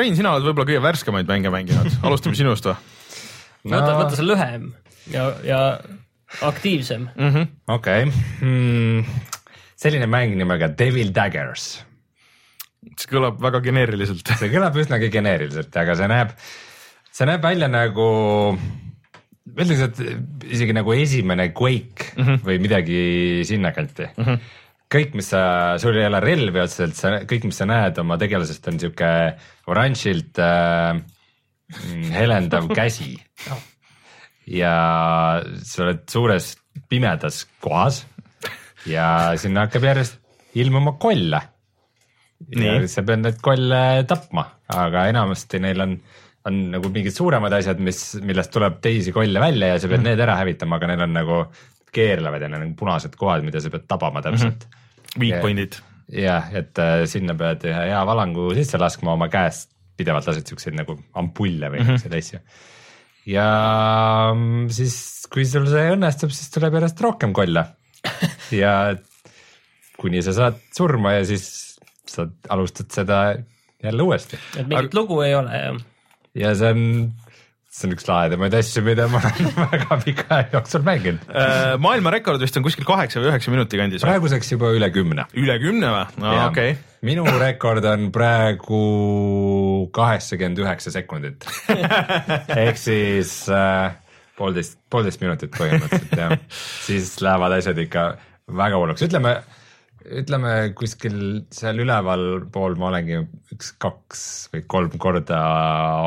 Rein, 0.00 0.14
sina 0.16 0.30
oled 0.32 0.46
võib-olla 0.46 0.68
kõige 0.70 0.80
värskemaid 0.80 1.28
mänge 1.28 1.50
mänginud, 1.52 1.98
alustame 2.06 2.38
sinust 2.38 2.64
või 2.64 2.76
no.? 3.68 3.74
võta, 3.74 3.96
võta 3.98 4.16
see 4.16 4.24
lühem 4.24 4.70
ja, 5.12 5.26
ja 5.44 5.58
aktiivsem 6.48 7.08
-hmm.. 7.12 7.50
okei 7.74 8.06
hmm., 8.08 9.04
selline 9.80 10.08
mäng 10.10 10.36
nimega 10.36 10.68
Devil 10.78 11.12
Daggers. 11.16 11.80
See 12.96 13.10
kõlab 13.10 13.40
väga 13.42 13.62
geneeriliselt 13.64 14.34
see 14.40 14.52
kõlab 14.52 14.76
üsnagi 14.80 15.10
geneeriliselt, 15.12 15.74
aga 15.76 15.96
see 15.98 16.10
näeb, 16.10 16.36
see 17.12 17.28
näeb 17.28 17.44
välja 17.44 17.68
nagu 17.70 18.06
ma 19.50 19.66
ütleks, 19.66 19.84
et 19.88 20.48
isegi 20.50 20.76
nagu 20.76 20.94
esimene 20.94 21.50
Quake 21.56 22.12
mm 22.16 22.24
-hmm. 22.24 22.42
või 22.46 22.58
midagi 22.62 23.00
sinnakanti 23.48 24.10
mm. 24.16 24.24
-hmm 24.24 24.58
kõik, 24.90 25.14
mis 25.14 25.30
sa, 25.30 25.78
sul 25.78 25.94
ei 26.00 26.06
ole 26.08 26.20
relvi 26.22 26.58
otseselt, 26.58 26.96
sa 26.98 27.12
kõik, 27.30 27.46
mis 27.46 27.60
sa 27.60 27.66
näed 27.70 27.98
oma 28.02 28.18
tegelasest 28.18 28.64
on 28.66 28.80
sihuke 28.82 29.10
oranžilt 29.70 30.40
äh, 30.42 30.98
helendav 32.16 32.66
käsi. 32.78 33.14
ja 34.50 34.74
sa 35.62 35.82
oled 35.84 36.02
suures 36.10 36.56
pimedas 36.90 37.44
kohas 37.62 38.02
ja 38.88 39.36
sinna 39.38 39.66
hakkab 39.66 39.84
järjest 39.84 40.18
ilmuma 40.58 40.96
kolle. 40.98 41.40
Ja 42.56 42.78
sa 42.88 43.04
pead 43.06 43.24
neid 43.24 43.40
kolle 43.44 43.82
tapma, 44.08 44.46
aga 44.72 45.06
enamasti 45.12 45.60
neil 45.62 45.84
on, 45.84 45.96
on 46.48 46.60
nagu 46.76 46.92
mingid 46.92 47.14
suuremad 47.16 47.52
asjad, 47.58 47.80
mis, 47.84 48.02
millest 48.24 48.52
tuleb 48.54 48.80
teisi 48.84 49.12
kolle 49.12 49.42
välja 49.42 49.74
ja 49.74 49.80
sa 49.80 49.90
pead 49.90 50.00
mm. 50.00 50.08
need 50.08 50.24
ära 50.26 50.38
hävitama, 50.40 50.80
aga 50.80 50.92
neil 50.92 51.06
on 51.06 51.16
nagu 51.18 51.40
keerlevad 51.92 52.42
ja 52.46 52.48
neil 52.52 52.68
on 52.68 52.76
punased 52.78 53.16
kohad, 53.18 53.44
mida 53.46 53.60
sa 53.60 53.72
pead 53.72 53.88
tabama 53.90 54.22
täpselt 54.24 54.64
mm. 54.64 54.68
-hmm 54.68 54.78
Weak 55.18 55.42
point'id. 55.42 55.78
jah, 56.10 56.50
et 56.54 56.78
äh, 56.78 57.04
sinna 57.10 57.34
pead 57.38 57.64
ühe 57.66 57.86
hea 57.90 58.00
valangu 58.06 58.50
sisse 58.54 58.78
laskma 58.78 59.14
oma 59.16 59.30
käest, 59.32 59.70
pidevalt 59.98 60.28
lased 60.30 60.46
siukseid 60.46 60.76
nagu 60.78 60.96
ampulle 61.18 61.70
või 61.72 61.82
mhm. 61.82 61.96
siukseid 61.96 62.12
mm 62.12 62.18
-hmm. 62.18 62.24
asju. 62.24 62.38
ja 63.30 63.48
mm, 64.34 64.68
siis, 64.74 64.96
kui 65.32 65.46
sul 65.46 65.66
see 65.70 65.90
õnnestub, 65.94 66.34
siis 66.34 66.50
tuleb 66.54 66.78
järjest 66.78 67.02
rohkem 67.06 67.34
kolle 67.36 67.66
ja 68.62 68.94
kuni 70.00 70.22
sa 70.22 70.32
saad 70.32 70.62
surma 70.76 71.18
ja 71.18 71.24
siis 71.28 71.69
sa 72.10 72.26
alustad 72.52 72.90
seda 72.94 73.22
jälle 73.82 74.02
uuesti. 74.06 74.38
et 74.56 74.66
mingit 74.66 74.90
Aga... 74.90 75.00
lugu 75.00 75.20
ei 75.24 75.34
ole 75.38 75.64
jah? 75.64 75.82
ja 76.34 76.54
see 76.58 76.72
on 76.74 76.86
see 77.70 77.86
on 77.86 77.94
üks 77.94 78.06
lahedamaid 78.08 78.54
asju, 78.58 78.82
mida 78.82 79.06
ma 79.10 79.20
olen 79.22 79.50
väga 79.74 79.98
pika 80.02 80.26
aja 80.34 80.48
jooksul 80.56 80.82
mänginud 80.86 81.28
äh, 81.30 81.76
maailmarekord 81.82 82.42
vist 82.42 82.58
on 82.58 82.66
kuskil 82.66 82.86
kaheksa 82.88 83.22
või 83.22 83.30
üheksa 83.30 83.54
minuti 83.54 83.78
kandis. 83.78 84.04
praeguseks 84.04 84.50
juba 84.56 84.72
üle 84.74 84.90
kümne. 84.94 85.28
üle 85.38 85.56
kümne 85.62 85.92
või? 85.94 86.04
no 86.24 86.34
okei 86.48 86.74
okay. 86.74 86.80
minu 87.06 87.26
rekord 87.40 87.86
on 87.92 88.10
praegu 88.14 88.82
kaheksakümmend 89.94 90.64
üheksa 90.64 90.94
sekundit 90.94 91.46
ehk 92.66 92.80
siis 92.80 93.44
äh, 93.54 93.94
poolteist, 94.40 94.80
poolteist 94.90 95.22
minutit 95.22 95.54
põhimõtteliselt 95.54 96.18
jah, 96.18 96.36
siis 96.88 97.14
lähevad 97.22 97.54
asjad 97.60 97.78
ikka 97.86 98.10
väga 98.60 98.82
hulluks, 98.82 99.06
ütleme 99.06 99.38
ütleme 100.04 100.52
kuskil 100.78 101.16
seal 101.54 101.80
ülevalpool 101.82 102.76
ma 102.80 102.88
olengi 102.88 103.18
üks, 103.54 103.72
kaks 103.82 104.22
või 104.54 104.64
kolm 104.70 104.96
korda 105.02 105.40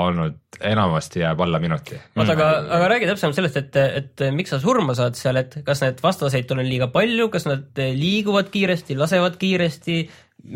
olnud, 0.01 0.39
enamasti 0.63 1.21
jääb 1.21 1.41
alla 1.45 1.60
minuti. 1.62 1.99
oota, 2.15 2.34
aga, 2.36 2.49
aga 2.77 2.89
räägi 2.93 3.10
täpsemalt 3.10 3.38
sellest, 3.38 3.60
et, 3.62 3.79
et 4.01 4.25
miks 4.36 4.53
sa 4.53 4.60
surma 4.63 4.95
saad 4.97 5.17
seal, 5.19 5.39
et 5.41 5.60
kas 5.67 5.84
need 5.86 6.01
vastaseid 6.03 6.51
on 6.56 6.63
liiga 6.65 6.89
palju, 6.93 7.29
kas 7.34 7.47
nad 7.49 7.84
liiguvad 7.99 8.49
kiiresti, 8.53 8.97
lasevad 8.99 9.38
kiiresti, 9.41 9.99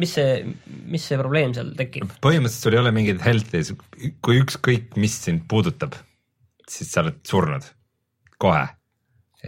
mis 0.02 0.16
see, 0.18 0.42
mis 0.90 1.06
see 1.10 1.20
probleem 1.20 1.54
seal 1.58 1.74
tekib? 1.78 2.10
põhimõtteliselt 2.24 2.70
sul 2.70 2.78
ei 2.78 2.84
ole 2.84 2.96
mingit 2.96 3.22
health'i, 3.26 3.64
kui 4.26 4.42
ükskõik, 4.42 4.98
mis 5.00 5.20
sind 5.28 5.46
puudutab, 5.52 5.98
siis 6.68 6.90
sa 6.94 7.06
oled 7.06 7.22
surnud 7.28 7.70
kohe 8.42 8.66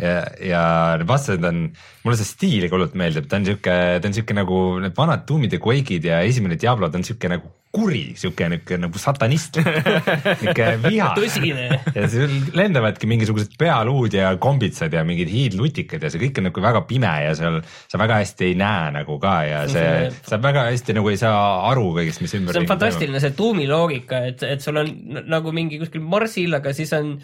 ja, 0.01 0.23
ja 0.43 0.63
need 0.99 1.09
vastased 1.09 1.45
on, 1.47 1.63
mulle 2.05 2.19
see 2.19 2.29
stiil 2.29 2.67
hullult 2.71 2.97
meeldib, 2.99 3.29
ta 3.29 3.39
on 3.39 3.47
sihuke, 3.47 3.77
ta 3.99 4.09
on 4.09 4.15
sihuke 4.15 4.35
nagu 4.37 4.59
need 4.83 4.97
vanad 4.97 5.25
Doom'id 5.29 5.55
ja 5.55 5.61
Quake'id 5.63 6.09
ja 6.09 6.21
esimene 6.27 6.59
Diablo, 6.59 6.89
ta 6.89 6.99
on 6.99 7.07
sihuke 7.07 7.31
nagu 7.31 7.51
kuri, 7.69 8.15
sihuke 8.17 8.47
nihuke 8.49 8.79
nagu 8.81 8.97
satanist 9.01 9.59
nihuke 10.41 10.69
viha. 10.87 11.11
tõsine. 11.17 11.67
ja 11.93 12.07
seal 12.09 12.31
lendavadki 12.57 13.09
mingisugused 13.09 13.53
pealuud 13.61 14.15
ja 14.17 14.31
kombitsad 14.41 14.93
ja 14.97 15.03
mingid 15.05 15.29
hiidlutikad 15.29 16.01
ja 16.01 16.09
see 16.09 16.21
kõik 16.23 16.41
on 16.41 16.49
nagu 16.49 16.63
väga 16.65 16.81
pime 16.89 17.11
ja 17.27 17.35
seal 17.37 17.59
sa 17.61 18.01
väga 18.01 18.23
hästi 18.23 18.47
ei 18.49 18.57
näe 18.57 18.89
nagu 18.97 19.19
ka 19.21 19.35
ja 19.45 19.61
see, 19.69 20.09
sa 20.31 20.41
väga 20.41 20.65
hästi 20.71 20.97
nagu 20.97 21.13
ei 21.13 21.21
saa 21.21 21.43
aru 21.69 21.91
kõigest, 21.99 22.25
mis 22.25 22.33
ümber. 22.39 22.57
see 22.57 22.65
on 22.65 22.71
fantastiline, 22.71 23.21
see 23.21 23.37
Doom'i 23.37 23.69
loogika, 23.69 24.23
et, 24.31 24.41
et 24.49 24.65
sul 24.65 24.81
on 24.81 24.89
nagu 25.29 25.53
mingi 25.53 25.77
kuskil 25.81 26.01
marsil, 26.01 26.57
aga 26.57 26.73
siis 26.73 26.95
on 26.97 27.19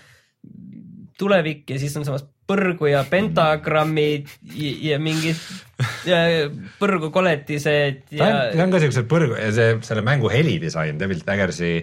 tulevik 1.18 1.74
ja 1.74 1.82
siis 1.82 1.96
on 1.98 2.06
samas 2.06 2.28
põrgu 2.46 2.90
ja 2.92 3.04
pentagrammid 3.10 4.30
ja, 4.54 4.74
ja 4.92 5.00
mingid 5.02 5.40
põrgukoletised 6.80 8.14
ja. 8.16 8.28
ta 8.54 8.66
on 8.66 8.76
ka 8.76 8.84
siuksed 8.84 9.10
põrgu 9.12 9.40
ja 9.40 9.50
see, 9.56 9.80
selle 9.88 10.06
mängu 10.06 10.30
helidisain, 10.32 11.00
Devil 11.02 11.24
Daggersi 11.26 11.80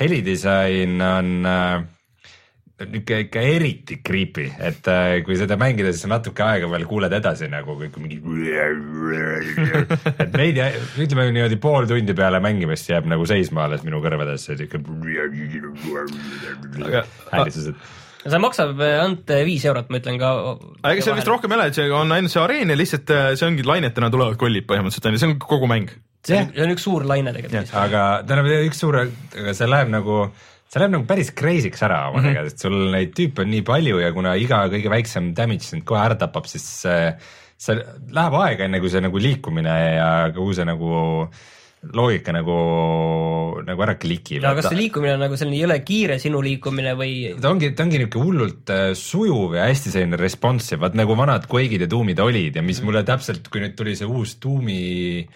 helidisain 0.00 1.02
on 1.02 1.50
äh, 1.50 1.82
ikka, 2.82 3.18
ikka 3.26 3.42
eriti 3.46 3.98
creepy, 4.06 4.46
et 4.58 4.88
äh, 4.90 5.16
kui 5.26 5.36
seda 5.38 5.58
mängida, 5.60 5.92
siis 5.94 6.08
natuke 6.10 6.42
aega 6.46 6.70
veel 6.70 6.86
kuuled 6.90 7.12
edasi 7.14 7.48
nagu 7.50 7.76
kõik 7.78 7.98
mingi. 8.02 8.20
et 10.14 10.34
veidi, 10.34 10.64
ütleme 11.04 11.28
niimoodi 11.30 11.58
pool 11.62 11.90
tundi 11.90 12.16
peale 12.18 12.40
mängimist 12.44 12.90
jääb 12.90 13.06
nagu 13.10 13.26
seisma 13.30 13.66
alles 13.68 13.84
minu 13.86 14.02
kõrvadesse 14.04 14.58
siuke. 14.58 14.82
häälitused 17.30 17.74
see 18.24 18.40
maksab 18.40 18.80
ainult 18.80 19.34
viis 19.46 19.66
eurot, 19.68 19.90
ma 19.92 20.00
ütlen 20.00 20.18
ka. 20.20 20.32
ega 20.90 21.04
seal 21.04 21.18
vist 21.18 21.30
rohkem 21.30 21.52
ei 21.52 21.58
ole, 21.58 21.68
et 21.70 21.78
see 21.78 21.92
on 21.92 22.16
ainult 22.16 22.32
see 22.32 22.42
areen 22.42 22.72
ja 22.72 22.78
lihtsalt 22.78 23.12
äh, 23.14 23.28
see 23.36 23.50
ongi 23.50 23.66
lainetena 23.68 24.10
tulevad 24.12 24.40
kollid 24.40 24.66
põhimõtteliselt 24.70 25.10
on 25.10 25.16
ju, 25.16 25.22
see 25.22 25.30
on 25.32 25.38
kogu 25.44 25.70
mäng. 25.70 25.92
see 26.24 26.40
on, 26.40 26.50
see 26.56 26.66
on 26.66 26.74
üks 26.74 26.88
suur 26.88 27.06
laine 27.08 27.36
tegelikult. 27.36 27.76
aga 27.84 28.02
tähendab 28.24 28.66
üks 28.70 28.82
suur, 28.84 29.00
aga 29.04 29.56
see 29.56 29.70
läheb 29.70 29.92
nagu 29.92 30.18
see 30.74 30.82
läheb 30.82 30.96
nagu 30.96 31.08
päris 31.08 31.30
crazy'ks 31.36 31.84
ära 31.86 32.00
omadega 32.10 32.32
mm, 32.32 32.46
-hmm. 32.46 32.50
sest 32.50 32.66
sul 32.66 32.78
neid 32.94 33.14
tüüpe 33.16 33.44
on 33.44 33.50
nii 33.52 33.64
palju 33.66 34.00
ja 34.02 34.12
kuna 34.16 34.34
iga 34.40 34.64
kõige 34.72 34.90
väiksem 34.90 35.32
damage 35.36 35.68
sind 35.68 35.84
kohe 35.86 36.02
ära 36.02 36.18
tapab, 36.18 36.48
siis 36.50 36.64
see, 36.82 37.12
see 37.60 37.76
läheb 38.10 38.38
aega, 38.40 38.66
enne 38.66 38.80
kui 38.82 38.90
see 38.90 39.04
nagu 39.04 39.20
liikumine 39.20 39.76
ja 39.98 40.08
kogu 40.34 40.56
see 40.56 40.66
nagu 40.66 41.28
loogika 41.92 42.32
nagu, 42.34 42.56
nagu 43.66 43.84
ära 43.86 43.96
klikib. 44.00 44.42
aga 44.42 44.60
kas 44.60 44.70
see 44.70 44.80
liikumine 44.80 45.14
on 45.16 45.24
nagu 45.26 45.38
selline 45.38 45.60
jõle 45.60 45.78
kiire 45.86 46.18
sinu 46.22 46.40
liikumine 46.44 46.94
või? 46.98 47.14
ta 47.40 47.52
ongi, 47.52 47.72
ta 47.76 47.86
ongi 47.86 48.00
niisugune 48.02 48.28
hullult 48.28 48.74
äh, 48.74 48.84
sujuv 48.98 49.58
ja 49.58 49.68
hästi 49.68 49.94
selline 49.94 50.20
responsive, 50.20 50.80
vaat 50.84 50.96
nagu 50.98 51.16
vanad 51.18 51.48
Quake'id 51.50 51.86
ja 51.86 51.90
Doom'id 51.90 52.22
olid 52.24 52.60
ja 52.60 52.64
mis 52.64 52.80
mulle 52.84 53.04
täpselt, 53.06 53.50
kui 53.52 53.64
nüüd 53.64 53.76
tuli 53.78 53.96
see 53.98 54.08
uus 54.08 54.38
Doom'i 54.42 55.26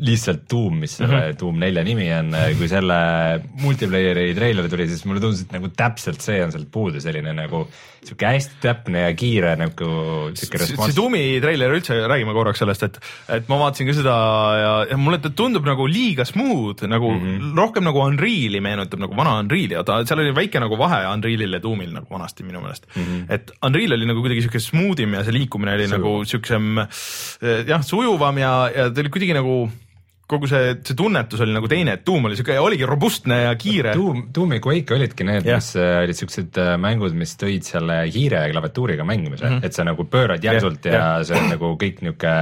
lihtsalt 0.00 0.46
Doom, 0.50 0.80
mis 0.84 0.96
selle 0.96 1.16
mm 1.16 1.22
-hmm. 1.22 1.38
Doom 1.40 1.58
nelja 1.60 1.84
nimi 1.84 2.08
on, 2.16 2.34
kui 2.58 2.68
selle 2.68 2.98
multiplayer'i 3.60 4.34
treiler 4.34 4.68
tuli, 4.68 4.88
siis 4.88 5.04
mulle 5.04 5.20
tundus, 5.20 5.44
et 5.44 5.52
nagu 5.52 5.68
täpselt 5.76 6.20
see 6.24 6.42
on 6.44 6.52
sealt 6.52 6.70
puudu, 6.72 7.00
selline 7.00 7.34
nagu 7.36 7.66
sihuke 8.00 8.26
hästi 8.26 8.60
täpne 8.62 9.02
ja 9.02 9.12
kiire 9.16 9.52
nagu 9.60 9.88
sihuke 10.32 10.60
respons. 10.62 10.88
see 10.88 10.96
Doomi 10.96 11.22
treiler 11.42 11.74
üldse, 11.76 11.98
räägime 12.08 12.32
korraks 12.36 12.62
sellest, 12.62 12.86
et, 12.88 12.96
et 13.36 13.50
ma 13.52 13.58
vaatasin 13.60 13.90
ka 13.90 13.96
seda 13.98 14.14
ja, 14.60 14.72
ja 14.92 14.96
mulle 15.00 15.20
ta 15.20 15.32
tundub 15.36 15.68
nagu 15.68 15.84
liiga 15.90 16.24
smooth, 16.28 16.86
nagu 16.88 17.10
mm 17.12 17.26
-hmm. 17.26 17.50
rohkem 17.60 17.84
nagu 17.84 18.00
Unreal'i 18.06 18.62
meenutab 18.64 19.04
nagu 19.04 19.16
vana 19.16 19.36
Unreal'i 19.42 19.84
ta, 19.84 20.00
seal 20.08 20.24
oli 20.24 20.32
väike 20.36 20.62
nagu 20.64 20.78
vahe 20.80 21.02
Unreal'il 21.12 21.58
ja 21.58 21.62
Doomil 21.62 21.92
nagu 21.92 22.08
vanasti 22.10 22.46
minu 22.46 22.64
meelest 22.64 22.88
mm. 22.94 23.02
-hmm. 23.02 23.26
et 23.28 23.52
Unreal 23.66 23.92
oli 23.98 24.08
nagu 24.08 24.24
kuidagi 24.24 24.46
sihuke 24.46 24.60
smooth 24.60 25.00
im 25.00 25.14
ja 25.14 25.24
see 25.24 25.36
liikumine 25.36 25.74
oli 25.74 25.88
Sujuv. 25.88 25.98
nagu 25.98 26.24
siuksem 26.24 26.86
jah, 27.68 27.84
sujuvam 27.84 28.38
ja, 28.38 28.70
ja 28.76 28.90
ta 28.90 29.00
oli 29.00 29.12
kuidagi 29.12 29.36
nagu 29.36 29.70
kogu 30.30 30.48
see, 30.50 30.74
see 30.86 30.96
tunnetus 30.98 31.42
oli 31.44 31.54
nagu 31.54 31.68
teine, 31.70 31.96
et 31.98 32.04
Doom 32.06 32.28
oli 32.28 32.38
siuke, 32.38 32.56
oligi 32.62 32.86
robustne 32.88 33.40
ja 33.44 33.54
kiire. 33.60 33.94
Doom, 33.98 34.26
Doom 34.34 34.56
ja 34.56 34.62
Quake 34.64 34.96
olidki 34.96 35.26
need, 35.26 35.48
mis 35.48 35.72
äh, 35.78 35.96
olid 36.04 36.18
siuksed 36.18 36.60
äh, 36.60 36.74
mängud, 36.80 37.16
mis 37.18 37.34
tõid 37.40 37.66
selle 37.66 38.02
hiire 38.08 38.44
ja 38.44 38.52
klaviatuuriga 38.52 39.06
mängimise 39.08 39.46
mm, 39.46 39.56
-hmm. 39.56 39.66
et 39.66 39.76
sa 39.76 39.86
nagu 39.86 40.06
pöörad 40.10 40.44
järsult 40.44 40.86
ja, 40.86 40.94
ja, 40.94 41.00
ja 41.18 41.26
see 41.26 41.40
on 41.40 41.50
nagu 41.54 41.74
kõik 41.80 42.04
niuke 42.06 42.36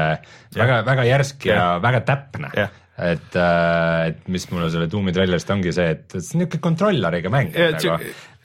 väga, 0.56 0.82
väga 0.86 1.08
järsk 1.08 1.48
ja, 1.48 1.56
ja 1.56 1.66
väga 1.82 2.04
täpne 2.08 2.52
et, 2.98 3.36
äh, 3.38 4.08
et 4.10 4.24
mis 4.32 4.48
mulle 4.50 4.70
selle 4.74 4.88
Doomi 4.90 5.14
treilerist 5.14 5.50
ongi 5.54 5.72
see, 5.74 5.92
et 5.94 6.18
see 6.18 6.34
on 6.36 6.44
niuke 6.44 6.58
kontrolleriga 6.62 7.30
mäng. 7.32 7.54
Nagu, 7.54 7.98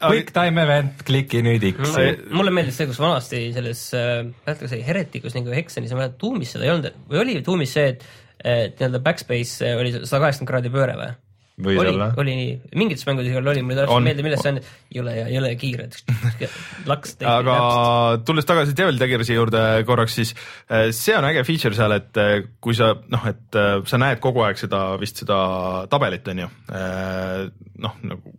quick 0.04 0.34
time 0.36 0.62
event, 0.62 1.04
kliki 1.08 1.42
nüüd 1.46 1.64
X. 1.72 1.96
mulle 2.36 2.52
meeldis 2.54 2.78
see, 2.78 2.90
kus 2.90 3.00
vanasti 3.02 3.46
selles, 3.56 3.86
mäletad, 3.96 4.66
kas 4.66 4.76
oli 4.76 4.84
Heretikus 4.86 5.38
nagu 5.38 5.56
Hexenis, 5.56 5.94
ma 5.96 6.04
mäletan, 6.04 6.20
Doomis 6.22 6.54
seda 6.54 6.68
ei 6.68 6.74
olnud, 6.76 7.00
või 7.10 7.24
oli 7.24 7.40
Doomis 7.46 7.74
see, 7.78 7.96
et 7.96 8.06
nii-öelda 8.44 9.04
backspace 9.04 9.70
eh, 9.70 9.78
oli 9.80 9.94
sada 10.02 10.26
kaheksakümmend 10.26 10.52
kraadi 10.52 10.74
pööre 10.74 10.98
või? 11.00 11.14
Võis 11.64 11.78
oli, 11.78 11.90
olla. 11.92 12.08
oli 12.18 12.34
nii, 12.34 12.54
mingites 12.82 13.06
mängudes 13.06 13.36
oli, 13.38 13.62
mulle 13.62 13.84
täpselt 13.84 14.00
ei 14.00 14.06
meeldi, 14.08 14.24
milles 14.26 14.40
see 14.42 14.54
on, 14.56 14.56
jõle 14.96 15.12
ja 15.14 15.26
jõle 15.30 15.52
kiire, 15.62 15.86
laks. 16.92 17.14
aga 17.30 17.58
tulles 18.26 18.48
tagasi 18.50 18.74
Devil 18.78 18.98
Daggersi 18.98 19.38
juurde 19.38 19.62
korraks, 19.86 20.16
siis 20.18 20.34
eh, 20.34 20.88
see 20.98 21.14
on 21.14 21.28
äge 21.30 21.44
feature 21.46 21.78
seal, 21.78 21.94
et 22.00 22.22
eh, 22.24 22.34
kui 22.58 22.74
sa 22.78 22.96
noh, 22.98 23.28
et 23.30 23.60
sa 23.90 24.02
näed 24.02 24.24
kogu 24.24 24.42
aeg 24.48 24.58
seda 24.58 24.82
vist 25.02 25.22
seda 25.22 25.38
tabelit 25.94 26.34
on 26.34 26.42
ju, 26.48 26.50
noh 27.86 28.02
nagu 28.02 28.34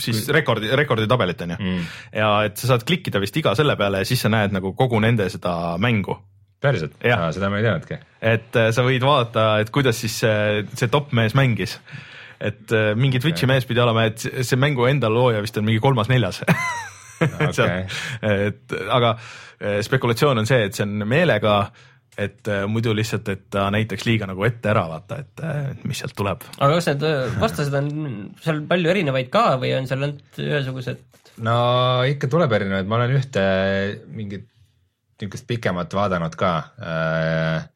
siis 0.00 0.28
rekordi, 0.34 0.70
rekorditabelit 0.76 1.42
on 1.44 1.54
ju 1.54 1.56
mm. 1.58 1.82
ja 2.18 2.30
et 2.46 2.58
sa 2.58 2.72
saad 2.72 2.86
klikkida 2.86 3.20
vist 3.22 3.36
iga 3.38 3.54
selle 3.58 3.76
peale 3.78 4.02
ja 4.02 4.08
siis 4.08 4.22
sa 4.24 4.30
näed 4.32 4.54
nagu 4.54 4.74
kogu 4.78 5.00
nende 5.02 5.28
seda 5.32 5.74
mängu 5.82 6.16
päriselt? 6.64 6.96
seda 7.02 7.50
ma 7.52 7.60
ei 7.60 7.66
teadnudki. 7.66 8.00
et 8.32 8.58
äh, 8.60 8.72
sa 8.74 8.84
võid 8.86 9.04
vaadata, 9.04 9.46
et 9.64 9.72
kuidas 9.74 10.00
siis 10.00 10.18
see, 10.24 10.64
see 10.74 10.90
top 10.92 11.14
mees 11.16 11.36
mängis. 11.38 11.78
et 12.40 12.74
äh, 12.74 12.92
mingi 12.98 13.22
Twitch'i 13.22 13.48
mees 13.50 13.68
pidi 13.68 13.82
olema, 13.84 14.08
et 14.10 14.24
see 14.24 14.60
mängu 14.60 14.88
enda 14.90 15.12
looja 15.12 15.42
vist 15.44 15.58
on 15.60 15.66
mingi 15.68 15.82
kolmas-neljas 15.84 16.44
okay. 17.48 17.88
et 18.20 18.78
aga 18.90 19.16
äh, 19.16 19.80
spekulatsioon 19.86 20.44
on 20.44 20.50
see, 20.50 20.68
et 20.68 20.76
see 20.76 20.86
on 20.86 21.04
meelega 21.08 21.64
et 22.14 22.46
muidu 22.70 22.92
lihtsalt, 22.94 23.26
et 23.32 23.40
ta 23.50 23.64
näitaks 23.74 24.04
liiga 24.06 24.28
nagu 24.30 24.44
ette 24.46 24.68
ära, 24.70 24.84
vaata, 24.86 25.16
et 25.18 25.80
mis 25.82 25.98
sealt 25.98 26.14
tuleb. 26.14 26.44
aga 26.62 26.76
kas 26.76 26.86
need 26.92 27.02
vastased 27.42 27.74
on 27.74 27.88
seal 28.44 28.60
palju 28.70 28.92
erinevaid 28.92 29.32
ka 29.34 29.56
või 29.58 29.72
on 29.74 29.90
seal 29.90 30.06
ainult 30.06 30.38
ühesugused? 30.38 31.02
no 31.42 31.56
ikka 32.06 32.30
tuleb 32.30 32.54
erinevaid, 32.54 32.86
ma 32.86 33.00
olen 33.00 33.16
ühte 33.18 33.44
mingit 34.14 34.46
niisugust 35.20 35.46
pikemat 35.48 35.94
vaadanud 35.94 36.34
ka 36.38 36.50
äh, 36.78 37.68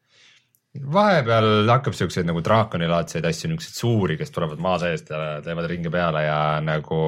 vahepeal 0.95 1.69
hakkab 1.71 1.97
siukseid 1.97 2.29
nagu 2.29 2.43
draakonilaadseid 2.45 3.27
asju, 3.29 3.51
niisuguseid 3.51 3.79
suuri, 3.81 4.17
kes 4.21 4.35
tulevad 4.35 4.61
maa 4.63 4.79
seest 4.83 5.13
ja 5.13 5.39
teevad 5.45 5.69
ringi 5.71 5.93
peale 5.93 6.25
ja 6.27 6.41
nagu, 6.65 7.01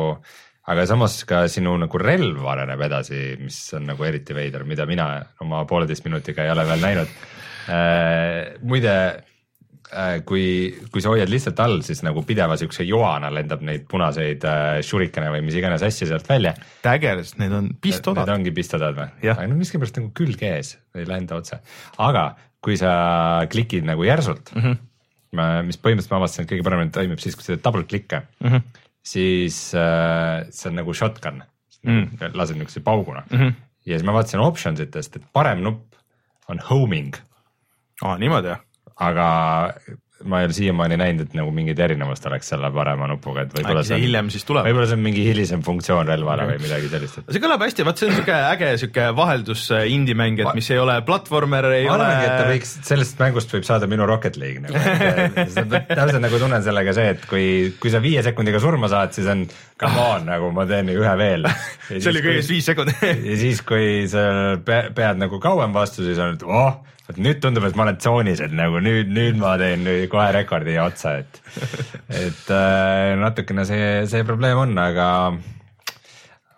aga 0.72 0.86
samas 0.88 1.20
ka 1.28 1.44
sinu 1.52 1.76
nagu 1.80 2.00
relv 2.02 2.46
areneb 2.52 2.86
edasi, 2.88 3.20
mis 3.40 3.58
on 3.78 3.90
nagu 3.92 4.06
eriti 4.06 4.36
veider, 4.36 4.64
mida 4.68 4.86
mina 4.90 5.10
oma 5.44 5.64
pooleteist 5.70 6.06
minutiga 6.08 6.44
ei 6.44 6.54
ole 6.54 6.66
veel 6.68 6.86
näinud. 6.86 7.18
Äh, 7.70 8.56
muide 8.66 8.94
kui, 10.26 10.44
kui 10.92 11.02
sa 11.02 11.10
hoiad 11.10 11.30
lihtsalt 11.32 11.60
all, 11.64 11.80
siis 11.86 12.04
nagu 12.06 12.22
pideva 12.26 12.54
siukse 12.60 12.84
joana 12.86 13.30
lendab 13.34 13.64
neid 13.66 13.88
punaseid 13.90 14.44
äh, 14.46 14.76
šurikene 14.86 15.32
või 15.34 15.42
mis 15.46 15.56
iganes 15.58 15.82
asju 15.86 16.06
sealt 16.10 16.28
välja. 16.30 16.54
Daggers, 16.84 17.34
need 17.40 17.54
on 17.56 17.72
pistodad. 17.82 18.22
Need 18.28 18.36
ongi 18.36 18.54
pistodad 18.54 18.94
või? 18.98 19.08
aga 19.24 19.48
no 19.50 19.58
miskipärast 19.58 19.98
nagu 19.98 20.12
külg 20.16 20.42
ees, 20.46 20.76
ei 20.94 21.08
lenda 21.08 21.40
otse. 21.40 21.58
aga 21.98 22.30
kui 22.64 22.76
sa 22.78 22.92
klikid 23.50 23.86
nagu 23.88 24.04
järsult 24.04 24.52
mm, 24.54 24.62
-hmm. 24.62 25.66
mis 25.66 25.80
põhimõtteliselt 25.80 26.12
ma 26.12 26.20
avastasin, 26.20 26.44
et 26.44 26.52
kõige 26.52 26.66
paremini 26.66 26.94
toimib 26.94 27.22
siis, 27.22 27.36
kui 27.36 27.46
sa 27.46 27.54
teed 27.54 27.64
double 27.64 27.86
click'e 27.88 28.20
mm, 28.20 28.48
-hmm. 28.48 28.82
siis 29.02 29.72
äh, 29.74 30.46
see 30.50 30.70
on 30.70 30.76
nagu 30.82 30.94
shotgun 30.94 31.42
mm, 31.82 32.04
-hmm. 32.04 32.36
lased 32.36 32.56
niisuguse 32.56 32.84
pauguna 32.84 33.24
mm. 33.30 33.38
-hmm. 33.38 33.54
ja 33.86 33.98
siis 33.98 34.06
ma 34.06 34.12
vaatasin 34.12 34.40
options 34.40 34.80
itest, 34.80 35.16
et 35.16 35.22
parem 35.32 35.64
nupp 35.64 35.94
on 36.48 36.60
homing. 36.70 37.16
aa, 38.02 38.18
niimoodi 38.18 38.48
jah? 38.48 38.60
Aga 39.00 39.26
ma 40.24 40.40
ei 40.40 40.48
ole 40.48 40.52
siiamaani 40.52 40.96
näinud, 41.00 41.28
et 41.28 41.34
nagu 41.36 41.52
mingit 41.54 41.78
erinevust 41.80 42.26
oleks 42.28 42.50
selle 42.52 42.68
parema 42.74 43.06
nupuga, 43.08 43.46
et 43.46 43.54
võib-olla 43.56 43.82
see 43.86 43.96
on, 43.96 44.02
hiljem 44.04 44.28
siis 44.32 44.44
tuleb. 44.48 44.66
võib-olla 44.68 44.88
see 44.90 44.98
on 44.98 45.04
mingi 45.04 45.22
hilisem 45.24 45.62
funktsioon 45.64 46.08
relvale 46.10 46.44
või 46.50 46.58
midagi 46.60 46.90
sellist 46.92 47.22
see 47.22 47.42
kõlab 47.42 47.64
hästi, 47.64 47.86
vaat 47.88 48.02
see 48.02 48.10
on 48.10 48.18
siuke 48.18 48.36
äge 48.50 48.70
siuke 48.82 49.06
vaheldus 49.16 49.64
äh, 49.76 49.86
indie-mäng, 49.94 50.42
et 50.44 50.52
mis 50.58 50.68
ei 50.74 50.80
ole 50.82 50.98
platvormer, 51.08 51.70
ei 51.72 51.88
ma 51.88 51.96
ole. 51.96 52.04
arvangi, 52.04 52.26
et 52.26 52.36
ta 52.36 52.50
võiks, 52.50 52.74
sellest 52.90 53.22
mängust 53.22 53.56
võib 53.56 53.66
saada 53.68 53.88
minu 53.90 54.08
Rocket 54.10 54.36
League 54.40 54.60
nagu 54.60 54.76
täpselt 55.40 56.20
nagu 56.26 56.42
tunnen 56.42 56.68
sellega 56.68 56.96
see, 56.96 57.16
et 57.16 57.24
kui, 57.30 57.48
kui 57.80 57.94
sa 57.94 58.04
viie 58.04 58.24
sekundiga 58.26 58.60
surma 58.60 58.92
saad, 58.92 59.16
siis 59.16 59.30
on 59.32 59.46
come 59.80 60.04
on 60.04 60.28
nagu 60.28 60.52
ma 60.52 60.68
teen 60.68 60.92
ühe 60.92 61.16
veel. 61.16 61.48
see 61.88 62.12
oli 62.12 62.24
kõigest 62.28 62.52
viis 62.52 62.68
sekundit 62.68 63.00
ja 63.08 63.40
siis, 63.40 63.64
kui 63.64 64.04
sa 64.10 64.28
pead 64.60 65.24
nagu 65.24 65.40
kauem 65.40 65.72
vastu, 65.72 66.04
siis 66.04 66.20
on, 66.20 66.36
et 66.36 66.44
oh 66.44 66.76
et 67.10 67.20
nüüd 67.20 67.40
tundub, 67.42 67.66
et 67.66 67.78
ma 67.78 67.86
olen 67.86 67.98
tsoonis, 68.00 68.42
et 68.44 68.52
nagu 68.56 68.80
nüüd, 68.82 69.10
nüüd 69.14 69.38
ma 69.40 69.54
teen 69.60 69.84
nüüd 69.86 70.06
kohe 70.12 70.28
rekordi 70.36 70.76
otsa, 70.82 71.16
et, 71.22 71.40
et 72.08 72.52
äh, 72.54 73.14
natukene 73.20 73.66
see, 73.68 73.88
see 74.10 74.26
probleem 74.28 74.60
on, 74.62 74.76
aga, 74.80 75.08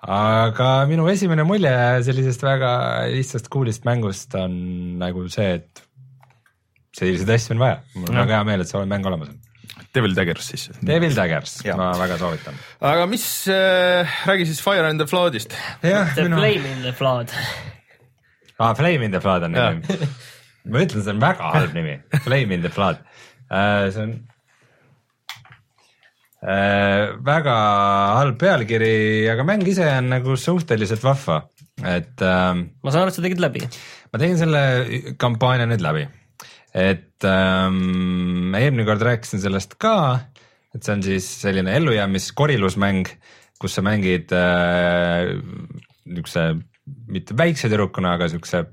aga 0.02 0.72
minu 0.90 1.08
esimene 1.12 1.46
mulje 1.48 1.72
sellisest 2.08 2.44
väga 2.44 2.72
lihtsast 3.12 3.48
cool'ist 3.52 3.88
mängust 3.88 4.36
on 4.38 4.58
nagu 5.02 5.24
see, 5.32 5.56
et 5.60 5.86
selliseid 6.96 7.32
asju 7.38 7.56
on 7.56 7.64
vaja, 7.64 7.80
mul 7.96 8.10
on 8.10 8.18
no. 8.18 8.26
väga 8.26 8.40
hea 8.40 8.50
meel, 8.50 8.64
et 8.64 8.72
see 8.72 8.84
mäng 8.92 9.08
olemas 9.08 9.32
on. 9.32 9.40
Devil 9.92 10.14
Daggers 10.16 10.46
siis. 10.48 10.70
Devil 10.84 11.12
Daggers, 11.16 11.58
ma 11.76 11.90
väga 12.00 12.16
soovitan. 12.20 12.56
aga 12.92 13.06
mis 13.08 13.24
äh,, 13.48 14.08
räägi 14.28 14.46
siis 14.48 14.60
Fire 14.64 14.88
and 14.88 15.00
the 15.00 15.08
Floodist. 15.08 15.56
The 15.80 16.28
minu... 16.28 16.40
Flame 16.40 16.72
in 16.76 16.82
the 16.84 16.92
Flood 16.96 17.32
ah,. 18.58 18.74
Flame 18.74 19.04
in 19.04 19.12
the 19.12 19.20
Flood 19.20 19.48
on 19.48 19.56
nimi 19.56 19.98
ma 20.68 20.84
ütlen, 20.84 21.04
see 21.04 21.14
on 21.14 21.22
väga 21.22 21.50
halb 21.56 21.74
nimi, 21.78 21.98
Flame 22.24 22.58
in 22.58 22.66
the 22.66 22.72
flood 22.72 23.00
uh,. 23.48 23.88
see 23.92 24.04
on 24.04 24.14
uh, 26.44 27.12
väga 27.26 27.56
halb 28.20 28.38
pealkiri, 28.42 28.94
aga 29.32 29.46
mäng 29.48 29.66
ise 29.68 29.88
on 29.98 30.12
nagu 30.14 30.38
suhteliselt 30.38 31.04
vahva, 31.06 31.42
et 31.82 32.24
uh,. 32.24 32.54
ma 32.58 32.94
saan 32.94 33.04
aru, 33.04 33.14
et 33.14 33.18
sa 33.20 33.26
tegid 33.26 33.42
läbi. 33.42 33.66
ma 34.12 34.22
tegin 34.22 34.40
selle 34.40 34.64
kampaania 35.20 35.68
nüüd 35.70 35.84
läbi, 35.84 36.06
et 36.72 37.28
um, 37.28 38.54
eelmine 38.58 38.88
kord 38.88 39.04
rääkisin 39.06 39.42
sellest 39.44 39.78
ka, 39.82 39.96
et 40.72 40.82
see 40.82 40.96
on 40.96 41.06
siis 41.06 41.28
selline 41.42 41.74
ellujäämiskorilusmäng 41.80 43.10
kus 43.62 43.78
sa 43.78 43.84
mängid 43.86 44.34
äh, 44.34 45.30
niisuguse 46.10 46.48
mitte 47.12 47.36
väikse 47.38 47.70
tüdrukuna, 47.70 48.16
aga 48.16 48.26
siukse 48.32 48.64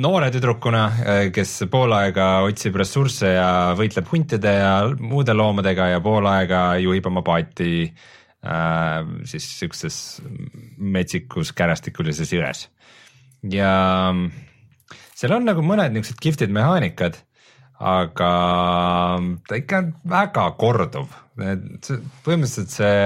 noore 0.00 0.30
tüdrukuna, 0.32 0.84
äh, 1.04 1.22
kes 1.34 1.66
pool 1.70 1.92
aega 1.96 2.28
otsib 2.46 2.78
ressursse 2.80 3.34
ja 3.34 3.50
võitleb 3.78 4.08
huntide 4.10 4.52
ja 4.56 4.74
muude 4.98 5.34
loomadega 5.36 5.90
ja 5.94 6.02
pool 6.04 6.28
aega 6.30 6.62
juhib 6.80 7.08
oma 7.10 7.22
paati 7.26 7.72
äh, 7.86 9.10
siis 9.28 9.48
siukses 9.60 9.96
metsikus 10.78 11.52
kärastikulises 11.56 12.32
jões. 12.32 12.68
ja 13.50 13.72
seal 15.16 15.36
on 15.36 15.48
nagu 15.48 15.64
mõned 15.64 15.92
niisugused 15.92 16.20
kihvtid 16.22 16.52
mehaanikad, 16.54 17.18
aga 17.80 18.30
ta 19.48 19.60
ikka 19.60 19.82
on 19.82 19.92
väga 20.08 20.46
korduv, 20.60 21.12
põhimõtteliselt 21.36 22.72
see 22.72 22.96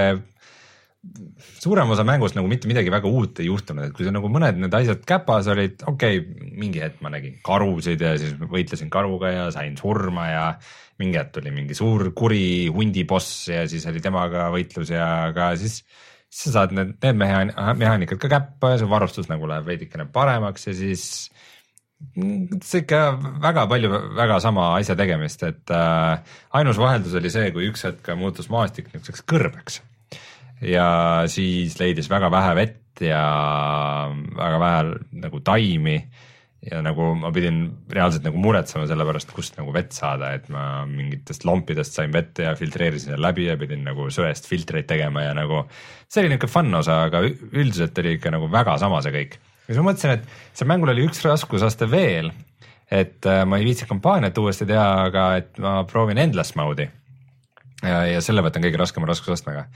suurem 1.59 1.91
osa 1.93 2.05
mängust 2.07 2.37
nagu 2.37 2.49
mitte 2.49 2.69
midagi 2.69 2.91
väga 2.93 3.09
uut 3.09 3.39
ei 3.41 3.49
juhtunud, 3.49 3.87
et 3.87 3.95
kui 3.95 4.07
sa 4.07 4.13
nagu 4.13 4.29
mõned 4.31 4.59
need 4.61 4.77
asjad 4.77 5.03
käpas 5.07 5.49
olid, 5.51 5.83
okei 5.91 6.19
okay,, 6.21 6.49
mingi 6.55 6.81
hetk 6.83 7.01
ma 7.05 7.11
nägin 7.13 7.37
karusid 7.45 8.01
ja 8.01 8.15
siis 8.19 8.35
võitlesin 8.39 8.91
karuga 8.93 9.31
ja 9.33 9.45
sain 9.55 9.77
surma 9.79 10.27
ja 10.31 10.43
mingi 11.01 11.19
hetk 11.19 11.35
tuli 11.37 11.53
mingi 11.55 11.77
suur 11.77 12.09
kuri 12.17 12.67
hundiboss 12.73 13.49
ja 13.51 13.65
siis 13.71 13.85
oli 13.91 14.03
temaga 14.03 14.49
võitlus 14.53 14.93
ja 14.93 15.07
ka 15.35 15.53
siis, 15.59 15.81
siis 16.29 16.49
sa 16.49 16.59
saad 16.59 16.75
need, 16.77 16.95
need 17.03 17.19
mehaan-, 17.21 17.55
mehaanikad 17.79 18.21
ka 18.21 18.31
käppa 18.37 18.75
ja 18.75 18.83
su 18.83 18.91
varustus 18.91 19.31
nagu 19.31 19.49
läheb 19.49 19.67
veidikene 19.67 20.07
paremaks 20.13 20.69
ja 20.69 20.77
siis 20.77 21.09
see 22.15 22.83
ikka 22.83 23.01
väga 23.43 23.65
palju 23.71 23.89
väga 24.17 24.39
sama 24.43 24.73
asja 24.75 24.97
tegemist, 24.99 25.43
et 25.47 25.71
äh, 25.73 26.37
ainus 26.59 26.79
vaheldus 26.79 27.15
oli 27.17 27.31
see, 27.33 27.51
kui 27.55 27.69
üks 27.71 27.87
hetk 27.87 28.11
muutus 28.19 28.51
maastik 28.51 28.91
niisuguseks 28.91 29.23
kõrbeks 29.31 29.81
ja 30.63 30.87
siis 31.31 31.79
leidis 31.79 32.09
väga 32.11 32.29
vähe 32.31 32.53
vett 32.55 33.03
ja 33.03 33.23
väga 34.37 34.59
vähe 34.61 34.85
nagu 35.25 35.41
taimi. 35.43 35.97
Ja 36.65 36.79
nagu 36.81 37.11
ma 37.13 37.29
pidin 37.29 37.59
reaalselt 37.93 38.23
nagu 38.25 38.39
muretsema 38.41 38.87
selle 38.89 39.05
pärast, 39.05 39.29
kust 39.35 39.53
nagu 39.59 39.69
vett 39.73 39.91
saada, 39.93 40.31
et 40.33 40.47
ma 40.49 40.81
mingitest 40.89 41.43
lompidest 41.45 41.93
sain 41.93 42.13
vett 42.13 42.41
ja 42.41 42.55
filtreerisin 42.57 43.11
selle 43.11 43.21
läbi 43.21 43.45
ja 43.45 43.57
pidin 43.61 43.83
nagu 43.85 44.07
söest 44.09 44.49
filtreid 44.49 44.87
tegema 44.89 45.27
ja 45.27 45.35
nagu 45.37 45.61
see 46.09 46.23
oli 46.23 46.31
niisugune 46.31 46.49
fun 46.55 46.79
osa, 46.79 47.03
aga 47.05 47.21
üldiselt 47.27 48.01
oli 48.01 48.15
ikka 48.17 48.33
nagu 48.33 48.49
väga 48.49 48.79
sama 48.81 49.03
see 49.05 49.13
kõik. 49.13 49.37
ja 49.37 49.67
siis 49.67 49.77
ma 49.77 49.91
mõtlesin, 49.91 50.15
et 50.17 50.57
seal 50.57 50.71
mängul 50.71 50.93
oli 50.95 51.05
üks 51.05 51.21
raskusaste 51.27 51.85
veel, 51.91 52.31
et 52.89 53.29
äh, 53.29 53.43
ma 53.45 53.61
ei 53.61 53.69
viitsi 53.69 53.85
kampaaniat 53.85 54.41
uuesti 54.41 54.65
teha, 54.65 54.87
aga 55.11 55.27
et 55.43 55.61
ma 55.61 55.83
proovin 55.85 56.17
endless 56.23 56.57
mode'i. 56.57 56.89
Ja, 57.85 58.07
ja 58.09 58.25
selle 58.25 58.41
võtan 58.41 58.65
kõige 58.65 58.81
raskema 58.81 59.05
raskusastmega 59.11 59.67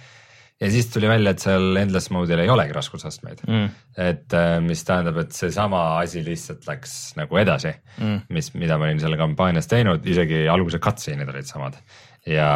ja 0.59 0.69
siis 0.71 0.89
tuli 0.91 1.07
välja, 1.09 1.31
et 1.33 1.43
seal 1.43 1.77
endless 1.79 2.11
mode'il 2.11 2.41
ei 2.43 2.51
olegi 2.51 2.75
raskusastmeid 2.75 3.43
mm.. 3.47 3.67
et 4.09 4.35
äh, 4.35 4.57
mis 4.63 4.83
tähendab, 4.87 5.21
et 5.23 5.33
seesama 5.35 5.83
asi 6.01 6.23
lihtsalt 6.25 6.67
läks 6.67 6.95
nagu 7.19 7.39
edasi 7.39 7.71
mm., 7.71 8.27
mis, 8.35 8.51
mida 8.59 8.77
ma 8.79 8.89
olin 8.89 8.99
selle 9.01 9.19
kampaanias 9.19 9.69
teinud, 9.71 10.05
isegi 10.05 10.45
alguse 10.51 10.81
cutscene'id 10.83 11.31
olid 11.31 11.47
samad. 11.47 11.77
ja 12.27 12.49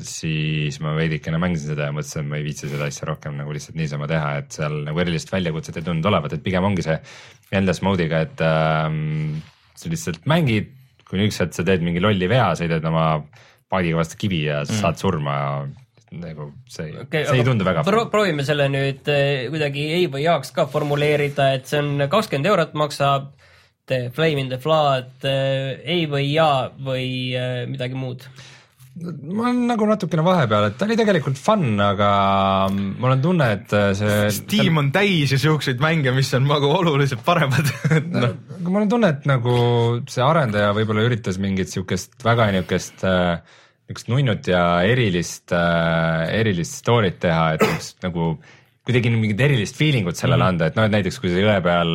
siis 0.00 0.80
ma 0.84 0.94
veidikene 0.96 1.40
mängisin 1.42 1.74
seda 1.74 1.90
ja 1.90 1.96
mõtlesin, 1.96 2.24
et 2.24 2.30
ma 2.30 2.40
ei 2.40 2.46
viitsi 2.46 2.70
seda 2.70 2.88
asja 2.88 3.10
rohkem 3.10 3.36
nagu 3.40 3.52
lihtsalt 3.54 3.76
niisama 3.78 4.08
teha, 4.10 4.32
et 4.40 4.56
seal 4.56 4.80
nagu 4.86 5.04
erilist 5.04 5.32
väljakutset 5.32 5.76
ei 5.76 5.84
tundunud 5.84 6.08
olevat, 6.12 6.38
et 6.38 6.44
pigem 6.44 6.64
ongi 6.64 6.86
see 6.86 6.96
endless 7.52 7.84
mode'iga, 7.84 8.22
et 8.24 8.40
ähm, 8.44 9.42
sa 9.76 9.92
lihtsalt 9.92 10.24
mängid, 10.30 10.72
kuni 11.08 11.28
üks 11.28 11.42
hetk 11.44 11.56
sa 11.56 11.64
teed 11.64 11.84
mingi 11.84 12.00
lolli 12.04 12.28
vea, 12.28 12.48
sõidad 12.56 12.84
oma 12.88 13.10
paadiga 13.68 14.00
vastu 14.00 14.16
kivi 14.20 14.46
ja 14.46 14.62
mm. 14.64 14.80
saad 14.80 14.96
surma 15.00 15.36
ja 15.36 15.52
nagu 16.16 16.52
see 16.70 16.92
okay,, 16.96 17.24
see 17.28 17.40
ei 17.40 17.46
tundu 17.46 17.66
väga 17.66 17.84
pro. 17.86 18.06
proovime 18.12 18.44
selle 18.46 18.68
nüüd 18.72 19.08
eh, 19.12 19.48
kuidagi 19.52 19.88
ei 19.98 20.06
või 20.10 20.24
jaoks 20.24 20.52
ka 20.56 20.68
formuleerida, 20.72 21.52
et 21.58 21.68
see 21.70 21.82
on 21.82 22.06
kakskümmend 22.10 22.48
eurot 22.52 22.76
maksab 22.78 23.34
The 23.88 24.08
Flame 24.12 24.44
in 24.44 24.52
the 24.52 24.60
Flood 24.60 25.26
eh, 25.28 25.80
ei 25.84 26.06
või 26.10 26.30
ja 26.32 26.68
või 26.72 27.34
eh, 27.36 27.66
midagi 27.70 27.98
muud 27.98 28.28
ma 28.98 29.44
olen 29.46 29.60
nagu 29.68 29.86
natukene 29.86 30.24
vahepeal, 30.26 30.64
et 30.68 30.76
ta 30.78 30.86
oli 30.88 30.96
tegelikult 30.98 31.38
fun, 31.38 31.76
aga 31.82 32.08
mul 32.72 33.12
on 33.12 33.20
tunne, 33.22 33.46
et 33.54 33.74
see. 33.94 34.16
Steam 34.34 34.80
on 34.82 34.90
täis 34.94 35.30
ju 35.34 35.38
siukseid 35.38 35.78
mänge, 35.82 36.10
mis 36.16 36.32
on 36.34 36.48
nagu 36.48 36.70
oluliselt 36.74 37.22
paremad 37.26 37.70
no.. 38.14 38.32
aga 38.56 38.72
mul 38.72 38.82
on 38.82 38.90
tunne, 38.90 39.12
et 39.14 39.28
nagu 39.30 39.54
see 40.10 40.24
arendaja 40.24 40.72
võib-olla 40.76 41.06
üritas 41.06 41.38
mingit 41.42 41.70
siukest 41.70 42.18
väga 42.26 42.50
niukest 42.56 43.06
äh, 43.06 43.38
niisugust 43.88 44.10
nunnut 44.12 44.48
ja 44.50 44.62
erilist 44.84 45.52
äh,, 45.56 46.28
erilist 46.40 46.76
story't 46.82 47.20
teha, 47.24 47.54
et 47.56 47.64
üks 47.64 47.94
nagu 48.04 48.34
kuidagi 48.88 49.10
mingit 49.12 49.40
erilist 49.44 49.76
feeling 49.76 50.06
ut 50.08 50.16
sellele 50.16 50.40
mm. 50.40 50.48
anda, 50.54 50.68
et 50.70 50.76
noh, 50.78 50.86
et 50.88 50.92
näiteks 50.94 51.18
kui 51.20 51.28
sa 51.28 51.40
jõe 51.42 51.56
peal 51.64 51.90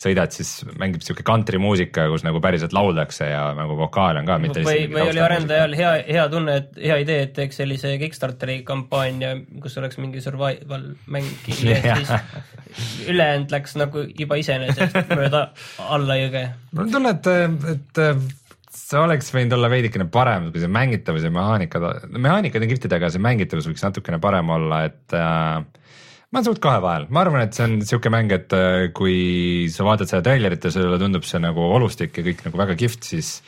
sõidad, 0.00 0.34
siis 0.36 0.50
mängib 0.76 1.04
sihuke 1.04 1.24
kantrimuusika, 1.24 2.04
kus 2.12 2.26
nagu 2.26 2.42
päriselt 2.44 2.76
lauldakse 2.76 3.30
ja 3.30 3.46
nagu 3.56 3.76
vokaal 3.78 4.20
on 4.20 4.28
ka. 4.28 4.36
või, 4.58 4.82
või 4.92 5.06
oli 5.14 5.22
arendajal 5.24 5.76
hea, 5.78 5.92
hea 6.04 6.26
tunne, 6.32 6.58
et 6.60 6.80
hea 6.82 7.00
idee, 7.06 7.22
et 7.24 7.34
teeks 7.38 7.62
sellise 7.62 7.94
Kickstarteri 8.02 8.58
kampaania, 8.68 9.32
kus 9.64 9.80
oleks 9.80 9.96
mingi 10.02 10.20
survival 10.24 10.90
mäng 11.08 11.30
yeah. 11.64 12.02
siis 12.04 13.08
ülejäänud 13.08 13.56
läks 13.56 13.78
nagu 13.80 14.04
juba 14.12 14.36
iseenesest 14.36 15.14
mööda 15.16 15.46
alla 15.96 16.20
jõge. 16.20 16.50
mul 16.76 16.84
on 16.84 16.98
tunne, 16.98 17.16
et, 17.16 17.78
et 17.78 18.45
see 18.76 19.00
oleks 19.00 19.32
võinud 19.34 19.56
olla 19.56 19.70
veidikene 19.72 20.06
parem, 20.12 20.50
kui 20.52 20.62
see 20.62 20.70
mängitavus 20.72 21.26
ja 21.26 21.32
mehaanikad, 21.34 22.06
mehaanikad 22.12 22.64
on 22.64 22.72
kihvtid, 22.72 22.94
aga 22.96 23.10
see 23.12 23.22
mängitavus 23.24 23.68
võiks 23.70 23.84
natukene 23.86 24.20
parem 24.22 24.52
olla, 24.54 24.82
et 24.90 25.16
äh, 25.16 25.60
ma 25.62 26.40
olen 26.40 26.48
suht 26.48 26.62
kahe 26.64 26.80
vahel, 26.84 27.06
ma 27.10 27.22
arvan, 27.24 27.46
et 27.46 27.56
see 27.56 27.66
on 27.66 27.76
sihuke 27.82 28.12
mäng, 28.12 28.32
et 28.36 28.56
äh, 28.56 28.88
kui 28.96 29.68
sa 29.72 29.86
vaatad 29.88 30.12
seda 30.12 30.24
treilerit 30.28 30.66
ja 30.68 30.74
sulle 30.74 31.00
tundub 31.02 31.26
see 31.28 31.42
nagu 31.42 31.68
olustik 31.76 32.16
ja 32.18 32.26
kõik 32.26 32.44
nagu 32.48 32.62
väga 32.64 32.78
kihvt, 32.82 33.06
siis 33.08 33.38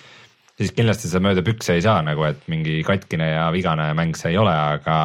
siis 0.58 0.72
kindlasti 0.74 1.10
sa 1.10 1.20
mööda 1.22 1.44
pükse 1.46 1.76
ei 1.78 1.84
saa 1.84 2.00
nagu, 2.02 2.24
et 2.26 2.40
mingi 2.50 2.80
katkine 2.86 3.30
ja 3.30 3.48
vigane 3.54 3.92
mäng 3.98 4.18
see 4.18 4.32
ei 4.34 4.40
ole, 4.40 4.54
aga, 4.78 4.96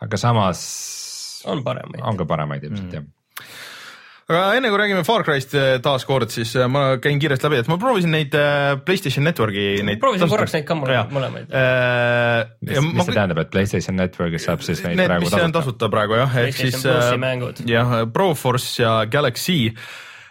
aga 0.00 0.20
samas 0.20 0.62
on 1.50 1.60
paremaid. 1.66 2.00
on 2.06 2.20
ka 2.20 2.28
paremaid 2.28 2.64
ilmselt 2.70 2.88
mm. 2.88 2.96
jah 3.00 3.10
aga 4.32 4.58
enne 4.58 4.70
kui 4.72 4.80
räägime 4.80 5.04
Far 5.06 5.24
Cry'st 5.26 5.56
eh, 5.58 5.70
taaskord, 5.84 6.32
siis 6.34 6.54
eh, 6.58 6.68
ma 6.70 6.84
käin 7.02 7.20
kiiresti 7.22 7.48
läbi, 7.48 7.60
et 7.62 7.70
ma 7.70 7.78
proovisin 7.80 8.14
neid 8.14 8.36
eh, 8.38 8.74
Playstation 8.86 9.26
Network'i 9.28 9.66
neid. 9.86 10.00
proovisin 10.02 10.30
korraks 10.32 10.56
neid 10.56 10.66
ka 10.68 10.76
mõlemaid. 10.78 11.50
mis, 11.52 12.78
mis 12.78 12.94
ma... 12.98 13.06
see 13.06 13.16
tähendab, 13.16 13.42
et 13.44 13.52
Playstation 13.52 13.98
Network'is 14.00 14.48
saab 14.48 14.64
siis 14.66 14.82
neid 14.86 15.00
need, 15.00 15.10
praegu 15.10 15.30
tasuta? 15.32 15.50
tasuta 15.58 15.90
praegu 15.92 16.18
jah, 16.22 16.38
ehk 16.46 16.62
siis 16.62 16.80
jah, 17.68 17.98
Proforce 18.12 18.82
ja 18.82 18.96
Galaxy 19.10 19.60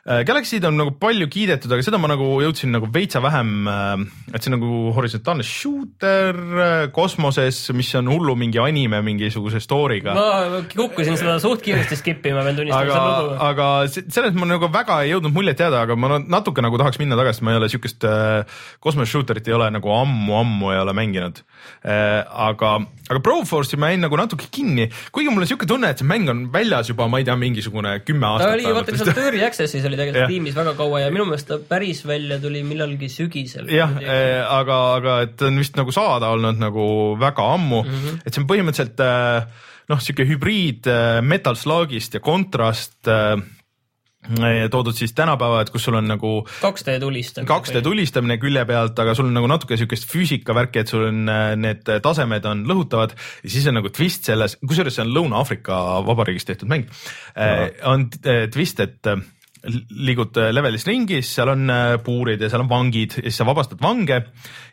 Galaxy'd 0.02 0.66
on 0.66 0.80
nagu 0.80 0.96
palju 0.98 1.28
kiidetud, 1.30 1.70
aga 1.76 1.84
seda 1.86 2.00
ma 2.02 2.10
nagu 2.10 2.26
jõudsin 2.42 2.72
nagu 2.74 2.88
veitsa 2.90 3.20
vähem, 3.22 3.68
äh, 3.70 4.32
et 4.34 4.42
see 4.42 4.50
on 4.50 4.56
nagu 4.58 4.94
horisontaalne 4.96 5.46
shooter 5.46 6.40
äh, 6.58 6.86
kosmoses, 6.96 7.60
mis 7.78 7.92
on 8.00 8.10
hullu 8.10 8.34
mingi 8.40 8.58
anime 8.58 9.04
mingisuguse 9.06 9.62
story'ga. 9.62 10.16
ma 10.18 10.64
kukkusin 10.74 11.20
seda 11.22 11.36
suht 11.44 11.62
kiiresti 11.62 12.00
skip 12.00 12.26
ima, 12.26 12.42
pean 12.48 12.58
tunnistama. 12.58 12.96
aga, 12.98 13.36
aga 13.52 13.68
sellest 13.92 14.40
ma 14.42 14.50
nagu 14.50 14.72
väga 14.74 15.04
ei 15.06 15.14
jõudnud 15.14 15.36
muljet 15.36 15.62
jääda, 15.62 15.84
aga 15.86 16.00
ma 16.00 16.18
natuke 16.18 16.66
nagu 16.66 16.82
tahaks 16.82 16.98
minna 16.98 17.20
tagasi, 17.22 17.46
ma 17.46 17.54
ei 17.54 17.62
ole 17.62 17.70
siukest 17.70 18.10
äh, 18.10 18.58
kosmos 18.82 19.14
shooter'it 19.14 19.52
ei 19.54 19.58
ole 19.60 19.70
nagu 19.78 19.94
ammu-ammu 20.00 20.74
ei 20.74 20.82
ole 20.82 20.98
mänginud 20.98 21.44
äh,. 21.86 22.26
aga, 22.26 22.74
aga 23.06 23.22
Proforce'i 23.22 23.78
ma 23.78 23.94
jäin 23.94 24.02
nagu 24.02 24.18
natuke 24.18 24.50
kinni, 24.50 24.90
kuigi 25.14 25.30
mul 25.30 25.46
on 25.46 25.54
siuke 25.54 25.70
tunne, 25.70 25.94
et 25.94 26.02
see 26.02 26.10
mäng 26.10 26.26
on 26.34 26.48
väljas 26.50 26.90
juba, 26.90 27.06
ma 27.06 27.22
ei 27.22 27.30
tea, 27.30 27.38
mingisugune 27.38 28.00
kümme 28.02 28.32
aastat. 28.34 28.50
ta 28.50 28.58
oli, 28.58 28.74
vaata, 28.74 28.98
oled 28.98 29.24
Early 29.28 29.46
Access'is 29.46 29.91
oli 29.92 30.00
tegelikult 30.00 30.32
tiimis 30.32 30.58
väga 30.58 30.74
kaua 30.80 31.04
ja 31.04 31.14
minu 31.14 31.28
meelest 31.30 31.50
ta 31.52 31.60
päris 31.68 32.04
välja 32.08 32.40
tuli 32.42 32.64
millalgi 32.68 33.10
sügisel. 33.12 33.70
jah, 33.72 33.96
eh, 34.02 34.40
aga, 34.42 34.82
aga 34.98 35.22
et 35.28 35.48
on 35.48 35.62
vist 35.62 35.80
nagu 35.80 35.94
saada 35.96 36.32
olnud 36.36 36.62
nagu 36.62 36.86
väga 37.20 37.48
ammu 37.56 37.84
mm, 37.84 37.98
-hmm. 38.04 38.22
et 38.26 38.34
see 38.34 38.44
on 38.44 38.52
põhimõtteliselt 38.52 39.04
eh, 39.06 39.66
noh, 39.92 40.04
sihuke 40.04 40.28
hübriid 40.30 40.88
eh, 40.88 41.18
Metal 41.22 41.58
Slugist 41.58 42.16
ja 42.16 42.24
Contrast 42.24 43.12
toodud 44.70 44.94
siis 44.94 45.16
tänapäeva, 45.18 45.64
et 45.64 45.72
kus 45.74 45.88
sul 45.88 45.96
on 45.98 46.06
nagu 46.06 46.44
2D 46.46 47.00
tulistamine. 47.02 47.50
2D 47.50 47.82
tulistamine 47.82 48.36
külje 48.38 48.62
pealt, 48.70 49.00
aga 49.02 49.16
sul 49.18 49.32
on 49.32 49.34
nagu 49.34 49.50
natuke 49.50 49.74
siukest 49.82 50.06
füüsikavärki, 50.12 50.84
et 50.84 50.94
sul 50.94 51.08
on 51.08 51.26
need 51.58 51.90
tasemed 52.06 52.46
on 52.46 52.62
lõhutavad 52.70 53.16
ja 53.18 53.50
siis 53.50 53.66
on 53.72 53.80
nagu 53.80 53.90
twist 53.90 54.30
selles, 54.30 54.60
kusjuures 54.62 54.94
see 54.94 55.08
on 55.08 55.16
Lõuna-Aafrika 55.16 56.06
Vabariigis 56.06 56.46
tehtud 56.46 56.70
mäng 56.70 56.86
no.. 56.86 57.68
on 57.90 58.06
twist, 58.54 58.86
et 58.86 59.10
liigud 59.68 60.38
äh, 60.42 60.50
levelis 60.54 60.86
ringis, 60.88 61.30
seal 61.36 61.52
on 61.54 61.70
äh, 61.70 61.98
puurid 62.04 62.42
ja 62.42 62.50
seal 62.50 62.64
on 62.64 62.72
vangid 62.72 63.18
ja 63.20 63.28
siis 63.28 63.38
sa 63.42 63.46
vabastad 63.46 63.82
vange 63.82 64.18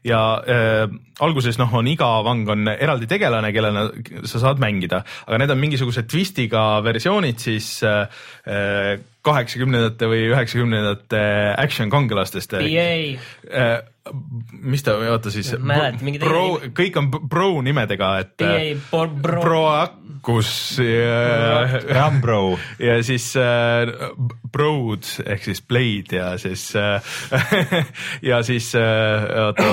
ja 0.07 0.23
äh, 0.41 0.85
alguses 1.25 1.59
noh, 1.61 1.75
on 1.77 1.91
iga 1.91 2.09
vang 2.25 2.49
on 2.55 2.73
eraldi 2.73 3.09
tegelane, 3.11 3.53
kellena 3.53 3.89
sa 4.25 4.41
saad 4.41 4.63
mängida, 4.63 5.03
aga 5.27 5.43
need 5.43 5.53
on 5.53 5.61
mingisuguse 5.61 6.07
twistiga 6.09 6.65
versioonid 6.85 7.43
siis 7.43 7.75
äh, 7.85 8.07
kaheksakümnendate 9.29 10.09
või 10.11 10.27
üheksakümnendate 10.33 11.23
action 11.61 11.93
kangelastest. 11.93 12.57
BA, 12.59 13.69
mis 14.65 14.85
ta, 14.85 14.97
oota 15.13 15.33
siis 15.33 15.53
pro 16.23 16.43
kõik 16.77 16.99
on 17.01 17.11
pro 17.29 17.51
nimedega, 17.65 18.11
et 18.25 18.35
BA, 18.41 19.07
bro, 19.23 19.43
Proacus 19.45 20.53
ja, 20.83 21.65
Rambro, 21.99 22.59
ja 22.83 22.99
siis 23.07 23.31
äh, 23.41 23.93
Broad 24.53 25.09
ehk 25.27 25.49
siis 25.51 25.63
Blade 25.63 26.21
ja 26.21 26.33
siis 26.41 26.71
äh, 26.77 27.19
ja 28.31 28.43
siis 28.47 28.73
äh, 28.79 29.29
oota 29.45 29.69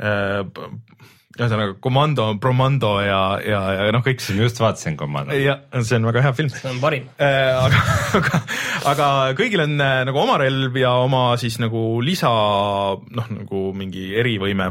äh, 0.00 0.44
ühesõnaga 1.40 1.76
Commando, 1.82 2.26
Promando 2.42 2.92
ja, 3.04 3.20
ja, 3.44 3.60
ja 3.78 3.88
noh, 3.94 4.04
kõik 4.04 4.22
ma 4.22 4.44
just 4.44 4.60
vaatasin 4.60 4.98
Commando. 5.00 5.36
ja 5.36 5.58
see 5.80 5.98
on 5.98 6.08
väga 6.10 6.24
hea 6.26 6.34
film. 6.36 6.52
see 6.52 6.70
on 6.70 6.80
parim. 6.82 7.08
aga, 7.18 7.82
aga, 8.20 8.42
aga 8.92 9.08
kõigil 9.38 9.64
on 9.64 9.76
äh, 9.80 10.02
nagu 10.08 10.22
oma 10.22 10.38
relv 10.42 10.76
ja 10.80 10.94
oma 11.04 11.24
siis 11.40 11.58
nagu 11.62 12.00
lisa 12.04 12.30
noh, 12.30 13.32
nagu 13.32 13.64
mingi 13.76 14.10
erivõime. 14.20 14.70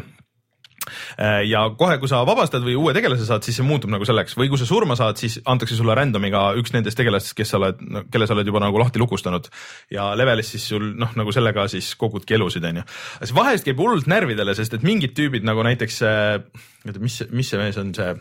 Ja 1.50 1.66
kohe, 1.78 1.98
kui 2.02 2.12
sa 2.12 2.22
vabastad 2.28 2.66
või 2.66 2.76
uue 2.80 2.94
tegelase 2.96 3.28
saad, 3.28 3.46
siis 3.46 3.60
see 3.60 3.68
muutub 3.68 3.92
nagu 3.94 4.08
selleks 4.08 4.38
või 4.40 4.50
kui 4.52 4.60
sa 4.62 4.68
surma 4.70 4.98
saad, 5.00 5.20
siis 5.22 5.40
antakse 5.50 5.78
sulle 5.78 5.96
random'iga 5.98 6.50
üks 6.60 6.74
nendest 6.76 7.00
tegelastest, 7.00 7.38
kes 7.38 7.54
sa 7.54 7.60
oled, 7.62 7.84
kelle 8.12 8.30
sa 8.30 8.38
oled 8.38 8.50
juba 8.50 8.64
nagu 8.64 8.82
lahti 8.82 9.02
lukustanud 9.02 9.50
ja 9.94 10.12
levelis 10.20 10.54
siis 10.56 10.70
sul 10.74 10.92
noh, 11.00 11.14
nagu 11.20 11.36
sellega 11.36 11.68
siis 11.72 11.92
kogudki 12.00 12.38
elusid, 12.38 12.66
onju. 12.72 12.86
see 13.24 13.38
vahest 13.38 13.68
käib 13.68 13.80
hullult 13.82 14.10
närvidele, 14.10 14.56
sest 14.58 14.78
et 14.78 14.86
mingid 14.86 15.16
tüübid 15.18 15.48
nagu 15.48 15.64
näiteks, 15.66 16.02
oota, 16.06 17.00
mis, 17.04 17.22
mis 17.32 17.50
see 17.50 17.62
mees 17.62 17.80
on, 17.82 17.94
see 17.98 18.14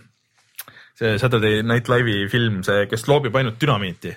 see 0.99 1.19
Saturday 1.19 1.63
Night 1.63 1.89
Live'i 1.89 2.27
film, 2.31 2.63
see, 2.67 2.87
kes 2.91 3.07
loobib 3.07 3.37
ainult 3.39 3.61
dünamiiti. 3.63 4.17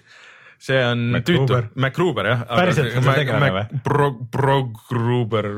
See 0.61 0.77
on 0.85 1.07
MacGruber. 1.15 1.65
tüütu, 1.65 1.81
MacGruber 1.81 2.29
jah. 2.29 2.43
Päriselt 2.51 2.97
on 2.99 3.07
see 3.07 3.15
tegelane 3.17 3.49
või? 3.55 3.81
Pro, 3.85 4.09
Pro 4.33 4.57
Gruber, 4.91 5.49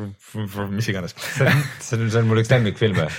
mis 0.72 0.90
iganes. 0.94 1.16
see 1.20 1.50
on, 1.50 1.66
see 1.84 2.00
on, 2.00 2.08
see 2.14 2.22
on 2.22 2.30
mul 2.30 2.44
üks 2.44 2.54
lemmikfilme, 2.54 3.10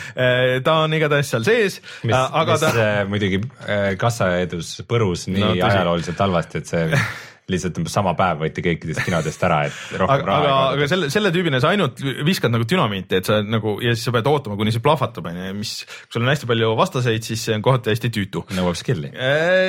ta 0.64 0.78
on 0.87 0.97
igatahes 0.97 1.35
seal 1.35 1.45
sees, 1.47 1.78
mis, 2.07 2.16
aga 2.16 2.57
mis 2.57 2.64
ta 2.64 2.72
ta... 2.78 2.89
muidugi 3.11 3.43
äh, 3.68 3.93
kassaedus 4.01 4.76
põrus 4.89 5.28
nii 5.28 5.45
No 5.45 5.53
ajalooliselt 5.68 6.24
halvasti, 6.24 6.64
et 6.64 6.72
see 6.72 6.89
lihtsalt 7.51 7.76
umbes 7.80 7.92
sama 7.92 8.14
päev 8.16 8.40
võeti 8.40 8.62
kõikidest 8.64 9.03
kinodest 9.05 9.42
ära, 9.45 9.59
et 9.68 9.99
rohkem 10.01 10.14
aga, 10.14 10.28
raha 10.28 10.45
aga, 10.45 10.55
aga 10.78 10.88
selle, 10.88 11.11
selle 11.12 11.32
tüübina 11.34 11.61
sa 11.61 11.74
ainult 11.74 12.01
viskad 12.24 12.53
nagu 12.55 12.64
dünamiiti, 12.68 13.20
et 13.20 13.28
sa 13.28 13.40
nagu 13.45 13.76
ja 13.84 13.92
siis 13.92 14.07
sa 14.09 14.14
pead 14.14 14.28
ootama, 14.30 14.57
kuni 14.57 14.72
see 14.72 14.84
plahvatab, 14.84 15.28
onju, 15.28 15.51
mis, 15.59 15.74
kui 16.07 16.16
sul 16.16 16.24
on 16.24 16.32
hästi 16.32 16.49
palju 16.49 16.70
vastaseid, 16.78 17.26
siis 17.26 17.45
see 17.45 17.59
on 17.59 17.64
kohati 17.66 17.92
hästi 17.92 18.11
tüütu. 18.16 18.45
nõuab 18.57 18.78
skill'i. 18.80 19.12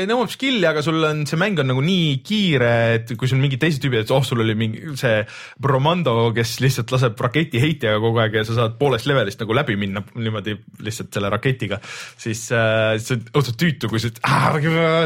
nõuab 0.07 0.32
skill'i, 0.32 0.63
aga 0.69 0.84
sul 0.86 1.03
on, 1.03 1.26
see 1.28 1.39
mäng 1.41 1.59
on 1.59 1.69
nagu 1.73 1.84
nii 1.84 2.15
kiire, 2.26 2.71
et 2.95 3.15
kui 3.19 3.32
sul 3.32 3.43
mingid 3.43 3.59
teised 3.65 3.84
tüübid, 3.84 4.05
et 4.05 4.15
oh, 4.15 4.23
sul 4.23 4.45
oli 4.45 4.55
mingi 4.55 4.95
see 4.99 5.19
Bromando, 5.61 6.30
kes 6.36 6.55
lihtsalt 6.63 6.95
laseb 6.95 7.19
raketiheitjaga 7.28 7.99
kogu 8.03 8.23
aeg 8.23 8.39
ja 8.39 8.45
sa 8.47 8.55
saad 8.61 8.80
poolest 8.80 9.09
levelist 9.11 9.43
nagu 9.43 9.57
läbi 9.57 9.76
minna 9.80 10.05
niimoodi 10.15 10.55
lihtsalt 10.86 11.11
selle 11.15 11.34
raketiga, 11.34 11.82
siis 12.15 12.47
äh, 12.55 12.95
see 13.03 13.19
on 13.19 13.28
õudselt 13.36 13.59
tüütu, 13.59 13.91
kui 13.91 13.99
sa, 13.99 14.15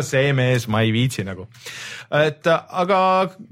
see 0.05 0.33
mees, 0.37 0.69
ma 0.69 0.85
ei 0.85 0.93
viitsi 0.93 1.25
nagu. 1.25 1.49
et 2.13 2.45
äh, 2.49 2.58
aga 2.81 2.99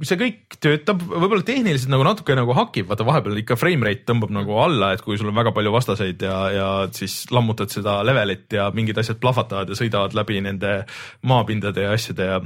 see 0.06 0.20
kõik 0.20 0.58
töötab 0.64 1.02
võib-olla 1.08 1.46
tehniliselt 1.48 1.92
nagu 1.94 2.06
natuke 2.08 2.36
nagu 2.38 2.56
hakib, 2.58 2.88
vaata 2.90 3.08
vahepeal 3.08 3.42
ikka 3.42 3.58
frame 3.60 3.88
rate 3.88 4.06
tõmbab 4.10 4.34
nagu 4.36 4.60
alla, 4.62 4.94
et 4.94 5.04
kui 5.06 5.20
sul 5.20 5.32
on 5.32 5.38
väga 5.38 5.54
palju 5.56 5.74
vastaseid 5.74 6.24
ja, 6.28 6.38
ja 6.54 6.70
siis 6.96 7.20
lammutad 7.34 7.74
seda 7.74 8.00
levelit 8.08 8.54
ja 8.54 8.70
mingid 8.76 9.00
asjad 9.02 9.22
plahvatavad 9.24 9.72
ja 9.72 9.80
sõidavad 9.80 10.16
läbi 10.18 10.42
nende 10.46 10.80
maapindade 11.28 11.88
ja 11.88 11.96
asjade 11.98 12.32
ja 12.32 12.40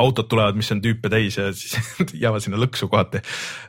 autod 0.00 0.28
tulevad, 0.30 0.58
mis 0.58 0.70
on 0.74 0.80
tüüpe 0.84 1.10
täis 1.12 1.38
ja 1.38 1.50
siis 1.56 1.76
jäävad 2.22 2.44
sinna 2.44 2.60
lõksu 2.60 2.88
kohati. 2.90 3.22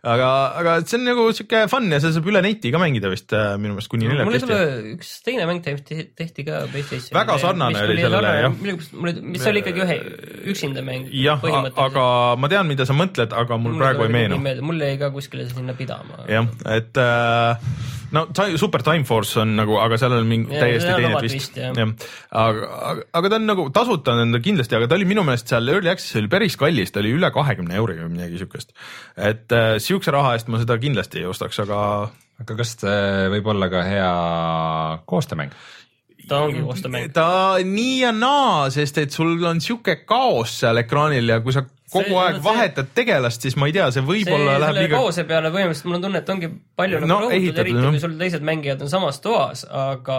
aga, 0.03 0.29
aga 0.61 0.75
see 0.85 0.97
on 0.99 1.07
nagu 1.09 1.27
sihuke 1.35 1.63
fun 1.71 1.89
ja 1.91 2.01
seda 2.03 2.15
saab 2.17 2.29
üle 2.31 2.43
neti 2.45 2.73
ka 2.73 2.81
mängida 2.81 3.11
vist 3.11 3.35
äh, 3.37 3.53
minu 3.61 3.75
meelest 3.75 3.91
kuni 3.91 4.09
mul 4.11 4.37
ei 4.37 4.43
tule, 4.43 4.59
üks 4.95 5.13
teine 5.25 5.47
mäng 5.49 5.63
tehti, 5.65 6.07
tehti 6.17 6.45
ka 6.47 6.63
PlayStationile. 6.71 7.17
Väga 7.19 7.37
sarnane 7.41 7.85
oli 7.85 7.97
sellele, 7.99 8.33
jah. 8.45 8.59
mis 9.35 9.47
oli 9.51 9.63
ikkagi 9.63 9.85
ühe, 9.85 9.97
üksinda 10.53 10.85
mäng. 10.85 11.09
jah, 11.15 11.41
aga 11.85 12.05
ma 12.39 12.51
tean, 12.51 12.69
mida 12.69 12.87
sa 12.89 12.97
mõtled, 12.97 13.33
aga 13.43 13.59
mul 13.61 13.79
praegu 13.81 14.07
ei 14.07 14.15
meenu. 14.19 14.41
mul 14.41 14.85
jäi 14.85 14.99
ka 15.01 15.11
kuskile 15.13 15.47
sinna 15.49 15.75
pidama. 15.77 16.23
jah, 16.31 16.47
et 16.77 17.01
äh, 17.01 17.99
no 18.15 18.25
Super 18.59 18.83
Time 18.85 19.05
Force 19.07 19.39
on 19.41 19.55
nagu, 19.59 19.77
aga 19.81 19.99
seal 20.01 20.15
on 20.17 20.27
mingi 20.29 20.55
Jaa, 20.55 20.65
täiesti 20.65 20.95
teine 20.95 21.19
twist, 21.19 21.59
jah. 21.59 21.77
aga, 22.43 22.71
aga, 22.91 23.05
aga 23.19 23.33
ta 23.33 23.39
on 23.39 23.47
nagu 23.49 23.67
tasuta 23.75 24.15
on 24.19 24.35
ta 24.35 24.41
kindlasti, 24.43 24.77
aga 24.79 24.89
ta 24.91 24.99
oli 24.99 25.09
minu 25.09 25.25
meelest 25.27 25.51
seal 25.51 25.73
Early 25.73 25.91
Access 25.93 26.19
oli 26.21 26.31
päris 26.31 26.57
kallis, 26.59 26.93
ta 26.93 27.03
oli 27.03 27.13
üle 27.17 27.31
kahekümne 27.33 27.77
euri 27.81 27.99
või 28.03 28.15
midagi 28.15 28.41
siukest. 28.41 28.73
et 29.17 29.55
äh, 29.55 29.75
siukse 29.83 30.13
raha 30.13 30.35
eest 30.37 30.51
ma 30.51 30.61
seda 30.61 30.79
kindlasti 30.81 31.23
ei 31.23 31.29
ostaks, 31.31 31.61
aga 31.65 31.81
aga 32.41 32.57
kas 32.57 32.75
võib 33.35 33.53
olla 33.53 33.69
ka 33.71 33.83
hea 33.85 34.11
koostöömäng? 35.09 35.53
ta 36.27 36.41
ongi 36.45 36.63
koostöömäng. 36.65 37.11
ta 37.13 37.59
nii 37.65 37.99
ja 38.01 38.11
naa, 38.15 38.69
sest 38.73 38.97
et 39.01 39.15
sul 39.15 39.35
on 39.45 39.61
sihuke 39.63 40.01
kaos 40.05 40.59
seal 40.61 40.81
ekraanil 40.81 41.35
ja 41.35 41.41
kui 41.43 41.55
sa 41.55 41.65
kogu 41.91 42.07
See- 42.07 42.21
aeg 42.23 42.35
see- 42.39 42.45
vahetad 42.45 42.87
tegelast, 42.95 43.41
siis 43.43 43.57
ma 43.59 43.67
ei 43.67 43.73
tea, 43.75 43.89
see 43.91 44.01
võib-olla 44.07 44.57
läheb 44.63 44.79
liiga 44.85 44.97
kaose 44.97 45.23
peale 45.27 45.51
põhimõtteliselt 45.51 45.85
mul 45.91 45.99
on 45.99 46.07
tunne, 46.07 46.17
et 46.23 46.29
ongi 46.35 46.49
palju 46.79 46.99
No, 47.01 47.07
nagu 47.07 47.21
rõhutud, 47.27 47.37
ehitatud, 47.41 47.65
eriti 47.67 47.83
jah. 47.83 47.91
kui 47.91 47.99
sul 48.05 48.17
teised 48.21 48.41
mängijad 48.47 48.81
on 48.81 48.89
samas 48.89 49.19
toas, 49.23 49.65
aga 49.69 50.17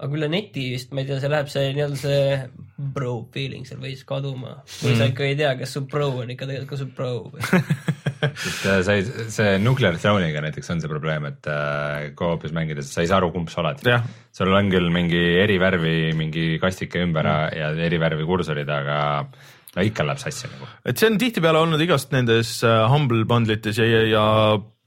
aga 0.00 0.16
üle 0.16 0.30
neti 0.32 0.62
vist, 0.72 0.92
ma 0.96 1.02
ei 1.02 1.06
tea, 1.10 1.18
see 1.20 1.28
läheb 1.28 1.48
see 1.52 1.72
nii-öelda 1.76 1.96
see 2.00 2.48
bro 2.94 3.26
feeling 3.34 3.66
seal 3.68 3.80
veits 3.82 4.00
kaduma. 4.08 4.62
või 4.80 4.94
Mhm. 4.94 4.98
sa 4.98 5.08
ikka 5.12 5.24
ei 5.28 5.36
tea, 5.36 5.50
kas 5.58 5.74
su 5.76 5.82
bro 5.84 6.06
on 6.22 6.30
ikka 6.32 6.46
tegelikult 6.48 6.70
ka 6.70 6.76
su 6.80 6.86
bro 6.86 7.10
või 7.28 7.42
et 8.22 8.64
äh, 8.64 8.80
sa 8.82 8.92
ei, 8.96 9.04
see 9.04 9.58
Nuclear 9.60 9.98
Throne'iga 10.00 10.40
näiteks 10.40 10.70
on 10.72 10.80
see 10.80 10.88
probleem, 10.88 11.26
et 11.28 11.44
äh, 11.52 12.14
co-op'is 12.16 12.52
mängides 12.56 12.88
sa 12.94 13.02
ei 13.04 13.08
saa 13.12 13.18
aru, 13.20 13.30
kumb 13.34 13.50
sa 13.52 13.60
oled 13.60 13.84
sul 14.32 14.52
on 14.56 14.70
küll 14.72 14.88
mingi 14.92 15.20
eri 15.42 15.58
värvi 15.60 16.14
mingi 16.16 16.58
kastike 16.62 17.02
ümber 17.04 17.28
Mm. 17.28 17.56
ja 17.58 17.68
eri 17.84 17.98
värvi 18.00 18.24
kursorid, 18.24 18.68
aga 18.72 19.26
no 19.76 19.86
ikka 19.86 20.06
läheb 20.06 20.20
sassi 20.22 20.50
nagu. 20.50 20.68
et 20.84 20.98
see 20.98 21.10
on 21.10 21.18
tihtipeale 21.20 21.62
olnud 21.62 21.82
igast 21.84 22.12
nendes 22.14 22.58
äh, 22.66 22.82
Humble 22.90 23.24
bundle 23.28 23.58
ites 23.58 23.78
ja, 23.78 23.86
ja, 23.86 24.02
ja 24.10 24.24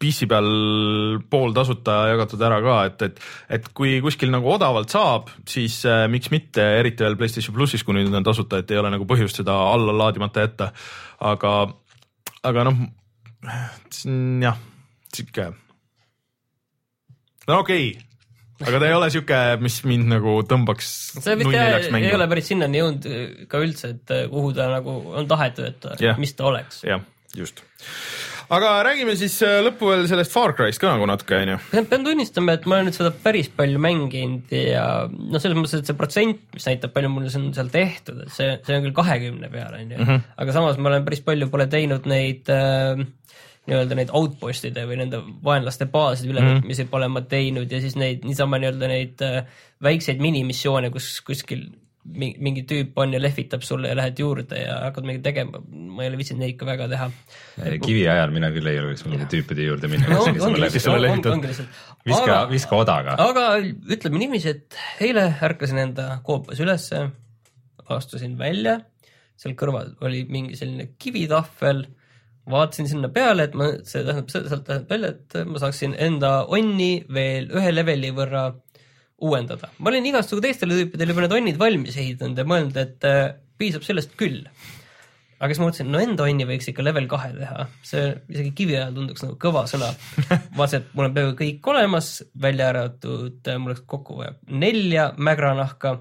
PC 0.03 0.27
peal 0.27 0.49
pooltasuta 1.31 1.95
jagatud 2.11 2.41
ära 2.43 2.59
ka, 2.65 2.77
et, 2.89 3.05
et, 3.07 3.21
et 3.57 3.69
kui 3.77 3.95
kuskil 4.03 4.33
nagu 4.33 4.49
odavalt 4.51 4.91
saab, 4.91 5.31
siis 5.47 5.79
äh, 5.87 6.05
miks 6.11 6.31
mitte, 6.33 6.65
eriti 6.81 7.05
veel 7.05 7.15
PlayStation 7.19 7.55
plussis, 7.55 7.85
kui 7.87 7.95
nüüd 7.95 8.11
on 8.11 8.25
tasuta, 8.25 8.59
et 8.59 8.73
ei 8.73 8.81
ole 8.81 8.91
nagu 8.91 9.07
põhjust 9.07 9.39
seda 9.39 9.55
alla 9.71 9.95
laadimata 9.95 10.43
jätta. 10.43 10.71
aga, 11.23 11.53
aga 12.43 12.65
noh, 12.67 12.81
jah, 14.43 14.59
sihuke, 15.13 15.51
no 17.47 17.61
okei 17.63 17.93
okay. 17.93 18.12
Aga 18.67 18.79
ta 18.81 18.89
ei 18.89 18.97
ole 18.97 19.09
sihuke, 19.13 19.39
mis 19.63 19.79
mind 19.87 20.09
nagu 20.15 20.39
tõmbaks 20.49 20.91
see 21.23 21.37
vist 21.39 21.55
jah, 21.55 21.77
ei 21.99 22.11
ole. 22.15 22.27
päris 22.31 22.51
sinnani 22.51 22.81
jõudnud 22.81 23.07
äh, 23.09 23.23
ka 23.51 23.63
üldse, 23.63 23.93
et 23.97 24.13
äh, 24.15 24.25
kuhu 24.31 24.53
ta 24.57 24.69
nagu 24.71 24.99
on 25.13 25.29
tahetud, 25.29 25.69
et 25.69 25.81
ta 25.83 25.97
Jah. 26.01 26.19
mis 26.21 26.35
ta 26.37 26.47
oleks. 26.51 26.83
jah, 26.87 27.03
just. 27.37 27.63
aga 28.53 28.73
räägime 28.87 29.15
siis 29.19 29.35
äh, 29.45 29.59
lõppu 29.65 29.89
veel 29.91 30.05
sellest 30.11 30.33
Far 30.33 30.55
Cry'st 30.57 30.81
ka 30.81 30.91
nagu 30.93 31.07
natuke 31.09 31.39
onju. 31.39 31.57
pean, 31.73 32.05
tunnistama, 32.05 32.57
et 32.57 32.67
ma 32.69 32.77
olen 32.79 32.89
nüüd 32.89 32.97
seda 32.99 33.13
päris 33.23 33.49
palju 33.53 33.81
mänginud 33.83 34.53
ja 34.57 34.85
noh, 35.09 35.39
selles 35.41 35.57
mõttes, 35.59 35.81
et 35.81 35.89
see 35.89 35.97
protsent, 35.99 36.43
mis 36.55 36.69
näitab, 36.69 36.93
palju 36.95 37.11
mul 37.13 37.27
on 37.29 37.49
seal 37.55 37.71
tehtud, 37.73 38.25
et 38.27 38.35
see, 38.35 38.53
see 38.67 38.77
on 38.77 38.87
küll 38.87 38.97
kahekümne 39.01 39.51
peal, 39.53 39.75
onju. 39.81 39.99
Mhm. 39.99 40.23
aga 40.43 40.55
samas 40.59 40.79
ma 40.79 40.93
olen 40.93 41.07
päris 41.07 41.23
palju 41.25 41.49
pole 41.53 41.67
teinud 41.71 42.07
neid 42.09 42.51
äh, 42.53 43.03
nii-öelda 43.67 43.95
neid 43.95 44.09
outpost'ide 44.11 44.83
või 44.89 44.97
nende 44.99 45.21
vaenlaste 45.43 45.85
baaside 45.91 46.33
ülevõtmisi 46.33 46.85
pole 46.91 47.07
ma 47.07 47.21
teinud 47.21 47.71
ja 47.71 47.79
siis 47.79 47.95
neid 47.95 48.25
niisama 48.27 48.59
nii-öelda 48.59 48.89
neid 48.91 49.23
äh, 49.23 49.45
väikseid 49.83 50.19
minimissioone, 50.19 50.89
kus 50.91 51.21
kuskil 51.23 51.69
mi- 52.03 52.35
mingi 52.43 52.65
tüüp 52.67 52.97
on 52.99 53.13
ja 53.15 53.21
lehvitab 53.21 53.63
sulle 53.63 53.87
ja 53.87 53.95
lähed 53.95 54.19
juurde 54.19 54.59
ja 54.59 54.79
hakkad 54.89 55.05
midagi 55.07 55.23
tegema, 55.29 55.61
ma 55.71 56.03
ei 56.03 56.09
ole 56.11 56.19
viitsinud 56.19 56.43
neid 56.43 56.57
ka 56.59 56.67
väga 56.67 56.87
teha. 56.91 57.07
kivi 57.85 58.03
ajal 58.11 58.33
mina 58.35 58.49
küll 58.51 58.67
ei 58.67 58.75
julgeks 58.75 59.05
mingite 59.07 59.29
tüüpide 59.31 59.67
juurde 59.69 59.87
minna 59.87 60.09
no 60.11 60.25
viska, 62.05 62.39
viska 62.51 62.75
odaga. 62.75 63.15
aga 63.23 63.45
ütleme 63.63 64.19
niiviisi, 64.19 64.49
et 64.57 64.79
eile 65.07 65.29
ärkasin 65.47 65.79
enda 65.85 66.09
koopas 66.27 66.59
ülesse, 66.59 67.05
astusin 67.95 68.35
välja, 68.39 68.81
seal 69.39 69.55
kõrval 69.59 69.95
oli 70.03 70.25
mingi 70.29 70.59
selline 70.59 70.89
kivitahvel, 70.99 71.85
vaatasin 72.49 72.89
sinna 72.89 73.09
peale, 73.13 73.47
et 73.47 73.55
ma, 73.55 73.69
see 73.87 74.03
tähendab, 74.03 74.29
sealt 74.31 74.65
tähendab 74.67 74.91
välja, 74.91 75.13
et 75.15 75.37
ma 75.47 75.61
saaksin 75.61 75.95
enda 75.95 76.33
onni 76.51 76.91
veel 77.13 77.49
ühe 77.55 77.71
leveli 77.71 78.11
võrra 78.15 78.49
uuendada. 79.23 79.71
ma 79.79 79.91
olin 79.91 80.11
igasugu 80.11 80.43
teistele 80.43 80.77
tüüpidele 80.81 81.13
juba 81.13 81.25
need 81.25 81.35
onnid 81.39 81.59
valmis 81.59 81.97
ehitanud 81.99 82.39
ja 82.39 82.47
mõelnud, 82.47 82.79
et 82.81 83.07
äh, 83.07 83.35
piisab 83.61 83.85
sellest 83.87 84.15
küll. 84.19 84.41
aga 85.39 85.51
siis 85.51 85.59
ma 85.59 85.67
mõtlesin, 85.67 85.89
no 85.91 86.01
enda 86.03 86.27
onni 86.27 86.47
võiks 86.47 86.69
ikka 86.71 86.85
level 86.85 87.07
kahe 87.11 87.31
teha, 87.35 87.67
see 87.87 88.05
isegi 88.31 88.53
kivi 88.59 88.77
ajal 88.77 88.93
tunduks 88.97 89.25
nagu 89.25 89.37
kõva 89.39 89.65
sõna. 89.71 89.91
vaatasin, 90.57 90.83
et 90.83 90.93
mul 90.97 91.09
on 91.09 91.17
peaaegu 91.17 91.35
kõik 91.39 91.71
olemas, 91.73 92.13
välja 92.47 92.69
arvatud, 92.73 93.39
mul 93.59 93.73
oleks 93.73 93.85
kokku 93.95 94.19
vaja 94.19 94.35
nelja 94.63 95.11
mägranahka. 95.17 95.97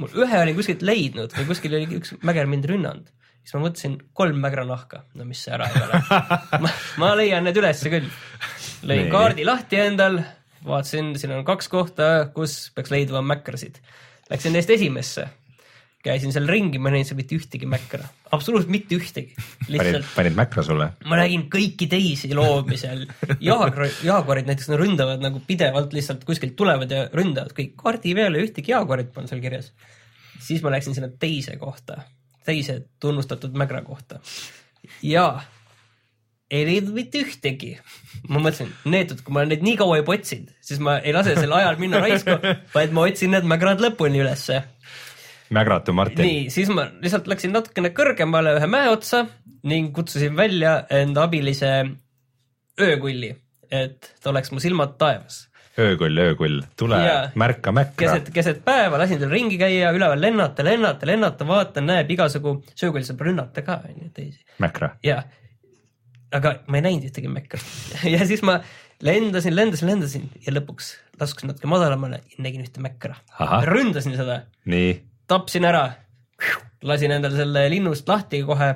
mul 0.00 0.20
ühe 0.24 0.40
olin 0.40 0.56
kuskilt 0.56 0.84
leidnud 0.84 1.36
või 1.36 1.50
kuskil 1.52 1.76
oli 1.76 2.00
üks 2.00 2.16
mäger 2.24 2.48
mind 2.50 2.68
rünnanud. 2.72 3.13
Siis 3.44 3.56
ma 3.56 3.62
mõtlesin 3.66 3.98
kolm 4.16 4.40
mägranahka, 4.40 5.04
no 5.14 5.28
mis 5.28 5.44
see 5.44 5.52
ära 5.54 5.68
ei 5.68 5.84
ole 5.84 6.00
ma, 6.64 6.72
ma 7.02 7.12
leian 7.20 7.44
need 7.46 7.60
ülesse 7.60 7.92
küll. 7.92 8.08
lõin 8.88 9.12
kaardi 9.12 9.46
lahti 9.46 9.80
endal, 9.84 10.18
vaatasin, 10.64 11.14
siin 11.20 11.36
on 11.36 11.46
kaks 11.46 11.70
kohta, 11.72 12.10
kus 12.34 12.72
peaks 12.74 12.92
leidma 12.94 13.24
mäkrasid. 13.24 13.80
Läksin 14.30 14.54
neist 14.56 14.72
esimesse 14.72 15.28
käisin 16.04 16.34
seal 16.34 16.48
ringi, 16.48 16.80
ma 16.80 16.90
ei 16.90 16.98
näinud 16.98 17.08
seal 17.08 17.18
mitte 17.18 17.36
ühtegi 17.38 17.68
mäkra, 17.68 18.04
absoluutselt 18.36 18.72
mitte 18.72 18.96
ühtegi. 18.98 19.32
panid, 19.70 20.02
panid 20.12 20.36
mäkra 20.36 20.64
sulle? 20.66 20.90
ma 21.08 21.18
nägin 21.20 21.46
kõiki 21.52 21.88
teisi 21.90 22.28
loomi 22.36 22.76
seal, 22.80 23.06
jaaguarid, 23.40 24.02
jaaguarid 24.04 24.50
näiteks 24.50 24.68
no 24.72 24.78
ründavad 24.80 25.24
nagu 25.24 25.40
pidevalt 25.46 25.96
lihtsalt 25.96 26.26
kuskilt 26.28 26.56
tulevad 26.60 26.92
ja 26.92 27.06
ründavad 27.12 27.56
kõik, 27.56 27.72
kaardi 27.80 28.12
peal 28.18 28.36
ei 28.36 28.48
ühtegi 28.48 28.74
jaaguarit 28.74 29.14
polnud 29.14 29.32
seal 29.32 29.40
kirjas. 29.44 29.72
siis 30.44 30.60
ma 30.64 30.74
läksin 30.74 30.96
sinna 30.96 31.08
teise 31.08 31.56
kohta, 31.60 32.02
teise 32.44 32.80
tunnustatud 33.00 33.56
mägra 33.58 33.82
kohta 33.86 34.20
ja 35.02 35.26
ei 36.50 36.64
leidnud 36.68 36.94
mitte 36.94 37.22
ühtegi. 37.24 37.72
ma 38.28 38.38
mõtlesin, 38.38 38.70
neetud, 38.88 39.22
kui 39.24 39.34
ma 39.34 39.44
neid 39.48 39.64
nii 39.64 39.78
kaua 39.80 39.98
juba 40.00 40.14
otsinud, 40.16 40.52
siis 40.64 40.80
ma 40.82 40.98
ei 41.00 41.12
lase 41.16 41.34
sel 41.38 41.52
ajal 41.52 41.80
minna 41.80 42.00
raisku, 42.04 42.36
vaid 42.76 42.94
ma 42.94 43.06
otsin 43.08 43.34
need 43.34 43.48
mägrad 43.48 43.82
lõpuni 43.82 44.22
ülesse 44.22 44.62
Mägratu 45.54 45.92
Martin. 45.92 46.24
nii, 46.24 46.50
siis 46.50 46.70
ma 46.72 46.86
lihtsalt 47.02 47.28
läksin 47.30 47.52
natukene 47.54 47.92
kõrgemale 47.96 48.54
ühe 48.58 48.68
mäe 48.70 48.88
otsa 48.92 49.24
ning 49.68 49.92
kutsusin 49.96 50.36
välja 50.36 50.78
enda 50.92 51.26
abilise 51.28 51.70
öökulli, 52.80 53.34
et 53.70 54.14
ta 54.22 54.32
oleks 54.32 54.52
mu 54.52 54.62
silmad 54.62 54.96
taevas. 55.00 55.44
Öökull, 55.78 56.18
öökull, 56.18 56.60
tule 56.78 57.00
ja, 57.02 57.14
märka 57.34 57.72
mäkra. 57.74 57.96
keset, 57.98 58.30
keset 58.34 58.60
päeva 58.66 58.98
lasin 59.00 59.20
tal 59.22 59.32
ringi 59.32 59.58
käia, 59.60 59.92
üleval 59.94 60.20
lennata, 60.20 60.66
lennata, 60.66 61.06
lennata, 61.08 61.46
vaatan, 61.48 61.88
näeb 61.90 62.10
igasugu, 62.14 62.56
söökull 62.74 63.06
saab 63.06 63.24
rünnata 63.26 63.64
ka, 63.66 63.80
onju, 63.88 64.10
teisi. 64.14 64.44
mäkra. 64.62 64.94
jaa, 65.06 65.22
aga 66.34 66.58
ma 66.66 66.80
ei 66.80 66.86
näinud 66.88 67.08
ühtegi 67.10 67.32
mäkra 67.32 67.62
ja 68.14 68.26
siis 68.28 68.44
ma 68.46 68.60
lendasin, 69.04 69.56
lendasin, 69.56 69.90
lendasin 69.90 70.30
ja 70.46 70.54
lõpuks 70.54 70.94
laskusin 71.20 71.50
natuke 71.52 71.70
madalamale 71.70 72.22
ja 72.36 72.46
nägin 72.46 72.62
ühte 72.66 72.84
mäkra. 72.84 73.18
ründasin 73.70 74.16
seda. 74.18 74.44
nii 74.70 74.94
tapsin 75.30 75.64
ära, 75.64 75.84
lasin 76.84 77.14
endale 77.16 77.38
selle 77.38 77.68
linnust 77.72 78.08
lahti 78.08 78.42
kohe 78.46 78.74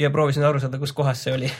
ja 0.00 0.10
proovisin 0.10 0.44
aru 0.48 0.60
saada, 0.62 0.80
kus 0.80 0.92
kohas 0.96 1.22
see 1.26 1.34
oli 1.36 1.50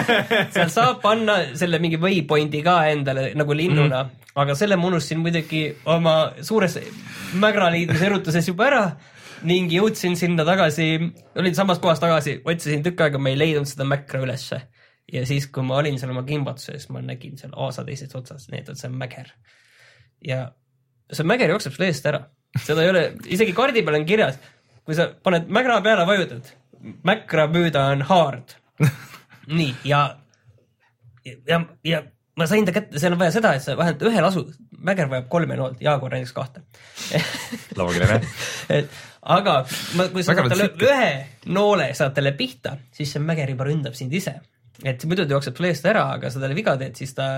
seal 0.54 0.70
saab 0.72 1.00
panna 1.04 1.38
selle 1.58 1.80
mingi 1.82 2.00
waypoint'i 2.02 2.62
ka 2.66 2.76
endale 2.90 3.30
nagu 3.38 3.56
linnuna 3.56 4.02
mm., 4.04 4.30
aga 4.42 4.56
selle 4.58 4.78
ma 4.80 4.90
unustasin 4.90 5.22
muidugi 5.22 5.64
oma 5.94 6.14
suures 6.42 6.78
mägraliidluse 7.40 8.08
erutuses 8.10 8.50
juba 8.50 8.68
ära 8.70 8.84
ning 9.44 9.72
jõudsin 9.72 10.14
sinna 10.16 10.46
tagasi, 10.48 10.86
olin 11.36 11.56
samas 11.56 11.80
kohas 11.82 12.00
tagasi, 12.00 12.38
otsisin 12.48 12.80
tükk 12.84 13.02
aega, 13.04 13.20
ma 13.20 13.28
ei 13.28 13.36
leidnud 13.36 13.68
seda 13.68 13.84
mäkra 13.84 14.22
ülesse. 14.24 14.62
ja 15.12 15.20
siis, 15.28 15.50
kui 15.52 15.62
ma 15.66 15.76
olin 15.82 15.98
seal 16.00 16.14
oma 16.14 16.22
kimbatuses, 16.24 16.88
ma 16.88 17.02
nägin 17.04 17.36
seal 17.36 17.52
aasa 17.60 17.84
teises 17.84 18.14
otsas, 18.16 18.46
nii 18.48 18.62
et 18.62 18.70
see 18.72 18.88
on 18.88 18.96
mäger. 19.02 19.34
ja 20.24 20.46
see 21.12 21.28
mäger 21.28 21.52
jookseb 21.52 21.76
sulle 21.76 21.90
eest 21.92 22.08
ära 22.08 22.24
seda 22.62 22.84
ei 22.84 22.90
ole, 22.92 23.04
isegi 23.34 23.54
kaardi 23.56 23.82
peal 23.86 23.98
on 23.98 24.06
kirjas, 24.08 24.38
kui 24.86 24.96
sa 24.96 25.08
paned 25.26 25.48
mägra 25.52 25.80
peale, 25.84 26.06
vajutad, 26.08 26.50
mäkra 27.06 27.46
püüda 27.52 27.88
on 27.94 28.04
hard. 28.08 28.56
nii 29.58 29.72
ja, 29.88 30.02
ja, 31.24 31.60
ja 31.84 32.02
ma 32.38 32.46
sain 32.50 32.66
ta 32.66 32.74
kätte, 32.74 32.98
seal 33.00 33.14
on 33.14 33.20
vaja 33.20 33.34
seda, 33.36 33.54
et 33.54 33.64
sa 33.64 33.76
vähemalt 33.78 34.04
ühel 34.08 34.26
asu, 34.26 34.44
mäger 34.84 35.10
vajab 35.10 35.28
kolme 35.32 35.58
noolt, 35.58 35.82
Jaaguar 35.84 36.16
näiteks 36.16 36.32
kahte 36.36 36.64
loogiline 37.78 38.18
et 38.72 38.96
aga 39.36 39.60
ma, 39.98 40.08
kui 40.12 40.24
sa 40.24 40.34
saad 40.34 40.50
talle 40.52 40.70
ühe 40.88 41.10
noole, 41.54 41.90
saad 41.96 42.16
talle 42.16 42.34
pihta, 42.38 42.76
siis 42.94 43.14
see 43.14 43.22
mäger 43.22 43.52
juba 43.54 43.68
ründab 43.68 43.94
sind 43.98 44.14
ise. 44.16 44.34
et 44.82 45.04
muidu 45.06 45.28
ta 45.28 45.36
jookseb 45.36 45.60
sulle 45.60 45.70
eest 45.74 45.86
ära, 45.92 46.08
aga 46.16 46.32
sa 46.32 46.42
talle 46.42 46.58
viga 46.58 46.74
teed, 46.80 46.96
siis 46.98 47.14
ta, 47.14 47.28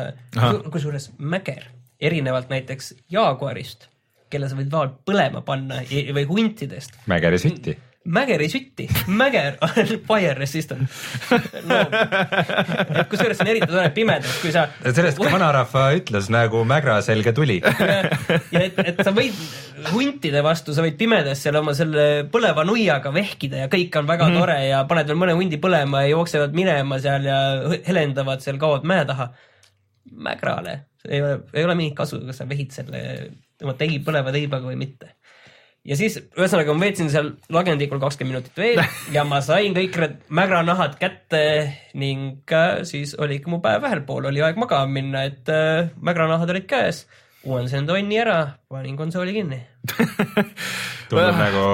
kusjuures 0.72 1.10
mäger, 1.18 1.68
erinevalt 2.00 2.48
näiteks 2.54 2.94
Jaaguarist 3.12 3.90
kelle 4.32 4.48
sa 4.50 4.56
võid 4.58 4.72
vaal 4.72 4.90
põlema 5.06 5.42
panna 5.46 5.82
või 5.86 6.24
huntidest. 6.30 6.96
mägeri 7.10 7.38
sütti. 8.06 8.12
mägeri 8.12 8.48
sütti, 8.48 8.86
mäger 9.06 9.56
on 9.62 9.90
fire 10.08 10.34
resistant 10.34 10.88
no.. 11.66 11.78
kusjuures 13.10 13.38
see 13.38 13.44
on 13.44 13.50
eriti 13.50 13.68
tore 13.70 13.90
pimedas, 13.94 14.38
kui 14.42 14.52
sa. 14.54 14.66
sellest 14.84 15.18
ka 15.18 15.30
vanarahva 15.32 15.88
ütlus 15.98 16.30
nagu 16.32 16.62
mägra 16.64 17.00
selge 17.02 17.32
tuli. 17.36 17.58
ja 17.60 18.62
et, 18.62 18.78
et 18.78 19.02
sa 19.02 19.12
võid 19.14 19.36
huntide 19.92 20.42
vastu, 20.44 20.74
sa 20.74 20.84
võid 20.84 20.96
pimedas 20.98 21.42
seal 21.42 21.58
oma 21.60 21.74
selle 21.76 22.26
põleva 22.32 22.64
nuiaga 22.66 23.12
vehkida 23.14 23.66
ja 23.66 23.70
kõik 23.72 23.94
on 24.00 24.08
väga 24.08 24.30
mm. 24.30 24.40
tore 24.40 24.58
ja 24.68 24.84
paned 24.88 25.10
veel 25.10 25.20
mõne 25.20 25.36
hundi 25.38 25.60
põlema 25.62 26.06
ja 26.06 26.14
jooksevad 26.14 26.56
minema 26.56 27.00
seal 27.02 27.26
ja 27.26 27.38
helendavad 27.86 28.44
seal, 28.44 28.60
kaovad 28.62 28.86
mäe 28.88 29.06
taha. 29.08 29.30
mägrale 30.06 30.84
ei 31.08 31.22
ole, 31.22 31.40
ei 31.54 31.64
ole 31.64 31.74
mingit 31.78 31.96
kasu, 31.96 32.20
kas 32.26 32.40
sa 32.40 32.48
vehid 32.48 32.72
selle 32.74 33.02
oma 33.62 33.76
teib, 33.78 34.02
põleva 34.06 34.32
teibaga 34.34 34.68
või 34.68 34.78
mitte. 34.80 35.15
Ja 35.86 35.98
siis 35.98 36.18
ühesõnaga 36.18 36.74
ma 36.74 36.86
veetsin 36.86 37.10
seal 37.12 37.32
lagendikul 37.52 38.00
kakskümmend 38.02 38.34
minutit 38.34 38.58
veel 38.58 38.82
ja 39.16 39.24
ma 39.28 39.40
sain 39.44 39.76
kõik 39.76 39.98
need 40.02 40.16
mägranahad 40.40 40.98
kätte 41.00 41.42
ning 41.98 42.54
äh, 42.54 42.82
siis 42.88 43.14
oligi 43.18 43.50
mu 43.50 43.60
päev 43.64 43.86
ühel 43.86 44.02
pool, 44.08 44.26
oli 44.30 44.42
aeg 44.44 44.58
magama 44.60 44.90
minna, 44.98 45.26
et 45.30 45.48
äh, 45.52 45.92
mägranahad 46.02 46.50
olid 46.54 46.68
käes. 46.70 47.04
uuendasin 47.46 47.86
tonni 47.86 48.18
ära, 48.18 48.40
panin 48.68 48.98
konsooli 48.98 49.36
kinni 49.36 49.62
tundub 51.10 51.38
nagu 51.38 51.66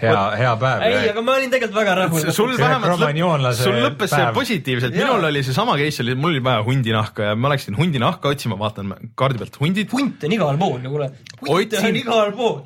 hea, 0.00 0.22
hea 0.40 0.52
päev. 0.60 0.84
ei, 0.86 1.08
aga 1.12 1.22
ma 1.24 1.36
olin 1.38 1.52
tegelikult 1.52 1.78
väga 1.80 1.96
rahul. 2.00 2.30
sul 2.36 2.52
vähemalt 2.58 3.02
lõpp, 3.02 3.56
sul 3.58 3.78
lõppes 3.84 4.14
see 4.14 4.28
positiivselt, 4.36 4.96
minul 4.96 5.26
oli 5.30 5.42
seesama 5.46 5.76
case 5.80 6.04
oli, 6.04 6.16
mul 6.18 6.34
oli 6.34 6.42
vaja 6.44 6.64
hundinahka 6.66 7.30
ja 7.30 7.36
ma 7.38 7.52
läksin 7.52 7.76
hundinahka 7.78 8.32
otsima, 8.32 8.58
vaatan 8.60 8.94
kaardi 9.18 9.40
pealt 9.42 9.58
hundid. 9.60 9.92
hunt 9.92 10.26
on 10.26 10.36
igal 10.36 10.60
pool 10.60 10.78
ju 10.84 10.94
kuule. 10.94 11.10
hunt 11.46 11.76
on 11.80 12.00
igal 12.02 12.32
pool. 12.38 12.58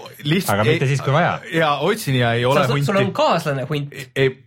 aga 0.54 0.68
mitte 0.70 0.90
siis, 0.90 1.04
kui 1.04 1.14
vaja. 1.16 1.36
ja 1.52 1.74
otsin 1.88 2.18
ja 2.20 2.34
ei 2.38 2.46
ole 2.48 2.66
hunti. 2.70 2.88
sul 2.88 3.00
on 3.02 3.12
kaaslane 3.16 3.68
hunt. 3.70 3.94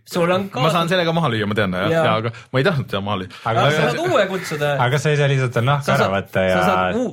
sul 0.04 0.24
on 0.24 0.48
kaaslane. 0.48 0.66
ma 0.66 0.74
saan 0.74 0.92
sellega 0.92 1.16
maha 1.16 1.32
lüüa, 1.34 1.48
ma 1.50 1.58
tean 1.58 1.78
jah 1.78 1.96
ja., 1.96 2.04
aga 2.18 2.34
ma 2.52 2.62
ei 2.62 2.68
tahtnud 2.68 2.90
teda 2.90 3.04
maha 3.04 3.22
lüüa. 3.24 3.40
aga 3.44 3.70
sa 3.70 3.88
saad 3.88 4.04
uue 4.04 4.28
kutsuda. 4.34 4.74
aga 4.88 5.02
sa 5.02 5.14
ei 5.14 5.20
saa 5.20 5.32
lihtsalt 5.32 5.62
nahka 5.68 5.96
ära 5.96 6.12
võtta 6.18 6.46
ja 6.48 6.60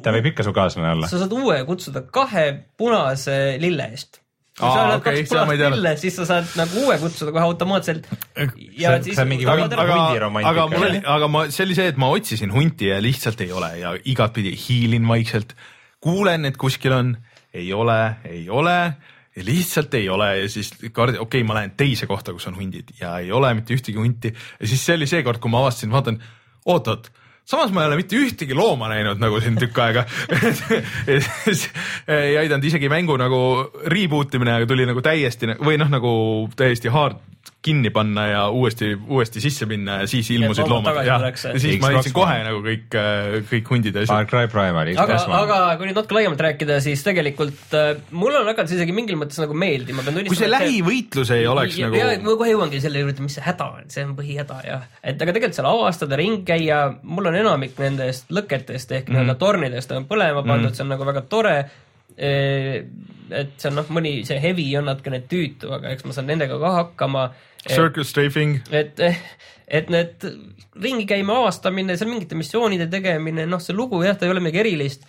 ta 0.06 0.16
võib 0.16 0.32
ikka 0.34 0.48
su 0.48 0.56
kaaslane 0.56 0.94
olla? 0.98 1.12
sa 1.12 1.24
saad 1.24 1.36
uue 1.36 1.62
kutsuda 1.68 2.06
kahe 2.16 2.46
punase 2.80 3.40
lille 3.62 3.92
eest 3.96 4.25
kui 4.56 4.64
Aa, 4.70 4.72
sa 4.72 4.84
oled 4.86 5.02
okay, 5.02 5.18
kaks 5.20 5.32
punast 5.34 5.74
pille, 5.76 5.92
siis 6.00 6.16
sa 6.16 6.26
saad 6.30 6.52
nagu 6.56 6.84
uue 6.86 6.96
kutsuda 7.02 7.34
kohe 7.36 7.44
automaatselt. 7.44 8.06
see 8.08 8.88
on, 8.88 9.04
see 9.04 9.18
on 9.20 9.28
mingi 9.28 9.48
aga, 9.52 9.66
aga, 9.84 9.98
aga 10.52 10.68
mul 10.72 10.86
oli, 10.88 11.02
aga 11.16 11.28
ma, 11.32 11.42
see 11.52 11.66
oli 11.66 11.76
see, 11.76 11.90
et 11.92 12.00
ma 12.00 12.08
otsisin 12.16 12.54
hunti 12.56 12.88
ja 12.88 13.02
lihtsalt 13.04 13.44
ei 13.44 13.52
ole 13.52 13.74
ja 13.82 13.92
igatpidi 14.14 14.54
hiilin 14.56 15.04
vaikselt, 15.12 15.52
kuulen, 16.04 16.48
et 16.48 16.56
kuskil 16.62 16.96
on, 16.96 17.12
ei 17.56 17.68
ole, 17.76 18.00
ei 18.32 18.48
ole. 18.50 18.80
Ja 19.36 19.44
lihtsalt 19.44 19.92
ei 20.00 20.06
ole 20.08 20.30
ja 20.40 20.48
siis 20.48 20.70
kaardi, 20.96 21.20
okei 21.20 21.42
okay,, 21.42 21.44
ma 21.44 21.58
lähen 21.58 21.74
teise 21.76 22.08
kohta, 22.08 22.32
kus 22.32 22.48
on 22.48 22.56
hundid 22.56 22.94
ja 23.02 23.18
ei 23.20 23.34
ole 23.36 23.50
mitte 23.58 23.76
ühtegi 23.76 24.00
hunti. 24.00 24.32
Ja 24.32 24.70
siis 24.72 24.86
see 24.88 24.96
oli 24.96 25.10
see 25.12 25.26
kord, 25.28 25.42
kui 25.44 25.52
ma 25.52 25.60
avastasin, 25.66 25.92
vaatan, 25.92 26.22
oot-oot 26.72 27.12
samas 27.46 27.72
ma 27.72 27.84
ei 27.84 27.92
ole 27.92 28.00
mitte 28.02 28.18
ühtegi 28.18 28.58
looma 28.58 28.90
näinud 28.92 29.22
nagu 29.22 29.40
siin 29.44 29.58
tükk 29.62 29.78
aega. 29.86 30.06
Ei 32.16 32.38
aidanud 32.42 32.66
isegi 32.66 32.90
mängu 32.92 33.18
nagu 33.22 33.40
reboot 33.92 34.34
imine, 34.38 34.58
aga 34.58 34.70
tuli 34.70 34.88
nagu 34.90 35.04
täiesti 35.06 35.54
või 35.62 35.78
noh, 35.82 35.92
nagu 35.94 36.12
täiesti 36.58 36.92
hard 36.94 37.22
kinni 37.66 37.90
panna 37.94 38.26
ja 38.30 38.42
uuesti, 38.54 38.92
uuesti 39.08 39.42
sisse 39.42 39.66
minna 39.70 40.00
ja 40.04 40.10
siis 40.10 40.30
ilmusid 40.36 40.70
loomad 40.70 41.00
ja, 41.06 41.18
ja 41.18 41.32
siis 41.34 41.80
ma 41.82 41.90
leidsin 41.96 42.14
kohe 42.16 42.36
nagu 42.46 42.62
kõik, 42.66 42.98
äh, 43.00 43.38
kõik 43.50 43.72
hundid 43.74 43.98
ja 43.98 44.04
asjad. 44.06 44.14
Far 44.14 44.28
Cry 44.30 44.50
Primal. 44.52 44.92
aga, 45.00 45.18
aga 45.40 45.60
kui 45.80 45.90
nüüd 45.90 45.98
natuke 45.98 46.18
laiemalt 46.20 46.44
rääkida, 46.46 46.78
siis 46.86 47.02
tegelikult 47.06 47.74
äh, 47.78 47.96
mul 48.14 48.38
on 48.38 48.52
hakanud 48.52 48.70
see 48.70 48.78
isegi 48.80 48.96
mingil 48.96 49.18
mõttes 49.22 49.42
nagu 49.42 49.58
meeldima, 49.58 50.06
pean 50.06 50.20
tunnistama. 50.20 50.36
kui 50.36 50.42
see 50.44 50.52
lähivõitlus 50.52 51.34
ei 51.36 51.48
oleks 51.50 51.80
ja, 51.80 51.90
nagu. 51.90 52.02
ja 52.02 52.12
ma 52.22 52.38
kohe 52.44 52.52
jõuangi 52.54 52.84
selle 52.84 53.02
juurde, 53.02 53.26
mis 53.26 53.40
see 53.40 53.48
häda 53.48 53.72
on, 53.80 53.90
see 53.96 54.06
on 54.06 54.14
põhihäda 54.20 54.60
jah, 54.68 54.86
et 55.02 55.18
aga 55.18 55.36
tegelikult 55.38 55.58
seal 55.58 55.72
avastada, 55.72 56.20
ringi 56.22 56.44
käia, 56.46 56.84
mul 57.02 57.32
on 57.32 57.40
enamik 57.42 57.82
nendest 57.82 58.30
lõketest 58.36 58.94
ehk 59.00 59.10
mm. 59.10 59.18
nii-öelda 59.18 59.38
tornidest 59.42 59.98
on 59.98 60.06
põlema 60.10 60.46
pandud 60.46 60.70
mm., 60.70 60.78
see 60.78 60.86
on 60.86 60.94
nagu 60.94 61.10
väga 61.10 61.26
tore 61.32 61.58
et 62.16 63.58
see 63.60 63.70
on 63.72 63.80
noh, 63.82 63.90
mõni 63.92 64.20
see 64.28 64.38
heavy 64.40 64.68
on 64.80 64.88
natukene 64.88 65.24
tüütu, 65.30 65.72
aga 65.76 65.92
eks 65.92 66.06
ma 66.08 66.16
saan 66.16 66.30
nendega 66.30 66.58
ka 66.62 66.72
hakkama 66.80 67.26
Circle 67.68 68.06
strafing. 68.06 68.60
et, 68.72 69.00
et 69.68 69.90
need 69.90 70.26
ringi 70.82 71.06
käima 71.10 71.40
avastamine, 71.42 71.96
seal 71.98 72.12
mingite 72.12 72.38
missioonide 72.38 72.88
tegemine, 72.92 73.48
noh, 73.50 73.62
see 73.64 73.76
lugu 73.76 74.02
jah, 74.06 74.18
ta 74.18 74.28
ei 74.28 74.34
ole 74.34 74.44
midagi 74.44 74.62
erilist, 74.66 75.08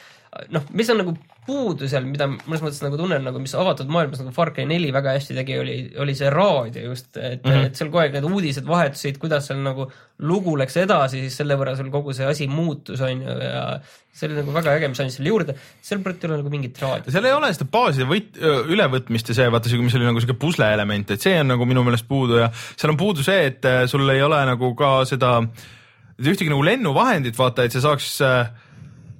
noh, 0.52 0.64
mis 0.76 0.90
on 0.92 1.00
nagu 1.00 1.12
puudu 1.46 1.86
seal, 1.90 2.06
mida 2.08 2.26
mõnes 2.28 2.62
mõttes 2.64 2.80
nagu 2.82 2.98
tunnen 2.98 3.22
nagu, 3.22 3.40
mis 3.42 3.54
avatud 3.58 3.90
maailmas 3.92 4.22
nagu 4.22 4.32
Far 4.34 4.50
Cry 4.54 4.66
neli 4.68 4.88
väga 4.94 5.14
hästi 5.14 5.36
tegi, 5.38 5.58
oli, 5.62 5.76
oli 6.02 6.14
see 6.18 6.30
raadio 6.32 6.88
just, 6.88 7.12
et 7.14 7.44
mm, 7.44 7.52
-hmm. 7.52 7.68
et 7.68 7.78
seal 7.78 7.90
kogu 7.92 8.02
aeg 8.02 8.16
need 8.16 8.26
uudised 8.26 8.66
vahetusid, 8.66 9.20
kuidas 9.22 9.46
seal 9.50 9.62
nagu 9.62 9.86
lugu 10.26 10.56
läks 10.58 10.76
edasi, 10.82 11.22
siis 11.22 11.36
selle 11.42 11.58
võrra 11.60 11.76
sul 11.78 11.92
kogu 11.92 12.14
see 12.16 12.26
asi 12.26 12.48
muutus, 12.50 13.00
on 13.04 13.22
ju, 13.22 13.38
ja 13.44 13.62
see 14.16 14.30
oli 14.30 14.40
nagu 14.40 14.54
väga 14.56 14.74
äge, 14.78 14.90
mis 14.90 15.00
andis 15.04 15.18
selle 15.20 15.32
juurde, 15.32 15.56
seal 15.84 16.02
praegu 16.04 16.24
ei 16.24 16.30
ole 16.30 16.40
nagu 16.40 16.52
mingit 16.52 16.82
raadiot. 16.82 17.12
seal 17.12 17.30
ei 17.30 17.36
ole 17.36 17.52
seda 17.54 17.68
baaside 17.70 18.08
võit-, 18.10 18.42
ülevõtmist 18.72 19.32
ja 19.32 19.38
see, 19.40 19.48
vaata 19.52 19.72
mis 19.76 19.98
oli 19.98 20.08
nagu 20.08 20.22
siuke 20.24 20.38
pusle 20.40 20.68
element, 20.72 21.14
et 21.14 21.22
see 21.22 21.38
on 21.40 21.52
nagu 21.54 21.68
minu 21.68 21.84
meelest 21.86 22.08
puudu 22.08 22.40
ja 22.40 22.50
seal 22.54 22.94
on 22.94 23.00
puudu 23.00 23.26
see, 23.26 23.50
et 23.52 23.68
äh, 23.68 23.84
sul 23.90 24.08
ei 24.10 24.22
ole 24.24 24.40
nagu 24.48 24.74
ka 24.78 24.98
seda 25.08 25.36
ühtegi 26.16 26.48
nagu 26.48 26.64
lennuvahendit, 26.64 27.36
vaata, 27.36 27.66
et 27.66 27.76
see 27.76 27.84
saaks 27.84 28.14
äh, 28.24 28.48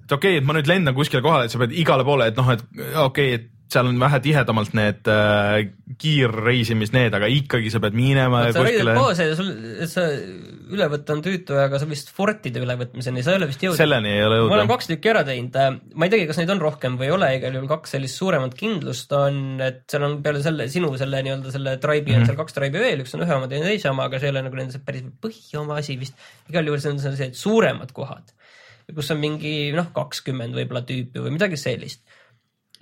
et 0.07 0.17
okei 0.17 0.37
okay,, 0.37 0.41
et 0.43 0.47
ma 0.47 0.57
nüüd 0.57 0.71
lendan 0.71 0.95
kuskile 0.97 1.23
kohale, 1.25 1.49
et 1.49 1.55
sa 1.55 1.61
pead 1.63 1.75
igale 1.75 2.07
poole, 2.07 2.31
et 2.31 2.39
noh, 2.39 2.51
et 2.55 2.63
okei 2.63 3.03
okay,, 3.03 3.35
et 3.41 3.53
seal 3.71 3.89
on 3.91 3.97
vähe 3.99 4.19
tihedamalt 4.23 4.75
need 4.79 5.09
äh, 5.11 5.57
kiirreisimis 5.99 6.93
need, 6.95 7.15
aga 7.19 7.27
ikkagi 7.31 7.71
sa 7.73 7.81
pead 7.83 7.97
minema 7.99 8.45
sa 8.55 8.63
kuskile. 8.63 8.95
baase 8.95 9.27
ja 9.27 9.39
sul, 9.39 9.49
sa 9.91 10.05
üle 10.07 10.87
võtta 10.93 11.17
on 11.17 11.23
tüütu, 11.25 11.57
aga 11.59 11.81
sa 11.83 11.89
vist 11.91 12.13
fortide 12.15 12.63
ülevõtmiseni, 12.63 13.25
sa 13.27 13.35
ei 13.35 13.41
ole 13.41 13.49
vist 13.51 13.65
jõudnud. 13.67 13.81
selleni 13.81 14.13
ei 14.13 14.23
ole 14.23 14.39
jõudnud. 14.39 14.53
ma 14.53 14.59
olen 14.61 14.71
kaks 14.71 14.91
tükki 14.93 15.11
ära 15.11 15.25
teinud, 15.27 15.59
ma 15.99 16.07
ei 16.07 16.15
teagi, 16.15 16.29
kas 16.31 16.41
neid 16.41 16.55
on 16.55 16.63
rohkem 16.63 16.99
või 17.01 17.09
ei 17.09 17.17
ole, 17.17 17.33
igal 17.41 17.59
juhul 17.59 17.73
kaks 17.75 17.97
sellist 17.97 18.23
suuremat 18.23 18.55
kindlust 18.61 19.19
on, 19.19 19.43
et 19.67 19.83
seal 19.91 20.07
on 20.07 20.17
peale 20.23 20.45
selle 20.47 20.71
sinu 20.71 20.93
selle 21.01 21.25
nii-öelda 21.27 21.55
selle 21.59 21.77
tribe'i 21.83 22.07
mm 22.07 22.07
-hmm. 22.07 22.21
on 22.21 22.23
mhm. 22.23 22.31
seal 22.31 22.43
kaks 22.45 22.59
tribe'i 22.61 22.87
veel, 22.87 23.03
üks 23.03 23.19
on 23.19 23.27
ühe 23.27 23.39
oma, 23.41 23.51
teine 23.51 23.67
teise 23.67 23.91
oma, 23.91 24.07
aga 24.07 24.23
see 24.23 24.31
ei 24.31 24.37
ole 24.37 24.47
nagu 24.47 24.63
nende 24.63 24.83
päris 24.87 25.11
põhioma 25.27 25.83
asi 25.83 25.99
vist. 25.99 26.15
igal 26.51 26.71
juhul 26.71 26.83
see 26.83 26.95
on 26.95 27.03
sellised 27.03 27.35
suuremad 27.35 27.91
kohad 27.91 28.37
kus 28.95 29.11
on 29.15 29.19
mingi 29.23 29.57
noh, 29.75 29.89
kakskümmend 29.95 30.55
võib-olla 30.57 30.85
tüüpi 30.87 31.23
või 31.25 31.35
midagi 31.35 31.59
sellist. 31.59 32.03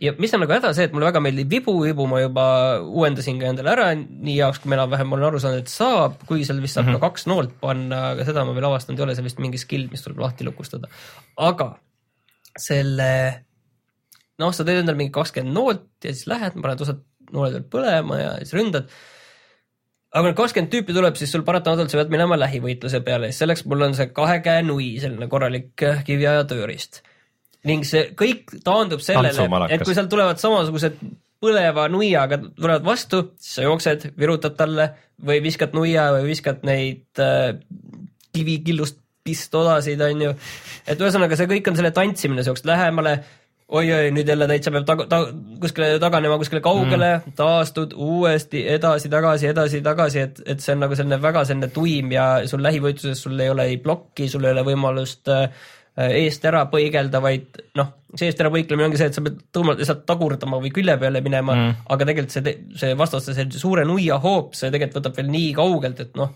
ja 0.00 0.12
mis 0.18 0.34
on 0.34 0.42
nagu 0.42 0.52
häda 0.52 0.72
see, 0.76 0.88
et 0.88 0.94
mulle 0.94 1.08
väga 1.08 1.22
meeldib 1.22 1.52
vibu, 1.54 1.76
vibu 1.84 2.06
ma 2.10 2.20
juba 2.20 2.46
uuendasin 2.82 3.38
ka 3.40 3.52
endale 3.52 3.72
ära 3.72 3.86
nii 3.94 4.34
jaoks, 4.36 4.60
kui 4.60 4.72
ma 4.72 4.78
enam-vähem 4.80 5.16
olen 5.16 5.28
aru 5.30 5.40
saanud, 5.40 5.62
et 5.62 5.72
saab, 5.72 6.18
kuigi 6.28 6.48
seal 6.48 6.60
vist 6.64 6.76
saab 6.76 6.88
mm 6.88 6.96
-hmm. 6.96 7.00
ka 7.04 7.12
kaks 7.14 7.26
noolt 7.30 7.56
panna, 7.62 8.02
aga 8.12 8.26
seda 8.28 8.44
ma 8.44 8.56
veel 8.56 8.68
avastanud 8.68 9.00
ei 9.00 9.06
ole, 9.06 9.14
see 9.14 9.28
vist 9.28 9.40
mingi 9.40 9.60
skill, 9.62 9.88
mis 9.90 10.02
tuleb 10.02 10.20
lahti 10.26 10.44
lukustada. 10.44 10.90
aga 11.36 11.74
selle, 12.58 13.10
noh, 14.38 14.52
sa 14.52 14.64
teed 14.64 14.82
endale 14.82 14.98
mingi 14.98 15.14
kakskümmend 15.14 15.54
noolt 15.54 15.88
ja 16.04 16.12
siis 16.12 16.26
lähed, 16.26 16.60
paned 16.60 16.80
osad 16.80 17.00
nooled 17.32 17.56
veel 17.56 17.68
põlema 17.70 18.20
ja 18.20 18.30
siis 18.42 18.52
ründad 18.52 18.90
aga 20.14 20.30
kui 20.30 20.38
kakskümmend 20.38 20.70
tüüpi 20.72 20.94
tuleb, 20.94 21.18
siis 21.18 21.32
sul 21.34 21.42
paratamatult 21.46 21.90
sa 21.90 21.98
pead 22.00 22.12
minema 22.12 22.38
lähivõitluse 22.38 23.02
peale, 23.06 23.32
selleks 23.34 23.64
mul 23.70 23.88
on 23.88 23.96
see 23.98 24.12
kahe 24.14 24.38
käe 24.44 24.62
nui, 24.66 24.94
selline 25.02 25.28
korralik 25.30 25.84
äh, 25.86 26.04
kiviaja 26.06 26.46
tööriist. 26.50 27.02
ning 27.64 27.86
see 27.88 28.10
kõik 28.12 28.58
taandub 28.64 29.00
sellele, 29.00 29.48
et 29.72 29.82
kui 29.82 29.96
sealt 29.96 30.10
tulevad 30.12 30.40
samasugused 30.40 30.98
põleva 31.44 31.86
nuiaga 31.92 32.38
tulevad 32.44 32.84
vastu, 32.84 33.22
siis 33.40 33.58
sa 33.58 33.64
jooksed, 33.66 34.10
virutad 34.20 34.56
talle 34.58 34.90
või 35.24 35.40
viskad 35.44 35.74
nuia 35.76 36.10
või 36.14 36.28
viskad 36.30 36.62
neid 36.66 37.22
äh, 37.22 37.56
kivikillust 38.34 39.00
pistodasid, 39.24 40.00
on 40.04 40.26
ju. 40.26 40.34
et 40.86 41.00
ühesõnaga, 41.00 41.36
see 41.38 41.48
kõik 41.48 41.70
on 41.70 41.78
selle 41.78 41.94
tantsimine, 41.96 42.44
sa 42.44 42.52
jooksed 42.52 42.68
lähemale 42.68 43.16
oi-oi, 43.74 44.10
nüüd 44.14 44.28
jälle 44.28 44.46
täitsa 44.50 44.72
peab 44.74 44.86
taga, 44.88 45.06
ta, 45.10 45.20
kuskile 45.62 45.98
taganema 46.02 46.38
kuskile 46.40 46.62
kaugele 46.64 47.10
mm., 47.16 47.36
taastud 47.38 47.94
uuesti 47.98 48.64
edasi-tagasi, 48.74 49.48
edasi-tagasi, 49.52 50.24
et, 50.28 50.42
et 50.54 50.64
see 50.64 50.74
on 50.76 50.84
nagu 50.84 50.98
selline 50.98 51.20
väga 51.22 51.44
selline 51.48 51.70
tuim 51.74 52.12
ja 52.14 52.26
sul 52.50 52.62
lähivõitluses 52.64 53.24
sul 53.26 53.40
ei 53.40 53.52
ole 53.52 53.68
ei 53.72 53.80
plokki, 53.82 54.28
sul 54.30 54.46
ei 54.46 54.54
ole 54.54 54.64
võimalust 54.66 55.30
äh, 55.32 55.48
eest 55.94 56.44
ära 56.50 56.64
põigelda, 56.70 57.20
vaid 57.22 57.62
noh, 57.78 57.92
see 58.14 58.30
eest 58.30 58.42
ära 58.42 58.50
põiklemine 58.54 58.88
ongi 58.88 59.00
see, 59.00 59.10
et 59.10 59.16
sa 59.18 59.22
pead 59.24 59.38
tõmbama 59.54 59.78
lihtsalt 59.78 60.04
tagurdama 60.08 60.60
või 60.62 60.74
külje 60.74 60.98
peale 61.00 61.22
minema 61.24 61.54
mm., 61.54 61.86
aga 61.94 62.10
tegelikult 62.10 62.34
see, 62.34 62.58
see 62.80 62.98
vastaste 62.98 63.36
sellise 63.36 63.62
suure 63.62 63.86
nuia 63.88 64.18
hoop, 64.22 64.54
see 64.58 64.72
tegelikult 64.74 65.02
võtab 65.02 65.18
veel 65.22 65.32
nii 65.34 65.50
kaugelt, 65.58 66.04
et 66.06 66.14
noh 66.18 66.34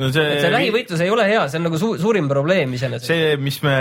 no 0.00 0.08
see, 0.14 0.24
see 0.40 0.50
lähivõitlus 0.52 1.02
ei 1.04 1.10
ole 1.12 1.26
hea, 1.28 1.42
see 1.50 1.60
on 1.60 1.66
nagu 1.68 1.78
su 1.80 1.90
suurim 2.00 2.28
probleem 2.30 2.72
iseenesest. 2.76 3.10
see, 3.10 3.36
mis 3.42 3.60
me 3.64 3.74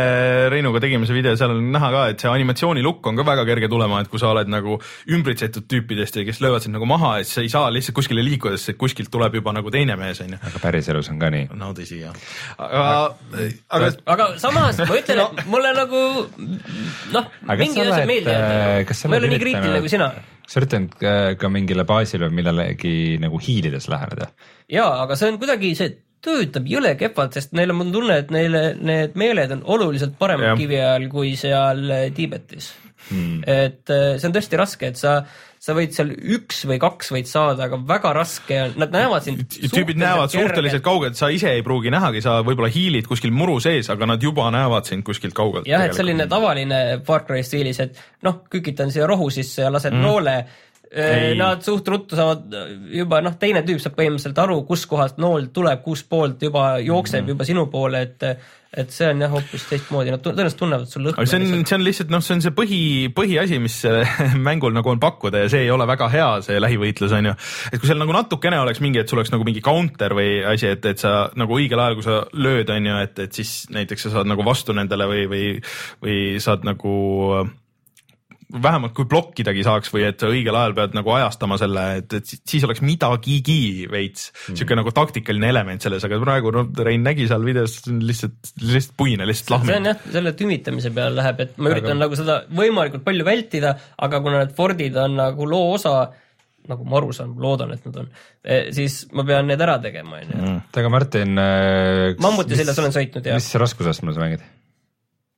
Reinuga 0.52 0.82
tegime, 0.84 1.08
see 1.08 1.16
video, 1.16 1.36
seal 1.40 1.54
on 1.56 1.70
näha 1.74 1.92
ka, 1.94 2.06
et 2.14 2.24
see 2.24 2.32
animatsiooni 2.32 2.84
lukk 2.86 3.08
on 3.10 3.20
ka 3.20 3.26
väga 3.28 3.46
kerge 3.48 3.70
tulema, 3.72 4.02
et 4.04 4.12
kui 4.12 4.22
sa 4.22 4.32
oled 4.34 4.52
nagu 4.52 4.78
ümbritsetud 5.16 5.68
tüüpidest 5.72 6.20
ja 6.20 6.26
kes 6.28 6.42
löövad 6.44 6.66
sind 6.66 6.78
nagu 6.78 6.90
maha, 6.90 7.16
et 7.24 7.30
sa 7.30 7.44
ei 7.46 7.52
saa 7.52 7.70
lihtsalt 7.74 7.98
kuskile 8.00 8.26
liikuda, 8.26 8.60
sest 8.60 8.80
kuskilt 8.80 9.12
tuleb 9.14 9.40
juba 9.40 9.54
nagu 9.56 9.72
teine 9.74 9.98
mees, 10.00 10.22
on 10.26 10.36
ju. 10.36 10.42
aga 10.52 10.64
päriselus 10.64 11.12
on 11.14 11.22
ka 11.22 11.32
nii. 11.36 11.52
no 11.60 11.72
tõsi, 11.78 12.02
jah. 12.04 12.18
aga, 12.58 12.90
aga, 13.78 13.94
aga 14.16 14.32
samas 14.42 14.82
ma 14.84 15.00
ütlen 15.00 15.24
no., 15.24 15.30
et 15.38 15.48
mulle 15.52 15.72
nagu 15.78 16.04
noh, 17.16 17.32
mingi 17.54 17.86
asjad 17.86 18.10
meeldivad, 18.10 18.84
äh, 18.84 19.08
ma 19.08 19.18
ei 19.18 19.24
ole 19.24 19.34
nii 19.36 19.42
kriitiline 19.46 19.82
kui 19.86 19.98
sina 19.98 20.12
sa 20.50 20.62
üritanud 20.62 20.96
ka 21.40 21.50
mingile 21.54 21.86
baasile 21.88 22.30
või 22.30 22.40
millelegi 22.42 22.94
nagu 23.22 23.40
hiilides 23.42 23.90
läheneda? 23.92 24.32
jaa, 24.70 25.04
aga 25.04 25.18
see 25.20 25.30
on 25.32 25.38
kuidagi, 25.42 25.76
see 25.78 25.92
töötab 26.26 26.68
jõle 26.68 26.94
kehvalt, 27.00 27.38
sest 27.38 27.56
neil 27.56 27.72
on, 27.72 27.80
mul 27.80 27.90
on 27.90 27.96
tunne, 27.96 28.20
et 28.24 28.34
neile 28.34 28.64
need 28.76 29.18
meeled 29.20 29.56
on 29.56 29.66
oluliselt 29.78 30.18
paremad 30.20 30.60
kivi 30.60 30.80
ajal 30.82 31.10
kui 31.14 31.36
seal 31.40 31.86
äh, 31.96 32.08
Tiibetis 32.16 32.74
hmm.. 33.10 33.44
et 33.48 33.94
äh, 33.94 34.18
see 34.20 34.30
on 34.30 34.36
tõesti 34.36 34.60
raske, 34.60 34.90
et 34.92 35.00
sa, 35.00 35.14
sa 35.60 35.76
võid 35.78 35.94
seal 35.96 36.12
üks 36.12 36.62
või 36.70 36.80
kaks 36.82 37.12
võid 37.16 37.30
saada, 37.30 37.68
aga 37.70 37.80
väga 37.90 38.14
raske 38.18 38.60
on, 38.66 38.76
nad 38.84 38.94
näevad 38.94 39.26
sind. 39.26 39.44
tüübid 39.74 40.00
näevad 40.02 40.34
suhteliselt 40.34 40.86
kaugelt, 40.86 41.20
sa 41.20 41.32
ise 41.34 41.54
ei 41.56 41.64
pruugi 41.66 41.94
nähagi, 41.94 42.24
sa 42.26 42.40
võib-olla 42.46 42.72
hiilid 42.74 43.10
kuskil 43.10 43.34
muru 43.36 43.60
sees, 43.64 43.90
aga 43.94 44.10
nad 44.14 44.24
juba 44.24 44.50
näevad 44.54 44.90
sind 44.90 45.06
kuskilt 45.08 45.38
kaugelt. 45.38 45.70
jah, 45.70 45.86
et 45.88 45.98
selline 45.98 46.28
tavaline 46.32 46.82
Far 47.08 47.26
Cry 47.28 47.46
stiilis, 47.48 47.82
et 47.84 48.00
noh, 48.28 48.44
kükitan 48.52 48.94
siia 48.94 49.08
rohu 49.10 49.30
sisse 49.34 49.66
ja 49.66 49.74
lased 49.74 49.96
mm. 49.96 50.04
noole 50.04 50.36
Ei. 50.40 50.58
Nad 50.90 51.62
suht 51.62 51.88
ruttu 51.88 52.18
saavad 52.18 52.56
juba 52.90 53.20
noh, 53.22 53.36
teine 53.38 53.62
tüüp 53.66 53.82
saab 53.84 53.94
põhimõtteliselt 54.00 54.40
aru, 54.42 54.64
kuskohast 54.66 55.20
nool 55.22 55.52
tuleb, 55.54 55.84
kuspoolt 55.86 56.42
juba 56.42 56.80
jookseb 56.82 57.22
mm 57.22 57.26
-hmm. 57.26 57.36
juba 57.36 57.46
sinu 57.46 57.68
poole, 57.70 58.02
et 58.02 58.26
et 58.70 58.92
see 58.94 59.08
on 59.10 59.22
jah 59.24 59.32
hoopis 59.34 59.64
teistmoodi, 59.66 60.12
nad 60.14 60.22
tõenäoliselt 60.22 60.60
tunnevad 60.62 60.90
sul 60.92 61.08
lõhna. 61.08 61.26
see 61.26 61.40
on, 61.40 61.64
see 61.66 61.78
on 61.80 61.84
lihtsalt 61.84 62.12
noh, 62.14 62.22
see 62.22 62.36
on 62.36 62.44
see 62.46 62.54
põhi, 62.54 62.82
põhiasi, 63.18 63.58
mis 63.62 63.80
mängul 64.50 64.76
nagu 64.76 64.92
on 64.92 65.02
pakkuda 65.02 65.42
ja 65.44 65.50
see 65.50 65.64
ei 65.66 65.72
ole 65.74 65.88
väga 65.90 66.10
hea, 66.14 66.28
see 66.46 66.60
lähivõitlus 66.62 67.16
on 67.18 67.32
ju. 67.32 67.34
et 67.72 67.80
kui 67.80 67.90
seal 67.90 68.02
nagu 68.02 68.14
natukene 68.14 68.60
oleks 68.62 68.82
mingi, 68.86 69.02
et 69.02 69.10
sul 69.10 69.22
oleks 69.22 69.34
nagu 69.34 69.48
mingi 69.48 69.64
counter 69.66 70.14
või 70.14 70.44
asi, 70.54 70.70
et, 70.76 70.86
et 70.86 71.02
sa 71.02 71.32
nagu 71.40 71.58
õigel 71.58 71.82
ajal, 71.82 71.98
kui 71.98 72.06
sa 72.06 72.20
lööd, 72.34 72.70
on 72.70 72.92
ju, 72.92 73.00
et, 73.08 73.24
et 73.26 73.42
siis 73.42 73.56
näiteks 73.74 74.06
sa 74.06 74.20
saad 74.20 74.30
nagu 74.30 74.46
vastu 74.46 74.78
nendele 74.78 75.10
või, 75.10 75.26
või, 75.34 75.50
või 76.06 76.20
saad 76.44 76.68
nagu 76.68 76.94
vähemalt 78.50 78.96
kui 78.98 79.06
blokkidagi 79.10 79.62
saaks 79.66 79.92
või 79.94 80.08
et 80.08 80.24
õigel 80.26 80.56
ajal 80.58 80.74
pead 80.78 80.96
nagu 80.98 81.12
ajastama 81.14 81.58
selle, 81.62 81.84
et, 82.00 82.14
et 82.18 82.32
siis 82.50 82.64
oleks 82.66 82.82
midagigi 82.82 83.86
veits 83.92 84.32
mm. 84.32 84.58
sihuke 84.58 84.78
nagu 84.80 84.94
taktikaline 84.96 85.52
element 85.54 85.86
selles, 85.86 86.06
aga 86.06 86.18
praegu 86.24 86.54
no 86.56 86.64
Rein 86.86 87.06
nägi 87.06 87.28
seal 87.30 87.46
videos 87.46 87.78
lihtsalt, 87.90 88.54
lihtsalt 88.64 88.96
puine, 88.98 89.28
lihtsalt 89.30 89.54
lahmi. 89.54 89.70
see 89.70 89.82
on 89.82 89.92
jah, 89.92 90.08
selle 90.16 90.34
tümitamise 90.40 90.94
peale 90.96 91.20
läheb, 91.20 91.44
et 91.46 91.62
ma 91.62 91.76
üritan 91.76 91.94
aga... 91.94 92.00
nagu 92.08 92.18
seda 92.18 92.40
võimalikult 92.62 93.06
palju 93.06 93.28
vältida, 93.28 93.76
aga 94.08 94.24
kuna 94.26 94.42
need 94.42 94.58
Fordid 94.58 94.98
on 94.98 95.20
nagu 95.20 95.50
loo 95.50 95.76
osa 95.76 96.00
nagu 96.70 96.86
ma 96.90 96.98
aru 97.00 97.14
saan, 97.16 97.38
loodan, 97.42 97.72
et 97.74 97.86
nad 97.88 98.02
on, 98.02 98.10
e, 98.44 98.60
siis 98.76 99.04
ma 99.18 99.24
pean 99.26 99.48
need 99.50 99.62
ära 99.62 99.78
tegema, 99.82 100.20
onju. 100.24 100.42
Mm. 100.42 100.58
aga 100.82 100.92
Martin 100.94 101.42
äh,. 101.42 102.18
mammuti 102.22 102.58
seljas 102.58 102.82
olen 102.82 102.98
sõitnud, 102.98 103.30
jah. 103.30 103.38
mis 103.38 103.54
raskusastmel 103.62 104.18
sa 104.18 104.26
mängid? 104.26 104.44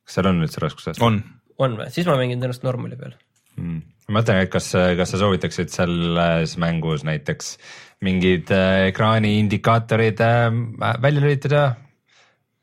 kas 0.07 0.17
seal 0.17 0.31
on 0.31 0.43
üldse 0.47 0.63
raskusastme? 0.63 1.07
on 1.07 1.21
on 1.61 1.77
või, 1.79 1.91
siis 1.93 2.09
ma 2.09 2.17
mängin 2.19 2.41
tõenäoliselt 2.41 2.67
normali 2.67 2.99
peal 2.99 3.15
mm.. 3.57 3.79
ma 4.09 4.19
mõtlen, 4.19 4.41
et 4.45 4.51
kas, 4.53 4.71
kas 4.97 5.13
sa 5.13 5.21
soovitaksid 5.21 5.73
selles 5.73 6.57
mängus 6.61 7.05
näiteks 7.07 7.55
mingid 8.05 8.51
äh, 8.55 8.89
ekraani 8.89 9.37
indikaatorid 9.43 10.21
äh, 10.25 10.49
välja 11.01 11.23
lülitada? 11.23 11.63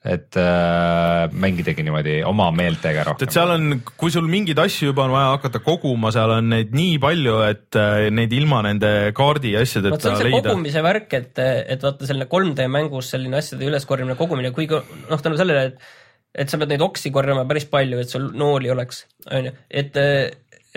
et 0.09 0.37
äh, 0.39 1.27
mängidagi 1.35 1.83
niimoodi 1.83 2.21
oma 2.27 2.53
meeltega 2.55 3.03
rohkem. 3.09 3.27
et 3.27 3.35
seal 3.35 3.51
on, 3.51 3.81
kui 3.99 4.13
sul 4.15 4.29
mingeid 4.31 4.61
asju 4.63 4.93
juba 4.93 5.05
on 5.09 5.15
vaja 5.17 5.33
hakata 5.35 5.59
koguma, 5.65 6.13
seal 6.15 6.37
on 6.37 6.53
neid 6.53 6.71
nii 6.77 7.01
palju, 7.03 7.35
et 7.49 7.79
äh, 7.79 8.07
neid 8.15 8.33
ilma 8.39 8.63
nende 8.69 8.93
kaardi 9.17 9.57
asjadeta 9.59 9.99
leida. 9.99 10.05
see 10.05 10.15
on 10.15 10.23
see 10.23 10.45
kogumise 10.47 10.85
värk, 10.87 11.17
et, 11.19 11.43
et 11.75 11.83
vaata 11.83 12.09
selline 12.09 12.29
3D 12.31 12.69
mängus 12.71 13.11
selline 13.15 13.41
asjade 13.43 13.67
üleskorjamine, 13.67 14.17
kogumine, 14.21 14.55
kuigi 14.55 14.79
noh, 14.79 15.25
tänu 15.25 15.41
sellele, 15.41 15.73
et 15.73 16.08
et 16.35 16.51
sa 16.51 16.61
pead 16.61 16.75
neid 16.75 16.85
oksi 16.85 17.13
korjama 17.15 17.47
päris 17.49 17.69
palju, 17.71 18.03
et 18.03 18.13
sul 18.13 18.29
nooli 18.37 18.71
oleks, 18.73 19.05
on 19.33 19.49
ju, 19.49 19.55
et, 19.81 19.97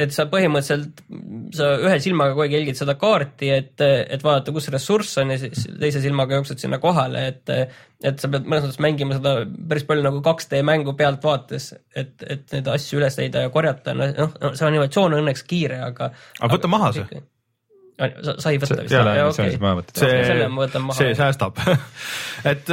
et 0.02 0.14
sa 0.16 0.26
põhimõtteliselt, 0.32 1.02
sa 1.56 1.70
ühe 1.84 1.98
silmaga 2.04 2.34
kogu 2.34 2.46
aeg 2.46 2.56
jälgid 2.56 2.80
seda 2.80 2.96
kaarti, 3.00 3.50
et, 3.54 3.76
et 3.84 4.24
vaadata, 4.24 4.54
kus 4.56 4.70
ressurss 4.74 5.20
on 5.22 5.34
ja 5.34 5.40
siis 5.42 5.66
teise 5.82 6.04
silmaga 6.04 6.40
jooksed 6.40 6.62
sinna 6.64 6.80
kohale, 6.84 7.26
et, 7.34 7.52
et 8.04 8.22
sa 8.24 8.30
pead 8.32 8.48
mõnes 8.48 8.70
mõttes 8.70 8.82
mängima 8.84 9.18
seda 9.20 9.36
päris 9.74 9.86
palju 9.90 10.06
nagu 10.08 10.24
2D 10.26 10.62
mängu 10.68 10.96
pealtvaates, 11.00 11.72
et, 11.96 12.16
et 12.24 12.56
neid 12.56 12.72
asju 12.78 13.02
üles 13.02 13.20
leida 13.20 13.46
ja 13.46 13.52
korjata, 13.54 13.96
noh, 13.98 14.40
see 14.56 14.70
animatsioon 14.70 15.12
on 15.12 15.26
õnneks 15.26 15.46
kiire, 15.50 15.82
aga. 15.92 16.14
aga 16.40 16.56
võta 16.56 16.72
maha 16.72 16.96
see. 16.98 17.26
Sa, 18.02 18.50
ei 18.50 18.58
võta 18.58 18.80
vist? 18.80 18.96
see, 19.36 19.52
see, 20.26 20.38
see, 20.40 20.88
see 20.98 21.12
säästab. 21.20 21.60
Et 22.50 22.72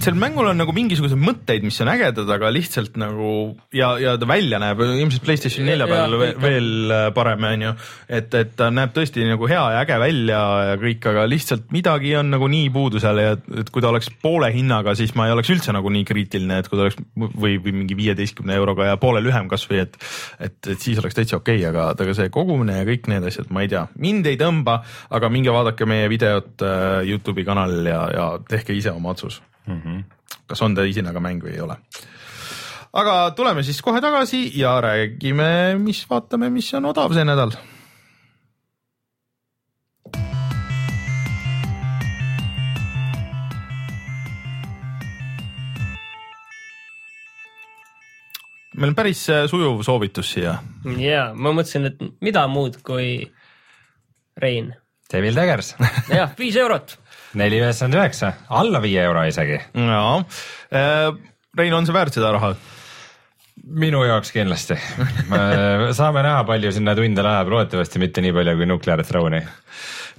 sel 0.00 0.16
mängul 0.16 0.48
on 0.48 0.56
nagu 0.56 0.72
mingisuguseid 0.72 1.20
mõtteid, 1.20 1.64
mis 1.66 1.76
on 1.84 1.90
ägedad, 1.92 2.28
aga 2.32 2.48
lihtsalt 2.52 2.94
nagu 3.00 3.32
ja, 3.76 3.90
ja 4.00 4.14
ta 4.16 4.28
välja 4.28 4.56
näeb. 4.62 4.80
Ilmselt 4.80 5.24
Playstation 5.26 5.68
nelja 5.68 5.86
peal 5.90 6.16
veel, 6.16 6.38
veel 6.40 6.94
äh, 6.96 7.02
parem, 7.12 7.44
on 7.44 7.64
ju. 7.66 7.72
et, 8.08 8.32
et 8.40 8.54
ta 8.56 8.70
näeb 8.72 8.94
tõesti 8.96 9.26
nagu 9.28 9.48
hea 9.50 9.60
ja 9.74 9.82
äge 9.84 9.98
välja 10.00 10.40
ja 10.70 10.78
kõik, 10.80 11.08
aga 11.12 11.26
lihtsalt 11.28 11.68
midagi 11.76 12.14
on 12.16 12.32
nagu 12.32 12.48
nii 12.48 12.70
puudu 12.72 13.02
seal 13.04 13.20
ja 13.20 13.34
et 13.36 13.68
kui 13.74 13.84
ta 13.84 13.92
oleks 13.92 14.08
poole 14.24 14.48
hinnaga, 14.54 14.96
siis 14.96 15.12
ma 15.18 15.28
ei 15.28 15.36
oleks 15.36 15.52
üldse 15.52 15.76
nagu 15.76 15.92
nii 15.92 16.08
kriitiline, 16.08 16.62
et 16.62 16.72
kui 16.72 16.80
ta 16.80 16.88
oleks 16.88 16.98
või, 17.36 17.58
või 17.60 17.76
mingi 17.82 17.98
viieteistkümne 17.98 18.56
euroga 18.56 18.88
ja 18.88 18.98
poole 19.02 19.20
lühem 19.24 19.50
kasvõi, 19.52 19.84
et 19.84 20.00
et, 20.40 20.56
et 20.72 20.80
siis 20.80 20.98
oleks 21.02 21.20
täitsa 21.20 21.36
okei 21.36 21.60
okay,, 21.60 21.68
aga, 21.68 21.90
aga 21.92 22.16
see 22.16 22.32
kogumine 22.32 22.80
ja 22.80 22.88
kõik 22.88 23.12
need 23.12 23.28
asjad, 23.28 23.52
ma 23.52 23.66
ei 23.66 23.70
tea, 23.70 23.84
mind 24.00 24.32
ei 24.32 24.40
tõmba, 24.40 24.80
aga 25.12 25.32
minge 25.32 25.52
vaadake 25.52 25.86
meie 25.88 26.08
videot 26.12 26.64
äh, 26.64 27.00
Youtube'i 27.12 27.44
kanalil 27.44 27.92
ja, 27.92 28.02
ja 28.16 28.28
tehke 28.48 28.72
ise 28.72 28.96
oma 28.96 29.12
otsus 29.12 29.42
mm. 29.66 29.80
-hmm. 29.80 30.04
kas 30.46 30.62
on 30.62 30.74
ta 30.74 30.84
isinaga 30.84 31.20
mäng 31.20 31.42
või 31.42 31.54
ei 31.56 31.60
ole. 31.60 31.76
aga 32.92 33.30
tuleme 33.36 33.62
siis 33.62 33.82
kohe 33.82 34.00
tagasi 34.00 34.50
ja 34.58 34.80
räägime, 34.80 35.78
mis 35.78 36.06
vaatame, 36.10 36.50
mis 36.50 36.74
on 36.74 36.84
odav 36.84 37.14
see 37.14 37.24
nädal 37.24 37.56
meil 48.82 48.92
on 48.92 48.96
päris 48.98 49.22
äh, 49.30 49.46
sujuv 49.50 49.82
soovitus 49.86 50.32
siia. 50.34 50.56
ja 50.98 51.30
ma 51.34 51.52
mõtlesin, 51.54 51.86
et 51.90 52.02
mida 52.24 52.46
muud 52.50 52.80
kui 52.84 53.30
Rein. 54.36 54.72
Devil 55.12 55.36
Daggers 55.36 55.74
jah, 56.08 56.32
viis 56.38 56.56
eurot 56.56 56.96
neli 57.38 57.60
üheksakümmend 57.62 57.98
üheksa, 58.00 58.32
alla 58.52 58.82
viie 58.82 59.02
euro 59.06 59.24
isegi. 59.28 59.58
jaa, 59.74 60.14
äh, 60.72 61.08
Rein, 61.58 61.74
on 61.76 61.86
see 61.86 61.96
väärt 61.96 62.16
seda 62.16 62.32
raha? 62.36 62.54
minu 63.62 64.00
jaoks 64.02 64.32
kindlasti 64.34 64.74
saame 65.98 66.22
näha, 66.24 66.40
palju 66.48 66.72
sinna 66.74 66.94
tunde 66.98 67.22
läheb, 67.22 67.50
loodetavasti 67.52 68.00
mitte 68.02 68.24
nii 68.24 68.32
palju 68.34 68.56
kui 68.58 68.66
Nuclear 68.66 69.02
Throne'i. 69.06 69.42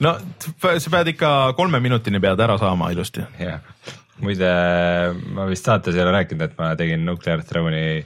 no 0.05 0.13
sa 0.53 0.93
pead 0.93 1.11
ikka 1.15 1.31
kolme 1.57 1.81
minutini 1.83 2.21
pead 2.23 2.39
ära 2.45 2.59
saama 2.61 2.91
ilusti. 2.93 3.25
jah, 3.41 3.59
muide 4.23 4.51
ma 5.33 5.49
vist 5.49 5.65
saates 5.65 5.97
ei 5.97 6.05
ole 6.05 6.13
rääkinud, 6.19 6.45
et 6.45 6.61
ma 6.61 6.75
tegin 6.79 7.03
Nuclear 7.09 7.43
Throne'i 7.49 8.03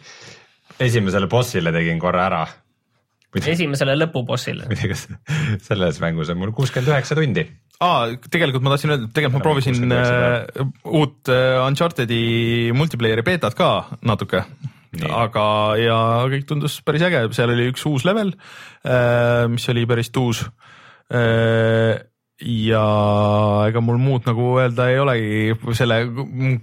esimesele 0.87 1.29
bossile 1.29 1.75
tegin 1.75 1.99
korra 1.99 2.25
ära 2.31 2.45
esimesele 3.45 3.97
lõpubossile. 3.99 4.65
selles 5.67 5.99
mängus 6.01 6.31
on 6.33 6.39
mul 6.39 6.55
kuuskümmend 6.55 6.95
üheksa 6.95 7.19
tundi 7.19 7.45
aa, 7.83 8.15
tegelikult 8.31 8.65
ma 8.65 8.73
tahtsin 8.73 8.93
öelda, 8.95 9.11
tegelikult 9.13 9.37
ma 9.39 9.45
proovisin 9.45 9.93
äh, 9.93 10.65
uut 10.85 11.31
äh, 11.33 11.59
Uncharted'i 11.65 12.73
multiplayer'i 12.77 13.25
beetat 13.27 13.57
ka 13.57 13.71
natuke. 14.07 14.43
aga, 15.13 15.47
ja 15.77 15.97
kõik 16.31 16.47
tundus 16.49 16.79
päris 16.85 17.03
äge, 17.05 17.25
seal 17.35 17.51
oli 17.53 17.67
üks 17.73 17.83
uus 17.89 18.05
level 18.07 18.31
äh,, 18.87 19.45
mis 19.51 19.67
oli 19.69 19.85
päris 19.89 20.09
tuus. 20.15 20.45
Äh, 21.13 21.99
ja 22.37 22.85
ega 23.65 23.81
mul 23.81 23.97
muud 24.01 24.27
nagu 24.29 24.51
öelda 24.61 24.89
ei 24.91 24.99
olegi, 25.01 25.55
selle 25.77 25.99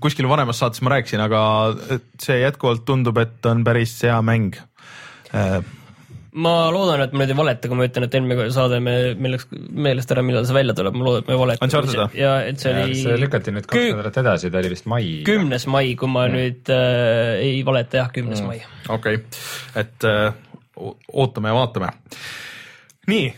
kuskil 0.03 0.29
vanemas 0.31 0.61
saates 0.63 0.83
ma 0.87 0.95
rääkisin, 0.95 1.23
aga 1.25 1.41
see 2.23 2.41
jätkuvalt 2.43 2.85
tundub, 2.87 3.19
et 3.23 3.47
on 3.51 3.65
päris 3.67 3.97
hea 4.07 4.21
mäng. 4.23 4.55
Äh, 5.35 5.59
ma 6.35 6.53
loodan, 6.75 7.03
et 7.05 7.13
ma 7.15 7.23
nüüd 7.23 7.33
ei 7.33 7.39
valeta, 7.39 7.71
kui 7.71 7.79
ma 7.79 7.87
ütlen, 7.87 8.07
et 8.09 8.17
eelmine 8.19 8.47
saade 8.55 8.81
me, 8.83 8.95
meil 9.15 9.37
läks 9.37 9.47
meelest 9.55 10.15
ära, 10.15 10.25
millal 10.27 10.47
see 10.49 10.57
välja 10.57 10.75
tuleb, 10.77 10.97
ma 10.99 11.07
loodan, 11.07 11.23
et 11.23 11.31
ma 11.31 11.37
ei 11.37 11.41
valeta. 11.45 11.69
Uncharted 11.69 12.01
või? 12.01 12.19
ja 12.19 12.33
et 12.49 12.63
see 12.63 12.73
oli. 12.75 12.97
see 13.03 13.21
lükati 13.21 13.55
nüüd 13.55 13.69
kaks 13.71 13.87
nädalat 13.93 14.19
edasi, 14.25 14.51
ta 14.51 14.63
oli 14.63 14.73
vist 14.73 14.91
mai. 14.91 15.07
kümnes 15.29 15.69
mai, 15.71 15.95
kui 16.01 16.11
ma 16.11 16.27
mm. 16.27 16.35
nüüd 16.41 16.75
äh, 16.75 17.45
ei 17.45 17.63
valeta, 17.67 18.03
jah, 18.03 18.11
kümnes 18.15 18.43
mm. 18.43 18.51
mai. 18.51 18.59
okei 18.89 19.21
okay., 19.21 19.41
et 19.85 20.09
äh, 20.11 20.27
ootame 21.15 21.55
ja 21.55 21.59
vaatame. 21.61 21.95
nii, 23.13 23.31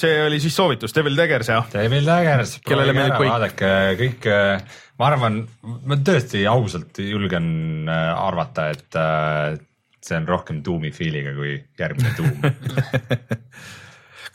see 0.00 0.18
oli 0.24 0.40
siis 0.40 0.56
soovitus, 0.56 0.96
Devil 0.96 1.20
Daggers 1.20 1.52
jah? 1.52 1.68
Devil 1.74 2.08
Daggers, 2.08 2.58
proovige 2.64 3.08
ära, 3.10 3.22
vaadake 3.28 3.72
kõik 4.00 4.30
äh, 4.32 4.78
ma 4.98 5.12
arvan, 5.12 5.42
ma 5.62 5.98
tõesti 6.00 6.42
ausalt 6.50 6.98
julgen 7.04 7.88
äh, 7.90 8.12
arvata, 8.18 8.70
et 8.74 8.98
äh, 8.98 9.58
see 10.04 10.16
on 10.16 10.28
rohkem 10.28 10.62
Doomi 10.64 10.90
feel'iga 10.94 11.34
kui 11.36 11.56
järgmine 11.78 12.14
Doom 12.18 12.36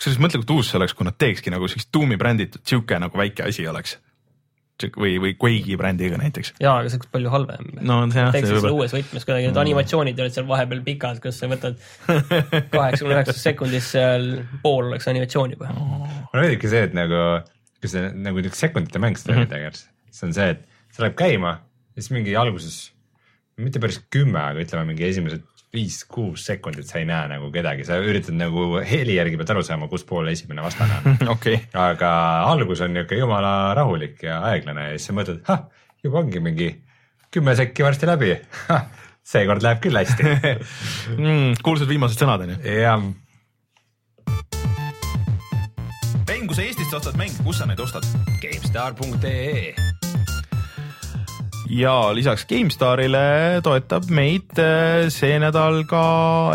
kusjuures 0.03 0.19
mõtle, 0.19 0.41
kui 0.41 0.49
tuus 0.49 0.71
see 0.71 0.79
oleks, 0.79 0.95
kui 0.97 1.07
nad 1.07 1.15
teekski 1.19 1.53
nagu 1.53 1.69
siukest 1.69 1.91
Doomi 1.95 2.17
bränditud 2.19 2.63
sihuke 2.67 2.97
nagu 2.99 3.17
väike 3.19 3.47
asi 3.47 3.67
oleks. 3.69 3.97
või, 4.97 5.13
või 5.21 5.35
Quake'i 5.39 5.77
brändiga 5.79 6.17
näiteks. 6.19 6.55
jaa, 6.59 6.79
aga 6.81 6.89
see 6.89 6.99
oleks 6.99 7.11
palju 7.13 7.31
halvem. 7.31 7.69
no 7.87 7.99
teeks 8.11 8.49
selle 8.49 8.71
uues 8.73 8.95
võtmes 8.95 9.23
kuidagi, 9.23 9.47
need 9.47 9.55
mm. 9.55 9.61
animatsioonid 9.63 10.19
olid 10.19 10.35
seal 10.35 10.47
vahepeal 10.49 10.81
pikad, 10.83 11.21
kus 11.23 11.39
sa 11.39 11.47
võtad 11.51 11.77
kaheksakümne 12.07 13.19
üheksas 13.19 13.43
sekundis 13.47 13.91
seal 13.95 14.27
pool 14.65 14.89
oleks 14.91 15.07
animatsiooni 15.13 15.55
juba 15.55 15.71
oh.. 15.71 16.01
mulle 16.01 16.41
meeldibki 16.47 16.73
see, 16.73 16.83
et 16.89 16.97
nagu, 16.97 17.21
kui 17.79 17.93
see 17.93 18.09
nagu 18.11 18.41
niisugune 18.41 18.59
sekundite 18.65 19.03
mäng 19.05 19.21
seda 19.21 19.37
mm 19.37 19.43
-hmm. 19.43 19.53
tegelikult, 19.53 19.85
see 20.11 20.27
on 20.27 20.35
see, 20.39 20.49
et 20.57 20.67
see 20.89 21.05
läheb 21.05 21.15
käima 21.21 21.55
ja 21.93 22.01
siis 22.01 22.11
mingi 22.17 22.35
alguses 22.35 22.81
mitte 23.61 23.79
päris 23.79 24.01
kümme, 24.11 24.41
aga 24.41 24.65
ütleme 24.65 24.89
mingi 24.89 25.05
esimesed 25.05 25.45
viis-kuus 25.73 26.45
sekundit 26.45 26.85
sa 26.85 26.99
ei 27.01 27.07
näe 27.09 27.29
nagu 27.31 27.49
kedagi, 27.53 27.85
sa 27.87 27.97
üritad 27.97 28.35
nagu 28.37 28.77
heli 28.85 29.15
järgi 29.17 29.39
pead 29.39 29.53
aru 29.55 29.63
saama, 29.65 29.87
kus 29.89 30.05
pool 30.05 30.29
esimene 30.29 30.61
vastane 30.65 30.99
on 30.99 31.23
okay.. 31.33 31.63
aga 31.73 32.11
algus 32.51 32.83
on 32.85 32.93
niisugune 32.93 33.23
jumala 33.23 33.53
rahulik 33.77 34.21
ja 34.27 34.41
aeglane 34.51 34.91
ja 34.91 34.97
siis 34.97 35.09
sa 35.09 35.17
mõtled, 35.17 35.41
ah, 35.49 35.65
juba 36.05 36.21
ongi 36.21 36.43
mingi 36.45 36.69
kümme 37.33 37.55
sekki 37.57 37.85
varsti 37.85 38.09
läbi 38.09 38.35
seekord 39.33 39.65
läheb 39.65 39.81
küll 39.81 39.97
hästi 39.97 40.35
mm,. 41.17 41.57
kuulsad 41.65 41.89
viimased 41.89 42.21
sõnad 42.21 42.45
on 42.45 42.53
ju? 42.53 42.59
jah. 42.77 43.09
mäng, 46.29 46.45
kui 46.45 46.59
sa 46.59 46.67
Eestist 46.67 46.99
ostad 47.01 47.17
mänge, 47.17 47.41
kus 47.41 47.63
sa 47.63 47.69
neid 47.69 47.81
ostad? 47.81 48.05
GameStar.ee 48.45 49.92
ja 51.71 51.93
lisaks 52.15 52.45
GameStarile 52.49 53.61
toetab 53.63 54.09
meid 54.13 54.57
äh, 54.61 55.07
see 55.13 55.37
nädal 55.41 55.83
ka 55.89 56.03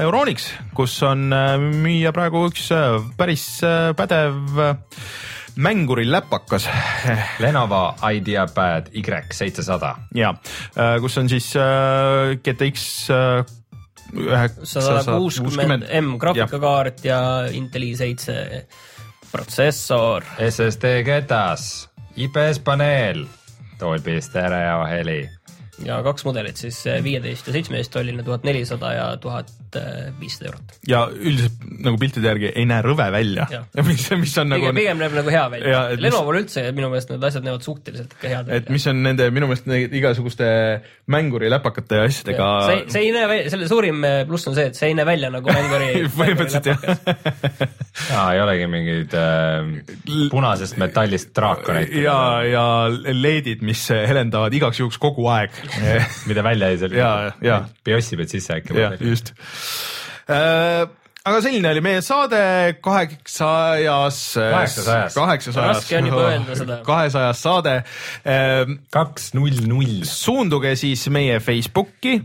Euronix, 0.03 0.51
kus 0.77 0.97
on 1.07 1.29
äh, 1.33 1.57
müüa 1.59 2.13
praegu 2.17 2.47
üks 2.51 2.69
äh, 2.75 2.99
päris 3.19 3.47
pädev 3.97 4.61
mänguri 5.59 6.05
läpakas. 6.07 6.69
Lenovo 7.43 7.95
IdeaPad 8.15 8.93
Y700. 8.95 9.95
ja, 10.15 10.35
kus 11.03 11.19
on 11.19 11.31
siis 11.31 11.49
GTX 12.45 12.85
üheksasada 14.15 15.17
kuuskümmend 15.19 15.89
M 15.99 16.15
graafikakaart 16.21 17.03
ja 17.05 17.21
Inteli 17.53 17.91
seitse 17.99 18.69
protsessor. 19.33 20.25
SSD 20.47 21.03
ketas, 21.05 21.89
IPS 22.17 22.63
paneel 22.65 23.27
Toi 23.79 23.99
pistää 24.01 24.65
ja 24.65 24.85
heli. 24.85 25.38
Ja 25.87 26.01
kaks 26.07 26.25
mudelit 26.27 26.59
siis 26.61 26.81
viieteist 27.05 27.47
ja 27.49 27.55
seitsmeteist 27.55 27.93
tolline 27.95 28.25
tuhat 28.27 28.47
nelisada 28.47 28.93
ja 28.95 29.07
tuhat 29.21 29.51
viissada 30.21 30.51
eurot. 30.51 30.75
ja 30.89 31.03
üldiselt 31.13 31.65
nagu 31.85 31.99
piltide 32.01 32.31
järgi 32.31 32.51
ei 32.55 32.65
näe 32.69 32.83
rõve 32.85 33.09
välja. 33.13 33.47
mis, 33.89 34.07
mis 34.19 34.37
on 34.41 34.53
nagu. 34.55 34.73
pigem 34.77 35.01
näeb 35.01 35.17
nagu 35.19 35.33
hea 35.33 35.45
välja. 35.53 35.83
Lenovol 36.01 36.41
üldse 36.41 36.65
minu 36.77 36.91
meelest 36.93 37.13
need 37.13 37.27
asjad 37.29 37.47
näevad 37.47 37.67
suhteliselt 37.67 38.15
ikka 38.17 38.31
head 38.33 38.49
välja. 38.49 38.63
et 38.63 38.73
mis 38.75 38.87
on 38.91 39.03
nende 39.05 39.29
minu 39.35 39.51
meelest 39.51 39.69
neid 39.71 39.95
igasuguste 40.01 40.49
mänguri 41.11 41.51
läpakate 41.53 42.01
ja 42.01 42.09
asjadega. 42.09 42.49
see, 42.69 42.85
see 42.95 43.05
ei 43.07 43.13
näe 43.15 43.29
välja, 43.31 43.53
selle 43.55 43.69
suurim 43.71 44.07
pluss 44.29 44.51
on 44.51 44.57
see, 44.59 44.69
et 44.73 44.79
see 44.79 44.91
ei 44.93 44.97
näe 44.99 45.07
välja 45.09 45.31
nagu 45.35 45.53
mänguri 45.53 46.05
põhimõtteliselt 46.19 46.71
jah. 46.73 46.89
aa, 48.17 48.27
ei 48.35 48.43
olegi 48.43 48.69
mingeid 48.71 49.15
äh, 49.19 50.29
punasest 50.33 50.79
metallist 50.81 51.35
draakoneid. 51.37 51.93
ja, 52.03 52.19
ja 52.49 52.65
LED-id, 53.13 53.65
mis 53.67 53.85
helendavad 53.93 54.55
igaks 54.55 54.83
juhuks 54.83 55.01
kogu 55.03 55.29
aeg 55.33 55.55
mida 56.31 56.45
välja 56.47 56.73
ei 56.73 56.79
saa. 56.79 57.69
BIOS-i 57.85 58.21
pead 58.21 58.33
sisse 58.33 58.59
äkki. 58.61 58.79
jah, 58.79 58.97
just 59.01 59.35
äh, 60.29 60.89
aga 61.29 61.41
selline 61.45 61.71
oli 61.73 61.83
meie 61.85 62.03
saade 62.05 62.41
kaheksajas. 62.85 64.21
kaheksasajas. 64.39 65.17
kaheksasajas. 65.17 65.77
raske 65.77 65.99
on 65.99 66.11
juba 66.11 66.25
öelda 66.31 66.59
seda. 66.59 66.79
kahesajas 66.91 67.43
saade. 67.45 67.75
kaks 68.95 69.33
null 69.39 69.63
null. 69.69 70.03
suunduge 70.09 70.75
siis 70.81 71.09
meie 71.13 71.41
Facebooki 71.45 72.19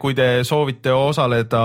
kui 0.00 0.14
te 0.16 0.26
soovite 0.48 0.92
osaleda 0.94 1.60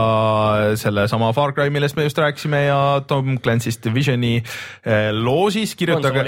sellesama 0.80 1.30
Far 1.36 1.54
Cry, 1.56 1.72
millest 1.72 1.96
me 1.96 2.04
just 2.04 2.18
rääkisime 2.20 2.66
ja 2.66 2.80
Tom 3.08 3.38
Clancy's 3.40 3.80
Divisioni 3.84 4.34
loosis, 5.16 5.76
kirjutage 5.80 6.26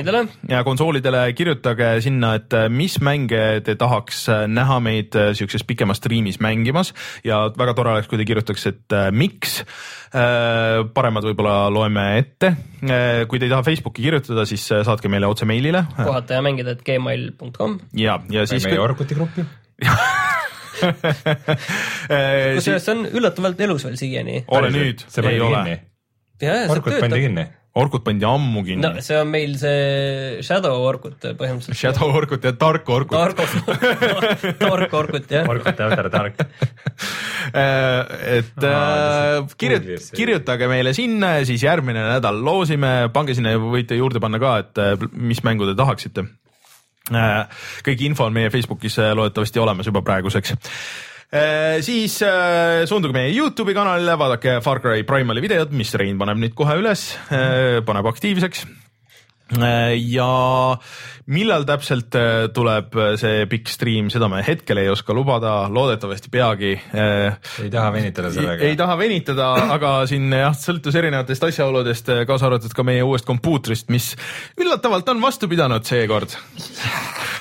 ja 0.50 0.64
konsoolidele 0.64 1.26
kirjutage 1.36 1.90
sinna, 2.06 2.36
et 2.40 2.56
mis 2.72 2.96
mänge 3.04 3.42
te 3.68 3.76
tahaks 3.76 4.26
näha 4.48 4.80
meid 4.80 5.18
siukses 5.36 5.66
pikemas 5.68 6.00
striimis 6.00 6.40
mängimas 6.40 6.94
ja 7.28 7.50
väga 7.58 7.76
tore 7.76 7.92
oleks, 7.98 8.08
kui 8.08 8.22
te 8.22 8.28
kirjutaks, 8.28 8.68
et 8.72 8.98
miks 9.12 9.60
paremad 10.96 11.28
võib-olla 11.28 11.66
loeme 11.74 12.06
ette. 12.22 12.54
kui 13.28 13.42
te 13.42 13.50
ei 13.50 13.52
taha 13.52 13.66
Facebooki 13.68 14.06
kirjutada, 14.06 14.48
siis 14.48 14.64
saatke 14.72 15.12
meile 15.12 15.28
otse 15.28 15.46
meilile. 15.46 15.84
puhata 15.98 16.40
ja 16.40 16.46
mängida, 16.46 16.78
et 16.78 16.86
gmail.com. 16.88 17.80
ja, 17.94 18.22
ja 18.30 18.48
siis. 18.48 18.64
meie 18.64 18.80
Orkuti 18.80 19.20
gruppi 19.20 19.44
kusjuures 22.56 22.88
see 22.88 22.96
on 22.96 23.06
üllatavalt 23.12 23.62
elus 23.68 23.86
veel 23.88 24.00
siiani. 24.00 24.42
ole 24.48 24.72
nüüd, 24.74 25.06
ei 25.26 25.40
ole. 25.42 25.78
Orkut 26.70 27.00
pandi 27.00 27.22
kinni 27.24 27.46
Orkut 27.76 28.06
pandi 28.06 28.24
ammu 28.24 28.62
kinni. 28.64 28.84
no 28.86 29.02
see 29.04 29.18
on 29.20 29.28
meil 29.28 29.58
see 29.60 30.38
Shadow 30.48 30.80
Orkut 30.88 31.26
põhimõtteliselt. 31.36 31.76
Shadow 31.76 32.14
Orkut 32.16 32.46
ja 32.48 32.54
Dark 32.56 32.88
Orkut. 32.88 33.18
Dark, 33.20 33.36
Dark 34.64 34.96
Orkut 34.96 35.34
jah. 35.36 35.50
Orkut 35.52 35.82
after 35.84 36.08
dark 36.14 36.40
et 38.40 38.64
äh, 38.70 39.42
kirjut-, 39.60 40.08
kirjutage 40.16 40.72
meile 40.72 40.96
sinna 40.96 41.34
ja 41.42 41.44
siis 41.52 41.68
järgmine 41.68 42.08
nädal 42.14 42.40
loosime, 42.48 42.94
pange 43.14 43.36
sinna, 43.36 43.58
võite 43.60 44.00
juurde 44.00 44.24
panna 44.24 44.40
ka, 44.40 44.56
et 44.64 44.82
äh, 44.82 44.96
mis 45.12 45.44
mängu 45.44 45.68
te 45.68 45.76
tahaksite 45.76 46.24
äh, 46.24 46.34
kõik 47.06 48.00
info 48.02 48.26
on 48.26 48.34
meie 48.34 48.50
Facebookis 48.50 48.98
loodetavasti 49.14 49.62
olemas 49.62 49.86
juba 49.86 50.02
praeguseks. 50.02 50.56
Äh, 51.36 51.82
siis 51.82 52.20
äh, 52.24 52.86
suunduge 52.86 53.16
meie 53.16 53.34
Youtube'i 53.34 53.74
kanalile, 53.76 54.14
vaadake 54.20 54.60
Far 54.64 54.80
Cry 54.80 55.04
Primali 55.04 55.42
videot, 55.44 55.74
mis 55.76 55.94
Rein 55.98 56.20
paneb 56.22 56.40
nüüd 56.40 56.54
kohe 56.58 56.78
üles, 56.80 57.10
äh, 57.34 57.82
paneb 57.86 58.08
aktiivseks 58.14 58.66
ja 59.46 60.30
millal 61.30 61.66
täpselt 61.70 62.16
tuleb 62.56 62.96
see 63.22 63.44
pikk 63.50 63.70
stream, 63.70 64.10
seda 64.14 64.30
me 64.32 64.42
hetkel 64.46 64.82
ei 64.82 64.90
oska 64.90 65.14
lubada, 65.14 65.54
loodetavasti 65.70 66.32
peagi. 66.34 66.72
ei 66.74 67.70
taha 67.74 67.92
venitada 67.94 68.32
sellega? 68.34 68.66
ei 68.66 68.78
taha 68.80 68.98
venitada, 68.98 69.52
aga 69.76 69.94
siin 70.10 70.34
jah, 70.34 70.56
sõltus 70.58 70.98
erinevatest 70.98 71.46
asjaoludest, 71.52 72.10
kaasa 72.26 72.50
arvatud 72.50 72.74
ka 72.74 72.88
meie 72.88 73.06
uuest 73.06 73.30
kompuutrist, 73.30 73.92
mis 73.94 74.14
üllatavalt 74.58 75.14
on 75.14 75.22
vastu 75.22 75.50
pidanud 75.52 75.86
seekord 75.86 76.34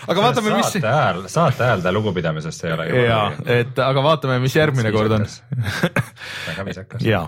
aga 0.09 0.21
vaatame, 0.29 0.55
mis. 0.59 0.71
saate 0.71 0.91
ajal, 0.91 1.27
saate 1.33 1.67
ajal 1.67 1.85
ta 1.85 1.93
lugupidamisest 1.95 2.65
ei 2.67 2.77
ole. 2.77 2.89
ja, 3.07 3.21
et 3.61 3.79
aga 3.81 4.05
vaatame, 4.05 4.39
mis 4.45 4.57
järgmine 4.57 4.93
kord 4.95 5.17
on. 5.19 5.27
väga 6.51 6.67
viisakas. 6.69 7.05
ja 7.09 7.27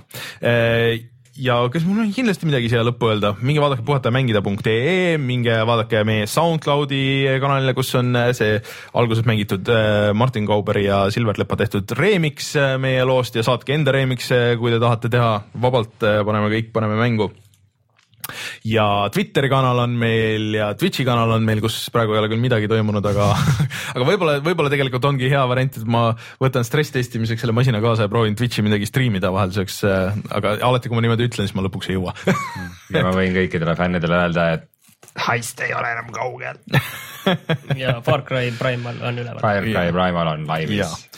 ja 1.41 1.57
kas 1.73 1.85
mul 1.87 2.01
on 2.03 2.13
kindlasti 2.15 2.49
midagi 2.49 2.71
siia 2.73 2.83
lõppu 2.87 3.11
öelda, 3.11 3.33
minge 3.45 3.63
vaadake 3.63 3.85
puhatamängida.ee, 3.87 5.17
minge 5.21 5.57
vaadake 5.69 6.03
meie 6.09 6.27
SoundCloudi 6.31 7.01
kanalile, 7.43 7.75
kus 7.77 7.95
on 8.01 8.17
see 8.37 8.59
alguses 8.97 9.27
mängitud 9.29 9.69
äh, 9.73 10.11
Martin 10.17 10.49
Kauberi 10.49 10.87
ja 10.87 11.05
Silver 11.15 11.39
Lepa 11.41 11.59
tehtud 11.61 11.97
remix 11.99 12.55
äh, 12.61 12.77
meie 12.83 13.05
loost 13.09 13.37
ja 13.37 13.45
saatke 13.47 13.77
enda 13.77 13.95
remix'e, 13.97 14.57
kui 14.61 14.73
te 14.75 14.81
tahate 14.83 15.13
teha, 15.13 15.33
vabalt 15.63 16.07
äh, 16.07 16.23
paneme 16.27 16.53
kõik, 16.53 16.73
paneme 16.77 17.01
mängu 17.01 17.31
ja 18.67 18.87
Twitteri 19.13 19.51
kanal 19.53 19.81
on 19.85 19.97
meil 20.01 20.55
ja 20.57 20.71
Twitch'i 20.79 21.07
kanal 21.07 21.37
on 21.37 21.47
meil, 21.47 21.61
kus 21.65 21.79
praegu 21.95 22.15
ei 22.15 22.21
ole 22.23 22.31
küll 22.33 22.43
midagi 22.43 22.71
toimunud, 22.71 23.07
aga 23.13 23.31
aga 23.95 24.07
võib-olla, 24.09 24.39
võib-olla 24.45 24.73
tegelikult 24.73 25.09
ongi 25.11 25.31
hea 25.33 25.43
variant, 25.49 25.81
et 25.81 25.91
ma 25.97 26.05
võtan 26.43 26.67
stress 26.67 26.95
testimiseks 26.95 27.45
selle 27.45 27.57
masina 27.57 27.83
kaasa 27.85 28.07
ja 28.07 28.13
proovin 28.13 28.39
Twitch'i 28.39 28.65
midagi 28.67 28.89
striimida 28.89 29.33
vahelduseks, 29.35 29.83
äh, 29.89 30.23
aga 30.37 30.57
alati, 30.67 30.91
kui 30.91 30.99
ma 30.99 31.05
niimoodi 31.07 31.29
ütlen, 31.31 31.49
siis 31.49 31.57
ma 31.59 31.67
lõpuks 31.67 31.91
ei 31.91 31.99
jõua. 31.99 32.17
Ja 32.95 33.03
ma 33.03 33.11
võin 33.11 33.35
kõikidele 33.35 33.75
fännidele 33.77 34.15
öelda, 34.15 34.45
et 34.55 35.25
heist 35.27 35.61
ei 35.67 35.75
ole 35.75 35.91
enam 35.97 36.13
kaugel. 36.15 36.63
Ja 37.83 37.99
Far 38.07 38.23
Cry 38.23 38.53
Primal 38.55 39.03
on 39.03 39.19
üleval. 39.19 39.43
Far 39.43 39.67
Cry 39.67 39.91
Primal 39.91 40.35
on 40.37 40.47
laivis, 40.47 41.09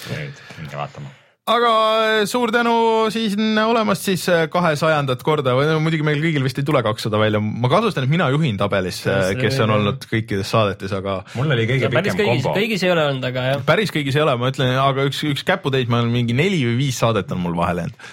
minge 0.57 0.81
vaatama 0.81 1.18
aga 1.49 1.71
äh, 1.73 2.27
suur 2.29 2.53
tänu 2.53 2.75
siin 3.13 3.59
olemast 3.63 4.05
siis 4.07 4.25
äh, 4.33 4.45
kahesajandat 4.53 5.23
korda 5.27 5.55
või 5.57 5.69
no 5.71 5.79
muidugi 5.83 6.05
meil 6.07 6.21
kõigil 6.23 6.45
vist 6.45 6.61
ei 6.61 6.67
tule 6.69 6.83
kakssada 6.85 7.21
välja, 7.21 7.41
ma 7.41 7.71
kahtlustan, 7.73 8.07
et 8.07 8.13
mina 8.13 8.29
juhin 8.35 8.59
tabelis, 8.61 9.01
äh, 9.09 9.33
kes 9.39 9.59
on 9.65 9.73
olnud 9.79 10.05
kõikides 10.11 10.53
saadetes, 10.53 10.93
aga. 10.99 11.21
mul 11.39 11.57
oli 11.57 11.67
kõige 11.71 11.91
pikem 11.93 12.21
kombo. 12.21 12.55
kõigis 12.57 12.85
ei 12.85 12.93
ole 12.93 13.07
olnud, 13.11 13.29
aga 13.31 13.47
jah. 13.49 13.67
päris 13.69 13.93
kõigis 13.95 14.19
ei 14.19 14.25
ole, 14.25 14.37
ma 14.41 14.53
ütlen, 14.53 14.75
aga 14.83 15.09
üks, 15.09 15.23
üks 15.29 15.45
käputäis, 15.49 15.89
ma 15.91 16.03
olen 16.03 16.13
mingi 16.15 16.37
neli 16.37 16.61
või 16.67 16.79
viis 16.85 17.01
saadet 17.01 17.33
on 17.35 17.43
mul 17.47 17.57
vahele 17.59 17.87
jäänud. 17.87 18.09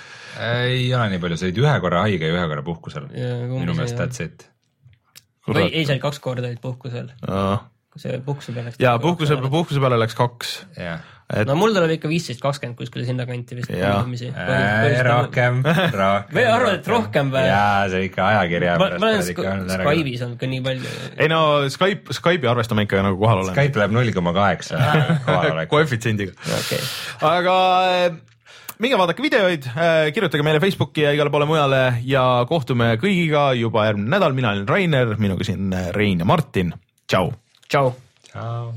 ei 0.49 0.89
ole 0.95 1.09
nii 1.13 1.23
palju, 1.25 1.39
sa 1.39 1.49
olid 1.49 1.63
ühe 1.65 1.77
korra 1.83 2.03
haige 2.07 2.29
ja 2.31 2.37
ühe 2.37 2.45
korra 2.51 2.67
puhkusel. 2.67 3.09
minu 3.11 3.75
meelest 3.75 3.99
that's 3.99 4.23
it. 4.23 4.47
või 5.49 5.67
ei, 5.71 5.83
sa 5.83 5.97
olid 5.97 6.05
kaks 6.07 6.23
korda 6.23 6.47
olid 6.47 6.63
puhkusel. 6.63 7.11
see 7.99 8.15
puhkuse 8.23 8.55
peale 8.55 8.71
läks. 8.71 8.79
jaa, 8.79 8.95
puhkuse, 9.03 9.39
puhkuse 9.43 9.83
peale 9.83 9.99
läks 9.99 10.17
kaks. 10.23 10.55
jah 10.79 11.14
et.... 11.29 11.47
no 11.49 11.55
mul 11.57 11.73
tuleb 11.75 11.95
ikka 11.95 12.09
viisteist, 12.09 12.41
kakskümmend 12.43 12.77
kuskile 12.77 13.05
sinnakanti 13.07 13.57
vist. 13.57 13.71
rohkem, 15.07 15.63
rohkem. 16.01 16.35
või 16.35 16.45
arvad, 16.49 16.77
et 16.79 16.89
rohkem 16.91 17.31
või? 17.33 17.47
jaa, 17.49 17.87
see 17.91 18.05
ikka 18.09 18.27
ajakirja 18.27 18.77
pärast. 18.81 19.01
ma 19.01 19.09
olen 19.11 19.25
Skype'is 19.25 20.25
olnud 20.27 20.39
ka 20.41 20.51
nii 20.51 20.61
palju. 20.67 20.93
ei 21.17 21.31
no 21.31 21.41
Skype, 21.73 22.15
Skype'i 22.19 22.51
arvestame 22.51 22.85
ikka 22.85 23.01
nagu 23.05 23.19
kohal 23.21 23.41
olema. 23.41 23.57
Skype 23.57 23.81
läheb 23.81 23.97
null 23.97 24.13
koma 24.15 24.35
kaheksa 24.37 24.79
koefitsiendiga 25.73 26.35
okay.. 26.59 26.81
aga 27.25 27.57
eh, 27.89 28.07
minge 28.83 28.99
vaadake 29.01 29.25
videoid, 29.25 29.69
eh, 29.73 29.99
kirjutage 30.15 30.45
meile 30.45 30.61
Facebooki 30.63 31.07
ja 31.07 31.13
igale 31.15 31.33
poole 31.33 31.49
mujale 31.49 31.83
ja 32.05 32.25
kohtume 32.49 32.95
kõigiga 33.01 33.49
juba 33.57 33.89
järgmine 33.89 34.13
nädal, 34.17 34.37
mina 34.37 34.53
olen 34.53 34.67
Rainer, 34.69 35.15
minuga 35.21 35.47
siin 35.47 35.73
Rein 35.95 36.21
ja 36.21 36.27
Martin, 36.29 36.75
tšau. 37.09 37.31
tšau. 37.65 37.95
tšau. 38.29 38.75